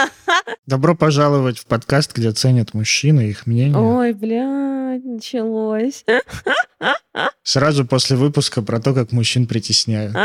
Добро 0.66 0.96
пожаловать 0.96 1.58
в 1.58 1.66
подкаст, 1.66 2.16
где 2.16 2.32
ценят 2.32 2.72
мужчины, 2.72 3.28
их 3.28 3.46
мнение. 3.46 3.76
Ой, 3.76 4.14
блядь, 4.14 5.04
началось. 5.04 6.06
Сразу 7.42 7.84
после 7.84 8.16
выпуска 8.16 8.62
про 8.62 8.80
то, 8.80 8.94
как 8.94 9.12
мужчин 9.12 9.46
притесняют. 9.46 10.16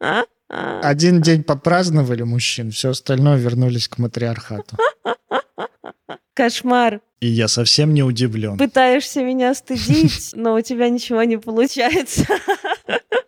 Один 0.52 1.22
день 1.22 1.42
попраздновали 1.42 2.22
мужчин, 2.22 2.70
все 2.70 2.90
остальное 2.90 3.38
вернулись 3.38 3.88
к 3.88 3.98
матриархату. 3.98 4.76
Кошмар. 6.34 7.00
И 7.20 7.28
я 7.28 7.48
совсем 7.48 7.94
не 7.94 8.02
удивлен. 8.02 8.58
Пытаешься 8.58 9.22
меня 9.22 9.54
стыдить, 9.54 10.30
но 10.34 10.54
у 10.54 10.60
тебя 10.60 10.88
ничего 10.88 11.22
не 11.22 11.38
получается. 11.38 12.26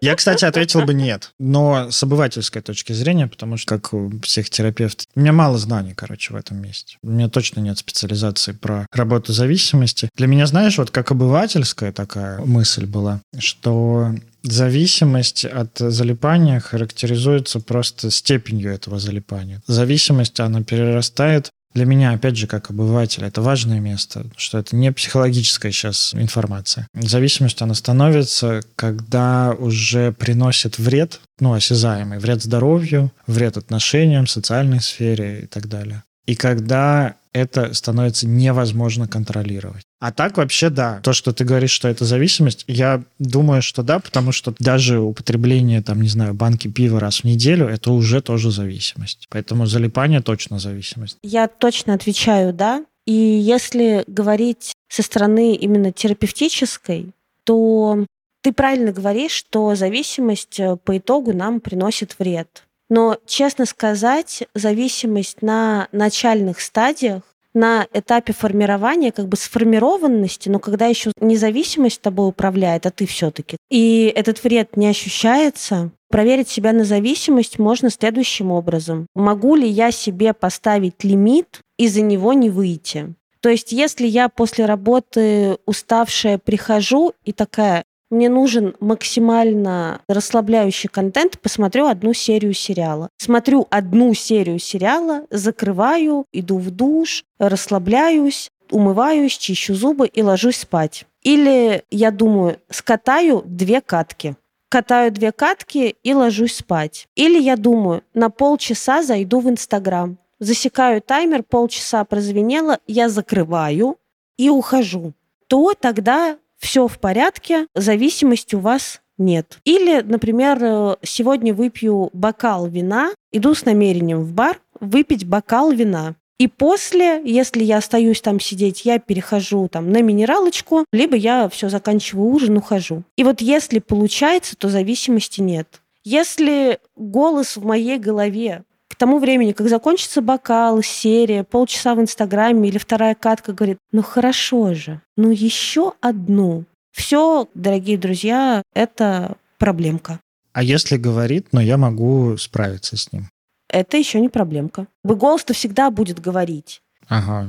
Я, 0.01 0.17
кстати, 0.17 0.45
ответил 0.45 0.83
бы 0.83 0.93
нет. 0.95 1.33
Но 1.39 1.91
с 1.91 2.03
обывательской 2.03 2.61
точки 2.61 2.93
зрения, 2.93 3.27
потому 3.27 3.57
что 3.57 3.79
как 3.79 3.95
психотерапевт, 4.21 5.05
у 5.15 5.21
меня 5.21 5.33
мало 5.33 5.57
знаний, 5.57 5.95
короче, 5.95 6.35
в 6.35 6.37
этом 6.37 6.61
месте. 6.61 6.99
У 7.03 7.09
меня 7.09 7.29
точно 7.31 7.61
нет 7.61 7.79
специализации 7.79 8.53
про 8.53 8.87
работу 8.93 9.33
зависимости. 9.33 10.11
Для 10.15 10.27
меня, 10.27 10.47
знаешь, 10.47 10.77
вот 10.77 10.91
как 10.91 11.11
обывательская 11.11 11.91
такая 11.91 12.39
мысль 12.41 12.85
была, 12.85 13.21
что 13.39 14.11
Зависимость 14.45 15.47
от 15.47 15.79
залипания 15.79 16.61
характеризуется 16.61 17.61
просто 17.61 18.11
степенью 18.11 18.73
этого 18.73 18.99
залипания. 18.99 19.63
Зависимость, 19.67 20.39
она 20.39 20.63
перерастает 20.63 21.51
для 21.75 21.87
меня, 21.87 22.13
опять 22.13 22.37
же, 22.37 22.47
как 22.47 22.71
обывателя, 22.71 23.27
это 23.27 23.43
важное 23.43 23.81
место, 23.81 24.27
что 24.37 24.59
это 24.59 24.77
не 24.77 24.93
психологическая 24.93 25.73
сейчас 25.73 26.15
информация. 26.15 26.87
Зависимость, 26.95 27.61
она 27.63 27.75
становится, 27.75 28.61
когда 28.77 29.57
уже 29.59 30.13
приносит 30.13 30.79
вред, 30.79 31.21
ну, 31.41 31.53
осязаемый, 31.53 32.21
вред 32.21 32.43
здоровью, 32.45 33.11
вред 33.27 33.57
отношениям, 33.57 34.29
социальной 34.29 34.81
сфере 34.81 35.41
и 35.43 35.47
так 35.47 35.69
далее. 35.69 36.05
И 36.27 36.37
когда 36.37 37.17
это 37.35 37.75
становится 37.75 38.29
невозможно 38.29 39.09
контролировать. 39.09 39.83
А 40.05 40.13
так 40.13 40.37
вообще 40.37 40.69
да. 40.69 41.01
То, 41.03 41.15
что 41.15 41.33
ты 41.33 41.45
говоришь, 41.45 41.71
что 41.71 41.89
это 41.89 42.05
зависимость, 42.05 42.67
я 42.69 43.03
думаю, 43.19 43.63
что 43.63 43.83
да, 43.83 44.01
потому 44.01 44.33
что 44.33 44.55
даже 44.59 44.99
употребление, 45.01 45.81
там, 45.81 46.03
не 46.03 46.11
знаю, 46.11 46.35
банки 46.35 46.69
пива 46.69 47.01
раз 47.01 47.21
в 47.21 47.25
неделю, 47.25 47.67
это 47.67 47.91
уже 47.91 48.21
тоже 48.21 48.51
зависимость. 48.51 49.27
Поэтому 49.31 49.65
залипание 49.65 50.21
точно 50.21 50.59
зависимость. 50.59 51.17
Я 51.23 51.49
точно 51.49 51.95
отвечаю 51.95 52.53
да. 52.53 52.85
И 53.07 53.15
если 53.15 54.05
говорить 54.07 54.75
со 54.91 55.03
стороны 55.03 55.55
именно 55.55 55.91
терапевтической, 55.91 57.13
то 57.45 58.05
ты 58.43 58.53
правильно 58.53 58.93
говоришь, 58.93 59.33
что 59.33 59.75
зависимость 59.75 60.61
э, 60.61 60.77
по 60.77 60.99
итогу 60.99 61.33
нам 61.33 61.61
приносит 61.61 62.19
вред. 62.19 62.65
Но, 62.91 63.17
честно 63.25 63.65
сказать, 63.65 64.43
зависимость 64.55 65.41
на 65.41 65.89
начальных 65.93 66.61
стадиях, 66.61 67.23
на 67.55 67.87
этапе 67.93 68.33
формирования, 68.33 69.13
как 69.13 69.29
бы 69.29 69.37
сформированности, 69.37 70.49
но 70.49 70.59
когда 70.59 70.87
еще 70.87 71.13
независимость 71.21 72.01
тобой 72.01 72.29
управляет, 72.29 72.87
а 72.87 72.91
ты 72.91 73.07
все-таки, 73.07 73.57
и 73.71 74.13
этот 74.15 74.43
вред 74.43 74.77
не 74.77 74.89
ощущается, 74.89 75.93
проверить 76.11 76.49
себя 76.49 76.73
на 76.73 76.85
зависимость 76.85 77.59
можно 77.59 77.91
следующим 77.91 78.51
образом. 78.51 79.07
Могу 79.15 79.55
ли 79.55 79.69
я 79.69 79.91
себе 79.91 80.33
поставить 80.33 81.05
лимит 81.05 81.61
и 81.79 81.89
за 81.89 82.03
него 82.03 82.33
не 82.33 82.51
выйти? 82.51 83.15
То 83.41 83.51
есть, 83.51 83.73
если 83.73 84.07
я 84.07 84.29
после 84.31 84.65
работы 84.65 85.59
уставшая 85.67 86.39
прихожу 86.39 87.13
и 87.25 87.33
такая, 87.33 87.85
мне 88.15 88.29
нужен 88.29 88.75
максимально 88.81 90.01
расслабляющий 90.09 90.89
контент, 90.89 91.39
посмотрю 91.41 91.87
одну 91.87 92.15
серию 92.15 92.55
сериала. 92.55 93.11
Смотрю 93.19 93.67
одну 93.71 94.15
серию 94.15 94.59
сериала, 94.59 95.27
закрываю, 95.31 96.25
иду 96.33 96.59
в 96.59 96.71
душ, 96.71 97.25
расслабляюсь, 97.39 98.51
умываюсь, 98.71 99.37
чищу 99.37 99.75
зубы 99.75 100.07
и 100.07 100.23
ложусь 100.23 100.59
спать. 100.59 101.07
Или 101.23 101.83
я 101.91 102.11
думаю, 102.11 102.61
скатаю 102.71 103.43
две 103.45 103.81
катки. 103.81 104.37
Катаю 104.69 105.11
две 105.11 105.33
катки 105.33 105.97
и 106.03 106.15
ложусь 106.15 106.57
спать. 106.57 107.07
Или 107.15 107.41
я 107.41 107.57
думаю, 107.57 108.03
на 108.15 108.31
полчаса 108.31 109.03
зайду 109.03 109.41
в 109.41 109.49
Инстаграм. 109.49 110.19
Засекаю 110.41 111.01
таймер, 111.01 111.43
полчаса 111.43 112.05
прозвенело, 112.05 112.79
я 112.87 113.09
закрываю 113.09 113.99
и 114.37 114.51
ухожу. 114.51 115.13
То 115.47 115.75
тогда 115.79 116.37
все 116.65 116.89
в 116.89 116.99
порядке, 116.99 117.67
зависимости 117.75 118.55
у 118.55 118.61
вас 118.61 119.03
нет. 119.19 119.59
Или, 119.65 120.01
например, 120.01 120.59
э, 120.63 120.97
сегодня 121.03 121.53
выпью 121.53 122.09
бокал 122.15 122.67
вина, 122.67 123.13
иду 123.33 123.55
с 123.55 123.67
намерением 123.67 124.23
в 124.23 124.33
бар 124.33 124.61
выпить 124.81 125.27
бокал 125.27 125.73
вина. 125.73 126.15
И 126.39 126.49
после, 126.49 127.23
если 127.23 127.63
я 127.63 127.77
остаюсь 127.77 128.23
там 128.23 128.41
сидеть, 128.41 128.85
я 128.87 128.99
перехожу 128.99 129.69
там 129.69 129.93
на 129.93 130.01
минералочку, 130.01 130.85
либо 130.91 131.17
я 131.17 131.49
все 131.51 131.69
заканчиваю 131.69 132.29
ужин, 132.29 132.57
ухожу. 132.57 133.03
И 133.17 133.25
вот 133.25 133.43
если 133.43 133.79
получается, 133.79 134.57
то 134.57 134.69
зависимости 134.69 135.43
нет. 135.43 135.83
Если 136.03 136.81
голос 136.97 137.57
в 137.57 137.65
моей 137.65 137.99
голове 137.99 138.65
к 138.89 138.97
тому 138.97 139.19
времени, 139.19 139.53
как 139.53 139.69
закончится 139.69 140.23
бокал, 140.23 140.83
серия, 140.83 141.45
полчаса 141.45 141.95
в 141.95 142.01
Инстаграме 142.01 142.69
или 142.69 142.79
вторая 142.79 143.15
катка 143.15 143.53
говорит, 143.53 143.79
ну 143.93 144.03
хорошо 144.03 144.75
же, 144.75 145.01
ну 145.17 145.31
еще 145.31 145.95
одну. 146.01 146.65
Все, 146.93 147.49
дорогие 147.55 147.99
друзья, 147.99 148.63
это 148.73 149.37
проблемка. 149.59 150.21
А 150.53 150.63
если 150.63 150.97
говорит, 150.97 151.49
но 151.53 151.61
я 151.61 151.77
могу 151.77 152.37
справиться 152.37 152.97
с 152.97 153.13
ним? 153.13 153.29
Это 153.69 153.97
еще 153.97 154.21
не 154.21 154.29
проблемка. 154.29 154.87
Голос-то 155.03 155.53
всегда 155.53 155.91
будет 155.91 156.21
говорить. 156.21 156.81
Ага. 157.09 157.49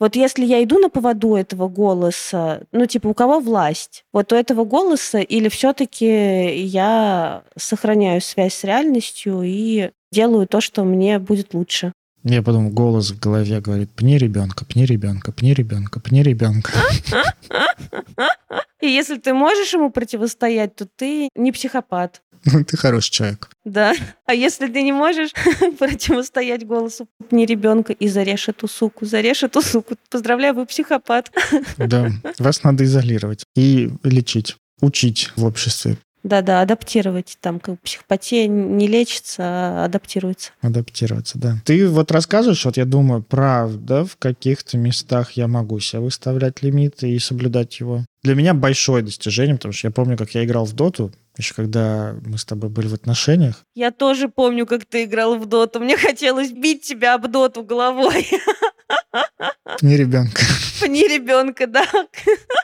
Вот 0.00 0.16
если 0.16 0.44
я 0.44 0.62
иду 0.62 0.78
на 0.78 0.88
поводу 0.88 1.36
этого 1.36 1.68
голоса, 1.68 2.62
ну, 2.72 2.86
типа, 2.86 3.08
у 3.08 3.14
кого 3.14 3.38
власть? 3.38 4.04
Вот 4.12 4.32
у 4.32 4.36
этого 4.36 4.64
голоса 4.64 5.20
или 5.20 5.48
все-таки 5.48 6.56
я 6.64 7.44
сохраняю 7.56 8.20
связь 8.20 8.54
с 8.54 8.64
реальностью 8.64 9.42
и 9.42 9.90
делаю 10.10 10.46
то, 10.48 10.60
что 10.60 10.84
мне 10.84 11.18
будет 11.18 11.54
лучше. 11.54 11.92
Я 12.24 12.42
подумал, 12.42 12.70
голос 12.70 13.10
в 13.10 13.20
голове 13.20 13.60
говорит, 13.60 13.90
пни 13.90 14.16
ребенка, 14.16 14.64
пни 14.64 14.86
ребенка, 14.86 15.30
пни 15.30 15.52
ребенка, 15.52 16.00
пни 16.00 16.22
ребенка. 16.22 16.72
И 18.80 18.86
если 18.86 19.16
ты 19.16 19.32
можешь 19.32 19.72
ему 19.72 19.90
противостоять, 19.90 20.74
то 20.74 20.86
ты 20.86 21.28
не 21.34 21.52
психопат. 21.52 22.22
Ну, 22.44 22.64
ты 22.64 22.76
хороший 22.76 23.10
человек. 23.10 23.50
Да. 23.64 23.94
А 24.26 24.34
если 24.34 24.66
ты 24.66 24.82
не 24.82 24.92
можешь 24.92 25.30
противостоять 25.78 26.66
голосу 26.66 27.08
не 27.30 27.46
ребенка 27.46 27.92
и 27.92 28.08
зарежь 28.08 28.48
эту 28.48 28.68
суку, 28.68 29.06
зарежь 29.06 29.42
эту 29.42 29.62
суку, 29.62 29.96
поздравляю, 30.10 30.54
вы 30.54 30.66
психопат. 30.66 31.30
Да, 31.76 32.10
вас 32.38 32.62
надо 32.62 32.84
изолировать 32.84 33.44
и 33.56 33.90
лечить, 34.02 34.56
учить 34.80 35.30
в 35.36 35.44
обществе. 35.44 35.96
Да-да, 36.24 36.62
адаптировать. 36.62 37.36
Там 37.40 37.60
как 37.60 37.80
психопатия 37.80 38.46
не 38.46 38.88
лечится, 38.88 39.42
а 39.42 39.84
адаптируется. 39.84 40.52
Адаптироваться, 40.62 41.38
да. 41.38 41.58
Ты 41.64 41.86
вот 41.86 42.10
рассказываешь, 42.10 42.64
вот 42.64 42.78
я 42.78 42.86
думаю, 42.86 43.22
правда, 43.22 44.06
в 44.06 44.16
каких-то 44.16 44.78
местах 44.78 45.32
я 45.32 45.46
могу 45.48 45.78
себе 45.80 46.00
выставлять 46.00 46.62
лимиты 46.62 47.10
и 47.10 47.18
соблюдать 47.18 47.78
его. 47.78 48.06
Для 48.22 48.34
меня 48.34 48.54
большое 48.54 49.04
достижение, 49.04 49.56
потому 49.56 49.72
что 49.74 49.88
я 49.88 49.90
помню, 49.90 50.16
как 50.16 50.30
я 50.30 50.44
играл 50.44 50.64
в 50.64 50.72
доту, 50.72 51.12
еще 51.36 51.54
когда 51.54 52.14
мы 52.24 52.38
с 52.38 52.44
тобой 52.44 52.70
были 52.70 52.86
в 52.86 52.94
отношениях. 52.94 53.64
Я 53.74 53.90
тоже 53.90 54.28
помню, 54.28 54.66
как 54.66 54.84
ты 54.84 55.04
играл 55.04 55.36
в 55.36 55.46
доту. 55.46 55.80
Мне 55.80 55.96
хотелось 55.96 56.52
бить 56.52 56.82
тебя 56.82 57.14
об 57.14 57.28
доту 57.28 57.62
головой. 57.62 58.28
Не 59.82 59.96
ребенка. 59.96 60.42
Не 60.88 61.08
ребенка, 61.08 61.66
да. 61.66 61.86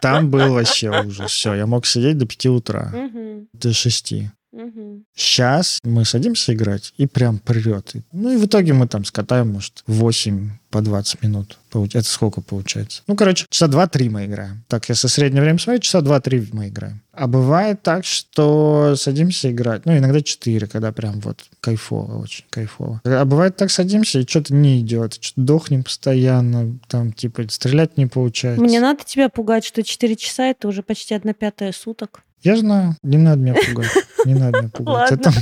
Там 0.01 0.31
был 0.31 0.55
вообще 0.55 0.91
ужас. 0.91 1.31
Все, 1.33 1.55
я 1.55 1.67
мог 1.67 1.87
сидеть 1.87 2.19
до 2.19 2.27
5 2.27 2.47
утра, 2.47 2.91
Мгм, 2.93 3.49
до 3.53 3.73
6. 3.73 4.15
Мгм. 4.53 5.05
Сейчас 5.15 5.79
мы 5.85 6.05
садимся 6.05 6.53
играть, 6.53 6.93
и 6.97 7.07
прям 7.07 7.39
прет. 7.39 7.95
Ну 8.13 8.33
и 8.33 8.37
в 8.37 8.47
итоге 8.47 8.73
мы 8.73 8.89
там 8.89 9.05
скатаем, 9.05 9.53
может, 9.53 9.83
8 9.87 10.51
по 10.71 10.81
20 10.81 11.23
минут. 11.23 11.59
Это 11.73 12.03
сколько 12.03 12.41
получается? 12.41 13.03
Ну, 13.07 13.17
короче, 13.17 13.47
часа 13.49 13.67
2-3 13.67 14.09
мы 14.09 14.27
играем. 14.27 14.65
Так, 14.69 14.89
если 14.89 15.09
среднее 15.09 15.43
время 15.43 15.59
смотреть, 15.59 15.83
часа 15.83 16.01
2-3 16.01 16.49
мы 16.53 16.69
играем. 16.69 17.01
А 17.13 17.27
бывает 17.27 17.83
так, 17.83 18.05
что 18.05 18.95
садимся 18.97 19.51
играть, 19.51 19.85
ну, 19.85 19.97
иногда 19.97 20.21
4, 20.23 20.69
когда 20.69 20.93
прям 20.93 21.21
вот 21.21 21.45
кайфово, 21.61 22.23
очень 22.23 22.45
кайфово. 22.51 23.01
А 23.05 23.25
бывает 23.25 23.57
так, 23.57 23.71
садимся, 23.71 24.21
и 24.21 24.27
что-то 24.27 24.55
не 24.55 24.81
идет, 24.81 25.15
что-то 25.21 25.41
дохнем 25.41 25.83
постоянно, 25.83 26.79
там, 26.89 27.13
типа, 27.13 27.49
стрелять 27.49 27.99
не 27.99 28.07
получается. 28.07 28.63
Мне 28.63 28.81
надо 28.81 29.05
тебя 29.05 29.29
пугать, 29.29 29.65
что 29.65 29.83
4 29.83 30.17
часа 30.17 30.47
это 30.47 30.69
уже 30.69 30.83
почти 30.83 31.15
одна 31.15 31.35
пятая 31.35 31.73
суток. 31.73 32.23
Я 32.43 32.57
знаю, 32.57 32.97
не 33.03 33.19
надо 33.19 33.43
меня 33.43 33.55
пугать. 33.55 33.91
Не 34.25 34.35
надо 34.35 34.59
меня 34.59 34.71
пугать. 34.71 35.11
Ладно. 35.11 35.15
Это 35.15 35.33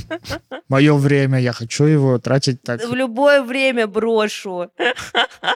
мое 0.69 0.95
время, 0.95 1.39
я 1.41 1.53
хочу 1.53 1.85
его 1.85 2.19
тратить 2.19 2.63
так. 2.63 2.85
В 2.85 2.95
любое 2.95 3.43
время 3.43 3.87
брошу. 3.87 4.71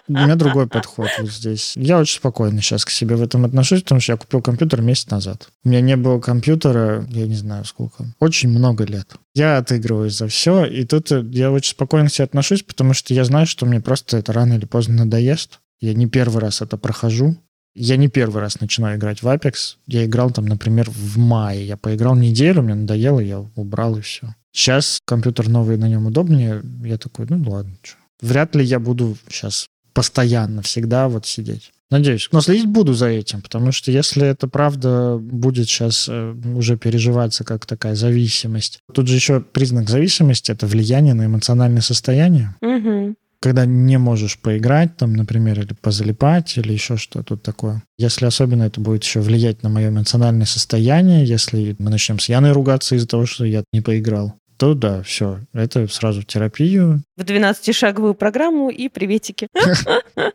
У 0.08 0.12
меня 0.12 0.36
другой 0.36 0.68
подход 0.68 1.08
вот 1.18 1.30
здесь. 1.30 1.72
Я 1.76 1.98
очень 1.98 2.16
спокойно 2.16 2.60
сейчас 2.60 2.84
к 2.84 2.90
себе 2.90 3.16
в 3.16 3.22
этом 3.22 3.44
отношусь, 3.44 3.82
потому 3.82 4.00
что 4.00 4.12
я 4.12 4.16
купил 4.16 4.40
компьютер 4.40 4.82
месяц 4.82 5.10
назад. 5.10 5.48
У 5.64 5.68
меня 5.68 5.80
не 5.80 5.96
было 5.96 6.20
компьютера, 6.20 7.06
я 7.10 7.26
не 7.26 7.34
знаю 7.34 7.64
сколько, 7.64 8.04
очень 8.20 8.48
много 8.48 8.84
лет. 8.84 9.08
Я 9.34 9.58
отыгрываюсь 9.58 10.16
за 10.16 10.28
все, 10.28 10.64
и 10.64 10.84
тут 10.84 11.10
э, 11.10 11.24
я 11.30 11.50
очень 11.50 11.70
спокойно 11.70 12.08
к 12.08 12.12
себе 12.12 12.24
отношусь, 12.24 12.62
потому 12.62 12.92
что 12.92 13.14
я 13.14 13.24
знаю, 13.24 13.46
что 13.46 13.64
мне 13.64 13.80
просто 13.80 14.18
это 14.18 14.32
рано 14.32 14.54
или 14.54 14.66
поздно 14.66 15.04
надоест. 15.04 15.60
Я 15.80 15.94
не 15.94 16.06
первый 16.06 16.40
раз 16.40 16.60
это 16.60 16.76
прохожу. 16.76 17.36
Я 17.74 17.96
не 17.96 18.08
первый 18.08 18.40
раз 18.40 18.60
начинаю 18.60 18.98
играть 18.98 19.22
в 19.22 19.26
Apex. 19.26 19.76
Я 19.86 20.04
играл 20.04 20.30
там, 20.30 20.46
например, 20.46 20.90
в 20.90 21.18
мае. 21.18 21.66
Я 21.66 21.76
поиграл 21.76 22.14
неделю, 22.14 22.62
мне 22.62 22.74
надоело, 22.74 23.20
я 23.20 23.40
убрал 23.40 23.96
и 23.96 24.02
все. 24.02 24.34
Сейчас 24.52 25.00
компьютер 25.06 25.48
новый, 25.48 25.78
на 25.78 25.88
нем 25.88 26.06
удобнее. 26.06 26.62
Я 26.84 26.98
такой, 26.98 27.26
ну 27.28 27.42
ладно, 27.50 27.72
чё. 27.82 27.94
Вряд 28.20 28.54
ли 28.54 28.64
я 28.64 28.78
буду 28.78 29.16
сейчас 29.28 29.66
постоянно, 29.94 30.62
всегда 30.62 31.08
вот 31.08 31.26
сидеть. 31.26 31.72
Надеюсь. 31.90 32.28
Но 32.32 32.40
следить 32.40 32.66
буду 32.66 32.94
за 32.94 33.08
этим, 33.08 33.42
потому 33.42 33.70
что 33.70 33.90
если 33.90 34.26
это 34.26 34.48
правда 34.48 35.18
будет 35.20 35.66
сейчас 35.66 36.06
э, 36.08 36.34
уже 36.54 36.78
переживаться 36.78 37.44
как 37.44 37.66
такая 37.66 37.94
зависимость. 37.94 38.78
Тут 38.94 39.08
же 39.08 39.14
еще 39.14 39.42
признак 39.42 39.90
зависимости— 39.90 40.50
это 40.52 40.66
влияние 40.66 41.12
на 41.12 41.26
эмоциональное 41.26 41.82
состояние. 41.82 42.54
Мгм. 42.62 43.16
Когда 43.42 43.66
не 43.66 43.98
можешь 43.98 44.38
поиграть, 44.38 44.96
там, 44.96 45.14
например, 45.14 45.60
или 45.60 45.74
позалипать, 45.74 46.56
или 46.56 46.72
еще 46.72 46.96
что-то 46.96 47.24
тут 47.24 47.42
такое. 47.42 47.82
Если 47.98 48.24
особенно 48.24 48.62
это 48.62 48.80
будет 48.80 49.02
еще 49.02 49.20
влиять 49.20 49.64
на 49.64 49.68
мое 49.68 49.88
эмоциональное 49.88 50.46
состояние, 50.46 51.26
если 51.26 51.74
мы 51.78 51.90
начнем 51.90 52.20
с 52.20 52.28
Яной 52.28 52.52
ругаться 52.52 52.94
из-за 52.94 53.08
того, 53.08 53.26
что 53.26 53.44
я 53.44 53.64
не 53.72 53.80
поиграл, 53.80 54.36
то 54.62 54.74
да, 54.74 55.02
все, 55.02 55.40
это 55.52 55.88
сразу 55.88 56.20
в 56.20 56.26
терапию. 56.26 57.02
В 57.16 57.22
12-шаговую 57.22 58.14
программу 58.14 58.70
и 58.70 58.88
приветики. 58.88 59.48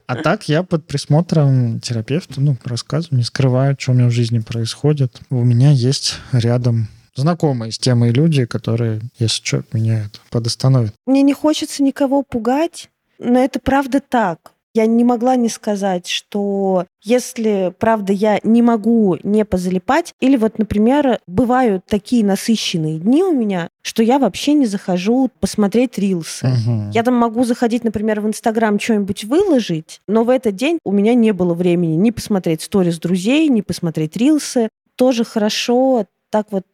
А 0.08 0.16
так 0.16 0.49
я 0.49 0.64
под 0.64 0.88
присмотром 0.88 1.80
терапевта, 1.80 2.41
ну, 2.41 2.58
рассказываю, 2.64 3.20
не 3.20 3.24
скрываю, 3.24 3.76
что 3.78 3.91
у 3.91 3.93
меня 3.93 4.08
в 4.08 4.12
жизни 4.12 4.39
происходит. 4.39 5.20
У 5.30 5.43
меня 5.43 5.72
есть 5.72 6.16
рядом 6.32 6.88
знакомые 7.16 7.72
с 7.72 7.78
темой 7.78 8.12
люди, 8.12 8.45
которые, 8.45 9.01
если 9.20 9.43
что, 9.43 9.64
меня 9.74 10.05
это 10.05 10.20
подостановят. 10.30 10.93
Мне 11.05 11.24
не 11.24 11.34
хочется 11.34 11.84
никого 11.84 12.24
пугать, 12.24 12.89
но 13.20 13.39
это 13.39 13.59
правда 13.59 13.99
так. 13.99 14.53
Я 14.74 14.86
не 14.86 15.03
могла 15.03 15.36
не 15.36 15.49
сказать, 15.49 16.07
что 16.07 16.86
если, 17.01 17.74
правда, 17.80 18.13
я 18.13 18.39
не 18.43 18.61
могу 18.61 19.18
не 19.24 19.43
позалипать, 19.43 20.13
или 20.20 20.38
вот, 20.38 20.59
например, 20.59 21.20
бывают 21.26 21.86
такие 21.88 22.24
насыщенные 22.24 22.99
дни 22.99 23.24
у 23.24 23.32
меня, 23.32 23.70
что 23.82 24.03
я 24.03 24.20
вообще 24.20 24.53
не 24.53 24.68
захожу 24.68 25.32
посмотреть 25.39 25.97
рилсы. 25.97 26.47
Мгм. 26.47 26.91
Я 26.91 27.01
там 27.01 27.15
могу 27.15 27.43
заходить, 27.43 27.84
например, 27.84 28.22
в 28.22 28.28
Инстаграм 28.28 28.80
что-нибудь 28.80 29.24
выложить, 29.24 30.01
но 30.07 30.24
в 30.24 30.30
этот 30.30 30.55
день 30.55 30.78
у 30.84 30.91
меня 30.91 31.15
не 31.15 31.32
было 31.32 31.55
времени 31.55 31.95
ни 31.95 32.11
посмотреть 32.11 32.61
сторис 32.61 32.99
друзей, 32.99 33.47
ни 33.47 33.61
посмотреть 33.61 34.15
рилсы. 34.15 34.70
Тоже 34.95 35.24
хорошо 35.24 36.05
так 36.30 36.51
вот 36.51 36.65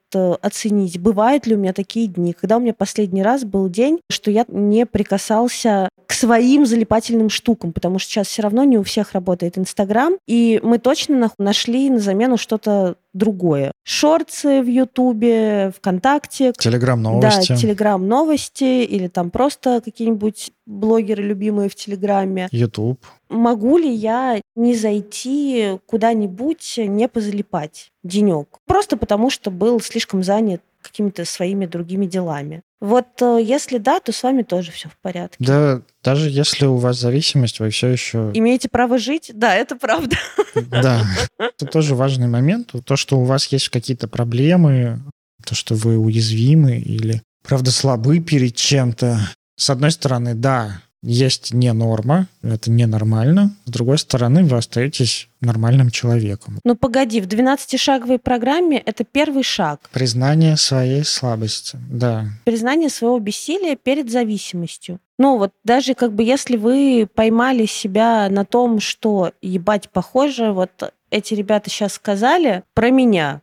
оценить, 0.41 0.99
бывают 0.99 1.47
ли 1.47 1.55
у 1.55 1.57
меня 1.57 1.73
такие 1.73 2.07
дни, 2.07 2.33
когда 2.33 2.57
у 2.57 2.59
меня 2.59 2.73
последний 2.73 3.23
раз 3.23 3.43
был 3.43 3.69
день, 3.69 3.99
что 4.09 4.31
я 4.31 4.45
не 4.47 4.85
прикасался 4.85 5.89
к 6.07 6.13
своим 6.13 6.65
залипательным 6.65 7.29
штукам, 7.29 7.73
потому 7.73 7.99
что 7.99 8.11
сейчас 8.11 8.27
все 8.27 8.41
равно 8.41 8.63
не 8.63 8.77
у 8.77 8.83
всех 8.83 9.13
работает 9.13 9.57
Инстаграм, 9.57 10.15
и 10.27 10.59
мы 10.63 10.77
точно 10.77 11.31
нашли 11.37 11.89
на 11.89 11.99
замену 11.99 12.37
что-то 12.37 12.95
другое. 13.13 13.71
Шорцы 13.83 14.61
в 14.61 14.67
Ютубе, 14.67 15.71
ВКонтакте, 15.77 16.53
Телеграм 16.57 17.01
новости. 17.01 17.49
да, 17.49 17.55
Телеграм 17.55 18.07
новости 18.07 18.83
или 18.83 19.07
там 19.07 19.29
просто 19.29 19.81
какие-нибудь 19.83 20.51
блогеры 20.65 21.23
любимые 21.23 21.69
в 21.69 21.75
Телеграме. 21.75 22.47
YouTube. 22.51 22.99
Могу 23.29 23.77
ли 23.77 23.91
я 23.91 24.41
не 24.55 24.75
зайти 24.75 25.79
куда-нибудь, 25.85 26.75
не 26.77 27.07
позалипать 27.07 27.91
денек? 28.03 28.47
Просто 28.65 28.97
потому, 28.97 29.29
что 29.29 29.51
был 29.51 29.79
слишком 29.79 30.23
занят 30.23 30.61
какими-то 30.83 31.25
своими 31.25 31.65
другими 31.65 32.05
делами. 32.05 32.61
Вот 32.79 33.21
э, 33.21 33.39
если 33.41 33.77
да, 33.77 33.99
то 33.99 34.11
с 34.11 34.21
вами 34.21 34.43
тоже 34.43 34.71
все 34.71 34.89
в 34.89 34.97
порядке. 35.01 35.37
Да, 35.39 35.81
даже 36.03 36.29
если 36.29 36.65
у 36.65 36.75
вас 36.75 36.99
зависимость, 36.99 37.59
вы 37.59 37.69
все 37.69 37.87
еще... 37.87 38.29
Имеете 38.33 38.69
право 38.69 38.97
жить? 38.97 39.31
Да, 39.33 39.55
это 39.55 39.75
правда. 39.75 40.17
Да. 40.55 41.01
Это 41.39 41.65
тоже 41.65 41.95
важный 41.95 42.27
момент. 42.27 42.73
То, 42.85 42.95
что 42.95 43.17
у 43.19 43.23
вас 43.23 43.47
есть 43.47 43.69
какие-то 43.69 44.07
проблемы, 44.07 44.99
то, 45.45 45.55
что 45.55 45.75
вы 45.75 45.97
уязвимы 45.97 46.77
или, 46.77 47.21
правда, 47.41 47.71
слабы 47.71 48.19
перед 48.19 48.55
чем-то. 48.55 49.17
С 49.55 49.69
одной 49.69 49.91
стороны, 49.91 50.35
да, 50.35 50.81
есть 51.03 51.53
не 51.53 51.71
норма, 51.73 52.27
это 52.41 52.71
ненормально. 52.71 53.55
С 53.65 53.71
другой 53.71 53.97
стороны, 53.97 54.43
вы 54.45 54.57
остаетесь 54.57 55.27
нормальным 55.41 55.91
человеком. 55.91 56.59
Ну 56.63 56.75
погоди, 56.75 57.19
в 57.19 57.27
12-шаговой 57.27 58.17
программе 58.17 58.77
это 58.79 59.03
первый 59.03 59.43
шаг. 59.43 59.89
Признание 59.91 60.55
своей 60.55 61.03
слабости, 61.03 61.77
да. 61.89 62.27
признание 62.45 62.89
своего 62.89 63.19
бессилия 63.19 63.75
перед 63.75 64.09
зависимостью. 64.09 64.99
Ну 65.19 65.37
вот 65.37 65.51
даже 65.63 65.93
как 65.93 66.13
бы 66.13 66.23
если 66.23 66.55
вы 66.55 67.07
поймали 67.13 67.65
себя 67.65 68.29
на 68.29 68.45
том, 68.45 68.79
что 68.79 69.33
ебать 69.41 69.89
похоже, 69.89 70.53
вот 70.53 70.93
эти 71.11 71.33
ребята 71.33 71.69
сейчас 71.69 71.93
сказали 71.93 72.63
про 72.73 72.89
меня, 72.89 73.41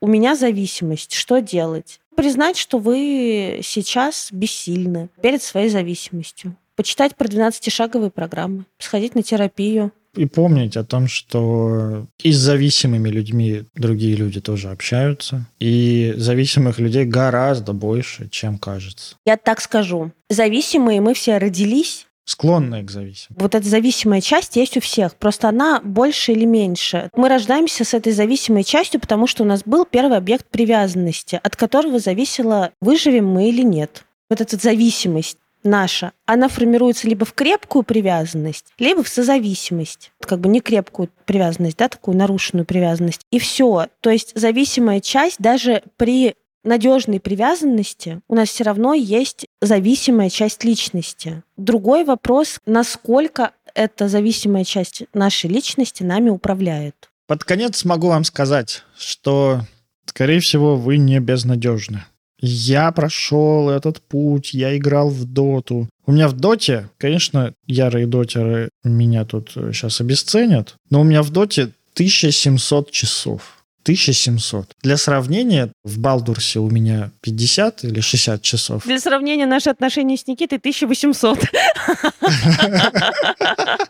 у 0.00 0.08
меня 0.08 0.34
зависимость, 0.34 1.12
что 1.12 1.40
делать? 1.40 2.00
Признать, 2.16 2.56
что 2.56 2.78
вы 2.78 3.60
сейчас 3.62 4.28
бессильны 4.32 5.08
перед 5.22 5.42
своей 5.42 5.68
зависимостью. 5.68 6.56
Почитать 6.82 7.14
про 7.14 7.28
12-шаговые 7.28 8.10
программы, 8.10 8.64
сходить 8.80 9.14
на 9.14 9.22
терапию. 9.22 9.92
И 10.16 10.26
помнить 10.26 10.76
о 10.76 10.82
том, 10.82 11.06
что 11.06 12.08
и 12.20 12.32
с 12.32 12.36
зависимыми 12.36 13.08
людьми 13.08 13.66
другие 13.76 14.16
люди 14.16 14.40
тоже 14.40 14.68
общаются. 14.68 15.46
И 15.60 16.12
зависимых 16.16 16.80
людей 16.80 17.04
гораздо 17.04 17.72
больше, 17.72 18.28
чем 18.30 18.58
кажется. 18.58 19.14
Я 19.24 19.36
так 19.36 19.60
скажу. 19.60 20.10
Зависимые 20.28 21.00
мы 21.00 21.14
все 21.14 21.38
родились 21.38 22.08
Склонные 22.24 22.82
к 22.82 22.90
зависимости. 22.90 23.40
Вот 23.40 23.54
эта 23.54 23.68
зависимая 23.68 24.20
часть 24.20 24.56
есть 24.56 24.76
у 24.76 24.80
всех, 24.80 25.14
просто 25.14 25.48
она 25.48 25.80
больше 25.84 26.32
или 26.32 26.44
меньше. 26.44 27.10
Мы 27.14 27.28
рождаемся 27.28 27.84
с 27.84 27.94
этой 27.94 28.12
зависимой 28.12 28.64
частью, 28.64 29.00
потому 29.00 29.28
что 29.28 29.44
у 29.44 29.46
нас 29.46 29.62
был 29.64 29.84
первый 29.84 30.18
объект 30.18 30.48
привязанности, 30.48 31.38
от 31.40 31.54
которого 31.54 32.00
зависело, 32.00 32.72
выживем 32.80 33.26
мы 33.26 33.50
или 33.50 33.62
нет. 33.62 34.04
Вот 34.30 34.40
эта 34.40 34.56
зависимость 34.56 35.36
наша, 35.64 36.12
она 36.26 36.48
формируется 36.48 37.08
либо 37.08 37.24
в 37.24 37.34
крепкую 37.34 37.82
привязанность, 37.82 38.66
либо 38.78 39.02
в 39.02 39.08
созависимость. 39.08 40.12
Как 40.20 40.40
бы 40.40 40.48
не 40.48 40.60
крепкую 40.60 41.10
привязанность, 41.24 41.76
да, 41.76 41.88
такую 41.88 42.16
нарушенную 42.16 42.64
привязанность. 42.64 43.22
И 43.30 43.38
все. 43.38 43.88
То 44.00 44.10
есть 44.10 44.32
зависимая 44.34 45.00
часть 45.00 45.38
даже 45.38 45.82
при 45.96 46.36
надежной 46.64 47.20
привязанности 47.20 48.20
у 48.28 48.34
нас 48.34 48.48
все 48.48 48.64
равно 48.64 48.94
есть 48.94 49.46
зависимая 49.60 50.30
часть 50.30 50.64
личности. 50.64 51.42
Другой 51.56 52.04
вопрос, 52.04 52.60
насколько 52.66 53.52
эта 53.74 54.08
зависимая 54.08 54.64
часть 54.64 55.04
нашей 55.14 55.50
личности 55.50 56.02
нами 56.02 56.30
управляет. 56.30 57.10
Под 57.26 57.44
конец 57.44 57.84
могу 57.84 58.08
вам 58.08 58.24
сказать, 58.24 58.84
что, 58.96 59.60
скорее 60.06 60.40
всего, 60.40 60.76
вы 60.76 60.98
не 60.98 61.18
безнадежны. 61.20 62.04
Я 62.44 62.90
прошел 62.90 63.70
этот 63.70 64.02
путь, 64.02 64.52
я 64.52 64.76
играл 64.76 65.08
в 65.08 65.24
доту. 65.24 65.88
У 66.06 66.12
меня 66.12 66.26
в 66.26 66.32
доте, 66.32 66.88
конечно, 66.98 67.54
ярые 67.66 68.08
дотеры 68.08 68.70
меня 68.82 69.24
тут 69.24 69.52
сейчас 69.72 70.00
обесценят, 70.00 70.74
но 70.90 71.00
у 71.00 71.04
меня 71.04 71.22
в 71.22 71.30
доте 71.30 71.70
1700 71.94 72.90
часов. 72.90 73.62
1700. 73.82 74.76
Для 74.82 74.96
сравнения, 74.96 75.72
в 75.84 75.98
Балдурсе 75.98 76.60
у 76.60 76.70
меня 76.70 77.10
50 77.20 77.84
или 77.84 78.00
60 78.00 78.42
часов. 78.42 78.84
Для 78.84 79.00
сравнения, 79.00 79.46
наши 79.46 79.70
отношения 79.70 80.16
с 80.16 80.26
Никитой 80.26 80.58
1800. 80.58 81.38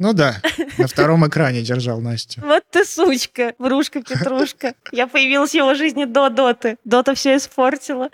Ну 0.00 0.14
да, 0.14 0.40
на 0.78 0.86
втором 0.86 1.28
экране 1.28 1.60
держал 1.60 2.00
Настю. 2.00 2.40
Вот 2.40 2.64
ты 2.70 2.86
сучка, 2.86 3.52
врушка-петрушка. 3.58 4.74
Я 4.92 5.06
появилась 5.06 5.50
в 5.50 5.54
его 5.54 5.74
жизни 5.74 6.06
до 6.06 6.30
Доты. 6.30 6.78
Дота 6.84 7.14
все 7.14 7.36
испортила. 7.36 8.08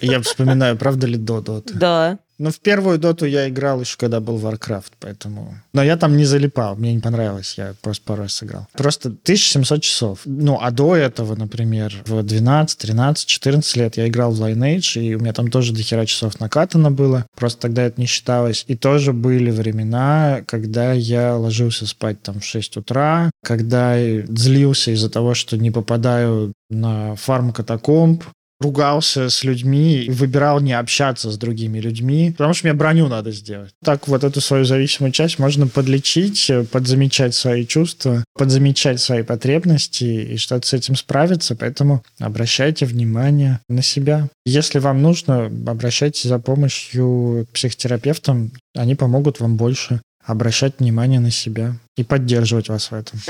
Я 0.00 0.20
вспоминаю, 0.20 0.76
правда 0.76 1.06
ли 1.06 1.16
до 1.16 1.40
Доты? 1.40 1.72
Да. 1.74 2.18
Ну, 2.40 2.50
в 2.50 2.58
первую 2.60 2.98
доту 2.98 3.26
я 3.26 3.50
играл 3.50 3.82
еще, 3.82 3.98
когда 3.98 4.18
был 4.18 4.38
Warcraft, 4.38 4.92
поэтому... 4.98 5.58
Но 5.74 5.82
я 5.82 5.98
там 5.98 6.16
не 6.16 6.24
залипал, 6.24 6.74
мне 6.74 6.94
не 6.94 7.00
понравилось, 7.00 7.56
я 7.58 7.74
просто 7.82 8.02
пару 8.06 8.22
раз 8.22 8.32
сыграл. 8.32 8.66
Просто 8.72 9.08
1700 9.10 9.82
часов. 9.82 10.20
Ну, 10.24 10.58
а 10.58 10.70
до 10.70 10.96
этого, 10.96 11.34
например, 11.34 11.94
в 12.06 12.22
12, 12.22 12.78
13, 12.78 13.28
14 13.28 13.76
лет 13.76 13.98
я 13.98 14.08
играл 14.08 14.32
в 14.32 14.42
Lineage, 14.42 15.02
и 15.02 15.14
у 15.16 15.20
меня 15.20 15.34
там 15.34 15.50
тоже 15.50 15.74
до 15.74 15.82
хера 15.82 16.06
часов 16.06 16.40
накатано 16.40 16.90
было, 16.90 17.26
просто 17.36 17.60
тогда 17.60 17.82
это 17.82 18.00
не 18.00 18.06
считалось. 18.06 18.64
И 18.68 18.74
тоже 18.74 19.12
были 19.12 19.50
времена, 19.50 20.40
когда 20.46 20.94
я 20.94 21.36
ложился 21.36 21.86
спать 21.86 22.22
там 22.22 22.40
в 22.40 22.44
6 22.46 22.78
утра, 22.78 23.30
когда 23.44 23.98
злился 24.28 24.92
из-за 24.92 25.10
того, 25.10 25.34
что 25.34 25.58
не 25.58 25.70
попадаю 25.70 26.54
на 26.70 27.16
фарм 27.16 27.52
катакомб, 27.52 28.24
ругался 28.60 29.30
с 29.30 29.42
людьми, 29.42 30.06
выбирал 30.10 30.60
не 30.60 30.72
общаться 30.72 31.30
с 31.30 31.38
другими 31.38 31.78
людьми, 31.78 32.32
потому 32.36 32.54
что 32.54 32.66
мне 32.66 32.74
броню 32.74 33.08
надо 33.08 33.32
сделать. 33.32 33.70
Так 33.82 34.06
вот 34.06 34.22
эту 34.22 34.40
свою 34.40 34.64
зависимую 34.64 35.12
часть 35.12 35.38
можно 35.38 35.66
подлечить, 35.66 36.50
подзамечать 36.70 37.34
свои 37.34 37.66
чувства, 37.66 38.24
подзамечать 38.36 39.00
свои 39.00 39.22
потребности 39.22 40.04
и 40.04 40.36
что-то 40.36 40.66
с 40.66 40.72
этим 40.74 40.96
справиться, 40.96 41.56
поэтому 41.56 42.02
обращайте 42.18 42.86
внимание 42.86 43.60
на 43.68 43.82
себя. 43.82 44.28
Если 44.44 44.78
вам 44.78 45.02
нужно, 45.02 45.46
обращайтесь 45.66 46.28
за 46.28 46.38
помощью 46.38 47.46
к 47.50 47.54
психотерапевтам, 47.54 48.52
они 48.74 48.94
помогут 48.94 49.40
вам 49.40 49.56
больше 49.56 50.00
обращать 50.24 50.74
внимание 50.78 51.18
на 51.18 51.30
себя 51.30 51.76
и 51.96 52.04
поддерживать 52.04 52.68
вас 52.68 52.90
в 52.90 52.94
этом. 52.94 53.20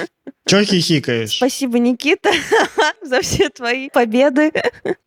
Чего 0.46 0.62
хихикаешь? 0.62 1.36
Спасибо, 1.36 1.78
Никита, 1.78 2.30
за 3.02 3.20
все 3.20 3.50
твои 3.50 3.88
победы 3.90 4.52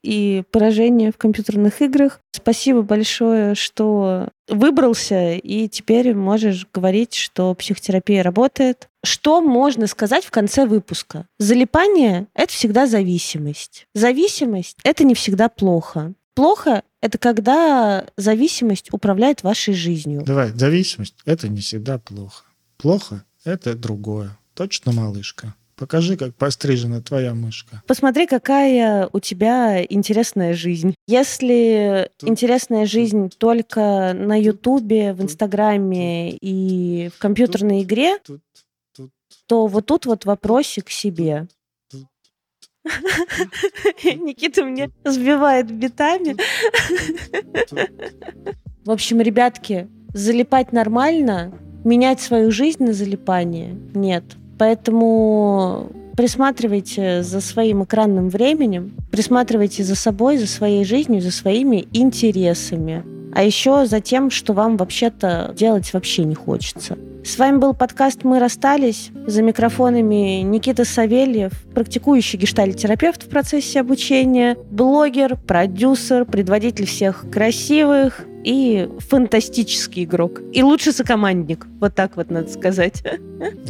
и 0.03 0.43
поражения 0.51 1.11
в 1.11 1.17
компьютерных 1.17 1.81
играх. 1.81 2.21
Спасибо 2.31 2.81
большое, 2.81 3.55
что 3.55 4.29
выбрался, 4.47 5.33
и 5.33 5.67
теперь 5.67 6.13
можешь 6.13 6.67
говорить, 6.73 7.15
что 7.15 7.53
психотерапия 7.55 8.23
работает. 8.23 8.89
Что 9.03 9.41
можно 9.41 9.87
сказать 9.87 10.23
в 10.23 10.31
конце 10.31 10.65
выпуска? 10.65 11.27
Залипание— 11.39 12.27
это 12.35 12.53
всегда 12.53 12.87
зависимость. 12.87 13.87
Зависимость— 13.93 14.77
это 14.83 15.03
не 15.03 15.15
всегда 15.15 15.49
плохо. 15.49 16.13
Плохо— 16.35 16.83
это 17.01 17.17
когда 17.17 18.05
зависимость 18.17 18.93
управляет 18.93 19.43
вашей 19.43 19.73
жизнью. 19.73 20.23
Давай, 20.25 20.51
зависимость— 20.51 21.15
это 21.25 21.47
не 21.47 21.59
всегда 21.61 21.99
плохо. 21.99 22.45
Плохо— 22.77 23.23
это 23.43 23.75
другое. 23.75 24.37
Точно, 24.55 24.91
малышка? 24.91 25.55
Покажи, 25.75 26.17
как 26.17 26.35
пострижена 26.35 27.01
твоя 27.01 27.33
мышка. 27.33 27.81
Посмотри, 27.87 28.27
какая 28.27 29.09
у 29.11 29.19
тебя 29.19 29.83
интересная 29.83 30.53
жизнь. 30.53 30.93
Если 31.07 32.09
тут, 32.17 32.29
интересная 32.29 32.85
жизнь 32.85 33.29
только 33.37 34.13
на 34.13 34.39
Ютубе, 34.39 35.13
в 35.13 35.21
Инстаграме 35.23 36.31
и 36.31 37.09
в 37.09 37.17
компьютерной 37.17 37.81
игре, 37.81 38.19
тут, 38.19 38.41
тут, 38.95 39.11
то 39.47 39.65
вот 39.65 39.87
тут 39.87 40.05
вот 40.05 40.25
вопросик 40.25 40.85
к 40.85 40.91
себе. 40.91 41.47
Никита 44.03 44.63
мне 44.63 44.91
сбивает 45.03 45.71
битами. 45.71 46.35
В 48.85 48.91
общем, 48.91 49.21
ребятки, 49.21 49.87
залипать 50.13 50.71
нормально, 50.71 51.57
менять 51.83 52.21
свою 52.21 52.51
жизнь 52.51 52.83
на 52.83 52.93
залипание 52.93 53.75
нет. 53.95 54.23
Поэтому 54.57 55.89
присматривайте 56.15 57.23
за 57.23 57.41
своим 57.41 57.83
экранным 57.83 58.29
временем, 58.29 58.93
присматривайте 59.11 59.83
за 59.83 59.95
собой, 59.95 60.37
за 60.37 60.47
своей 60.47 60.85
жизнью, 60.85 61.21
за 61.21 61.31
своими 61.31 61.87
интересами. 61.93 63.03
А 63.33 63.43
еще 63.43 63.85
за 63.85 63.99
тем, 63.99 64.29
что 64.29 64.53
вам 64.53 64.77
вообще-то 64.77 65.53
делать 65.55 65.91
вообще 65.93 66.23
не 66.23 66.35
хочется. 66.35 66.97
С 67.25 67.37
вами 67.37 67.57
был 67.57 67.73
подкаст 67.73 68.25
«Мы 68.25 68.37
расстались». 68.39 69.09
За 69.25 69.41
микрофонами 69.41 70.41
Никита 70.41 70.83
Савельев, 70.83 71.53
практикующий 71.73 72.37
гештальтерапевт 72.37 73.23
в 73.23 73.29
процессе 73.29 73.79
обучения, 73.79 74.57
блогер, 74.69 75.37
продюсер, 75.37 76.25
предводитель 76.25 76.85
всех 76.85 77.25
красивых, 77.31 78.25
и 78.43 78.89
фантастический 78.99 80.03
игрок. 80.03 80.41
И 80.51 80.61
лучший 80.63 80.93
сокомандник. 80.93 81.65
Вот 81.79 81.95
так 81.95 82.17
вот 82.17 82.29
надо 82.29 82.51
сказать. 82.51 83.03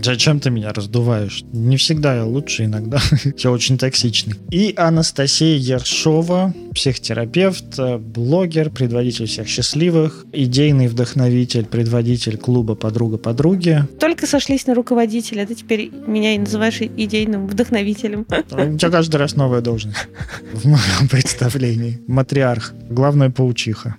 Зачем 0.02 0.40
ты 0.40 0.50
меня 0.50 0.74
раздуваешь? 0.74 1.44
Не 1.52 1.78
всегда 1.78 2.16
я 2.16 2.26
лучше, 2.26 2.66
иногда 2.66 3.00
я 3.38 3.52
очень 3.52 3.78
токсичный. 3.78 4.36
И 4.52 4.74
Анастасия 4.76 5.58
Ершова, 5.58 6.54
психотерапевт, 6.74 7.80
блогер, 8.00 8.70
предводитель 8.70 9.28
всех 9.28 9.48
счастливых, 9.48 10.26
идейный 10.32 10.88
вдохновитель, 10.88 11.66
предводитель 11.66 12.38
клуба 12.38 12.76
«Подруга 12.76 13.18
подруги». 13.44 13.84
Только 14.00 14.26
сошлись 14.28 14.68
на 14.68 14.74
руководителя, 14.74 15.46
ты 15.46 15.56
теперь 15.56 15.92
меня 16.08 16.36
и 16.36 16.38
называешь 16.38 16.82
идейным 16.82 17.48
вдохновителем. 17.48 18.26
У 18.30 18.78
тебя 18.78 18.90
каждый 18.90 19.18
раз 19.18 19.36
новая 19.36 19.62
должность 19.62 20.08
в 20.54 20.66
моем 20.66 21.08
представлении. 21.10 22.02
Матриарх, 22.08 22.74
главная 22.90 23.30
паучиха. 23.30 23.96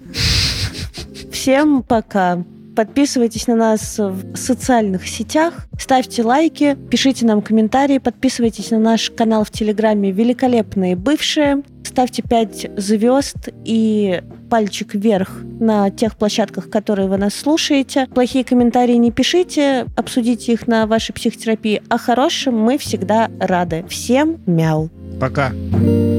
Всем 1.30 1.82
пока. 1.82 2.44
Подписывайтесь 2.74 3.46
на 3.46 3.54
нас 3.56 3.98
в 3.98 4.36
социальных 4.36 5.08
сетях, 5.08 5.66
ставьте 5.78 6.22
лайки, 6.22 6.76
пишите 6.90 7.24
нам 7.26 7.42
комментарии, 7.42 7.98
подписывайтесь 7.98 8.70
на 8.70 8.78
наш 8.78 9.10
канал 9.10 9.44
в 9.44 9.50
Телеграме 9.50 10.10
«Великолепные 10.10 10.96
бывшие», 10.96 11.62
ставьте 11.84 12.22
5 12.22 12.70
звезд 12.76 13.48
и 13.64 14.22
пальчик 14.50 14.94
вверх 14.94 15.42
на 15.60 15.90
тех 15.90 16.16
площадках, 16.16 16.68
которые 16.68 17.08
вы 17.08 17.16
нас 17.16 17.34
слушаете. 17.34 18.08
Плохие 18.08 18.44
комментарии 18.44 18.94
не 18.94 19.12
пишите, 19.12 19.86
обсудите 19.96 20.52
их 20.52 20.66
на 20.66 20.86
вашей 20.86 21.12
психотерапии, 21.12 21.82
а 21.88 21.98
хорошим 21.98 22.58
мы 22.58 22.78
всегда 22.78 23.30
рады. 23.38 23.84
Всем 23.88 24.38
мяу. 24.46 24.90
Пока. 25.20 25.52
Пока. 25.70 26.13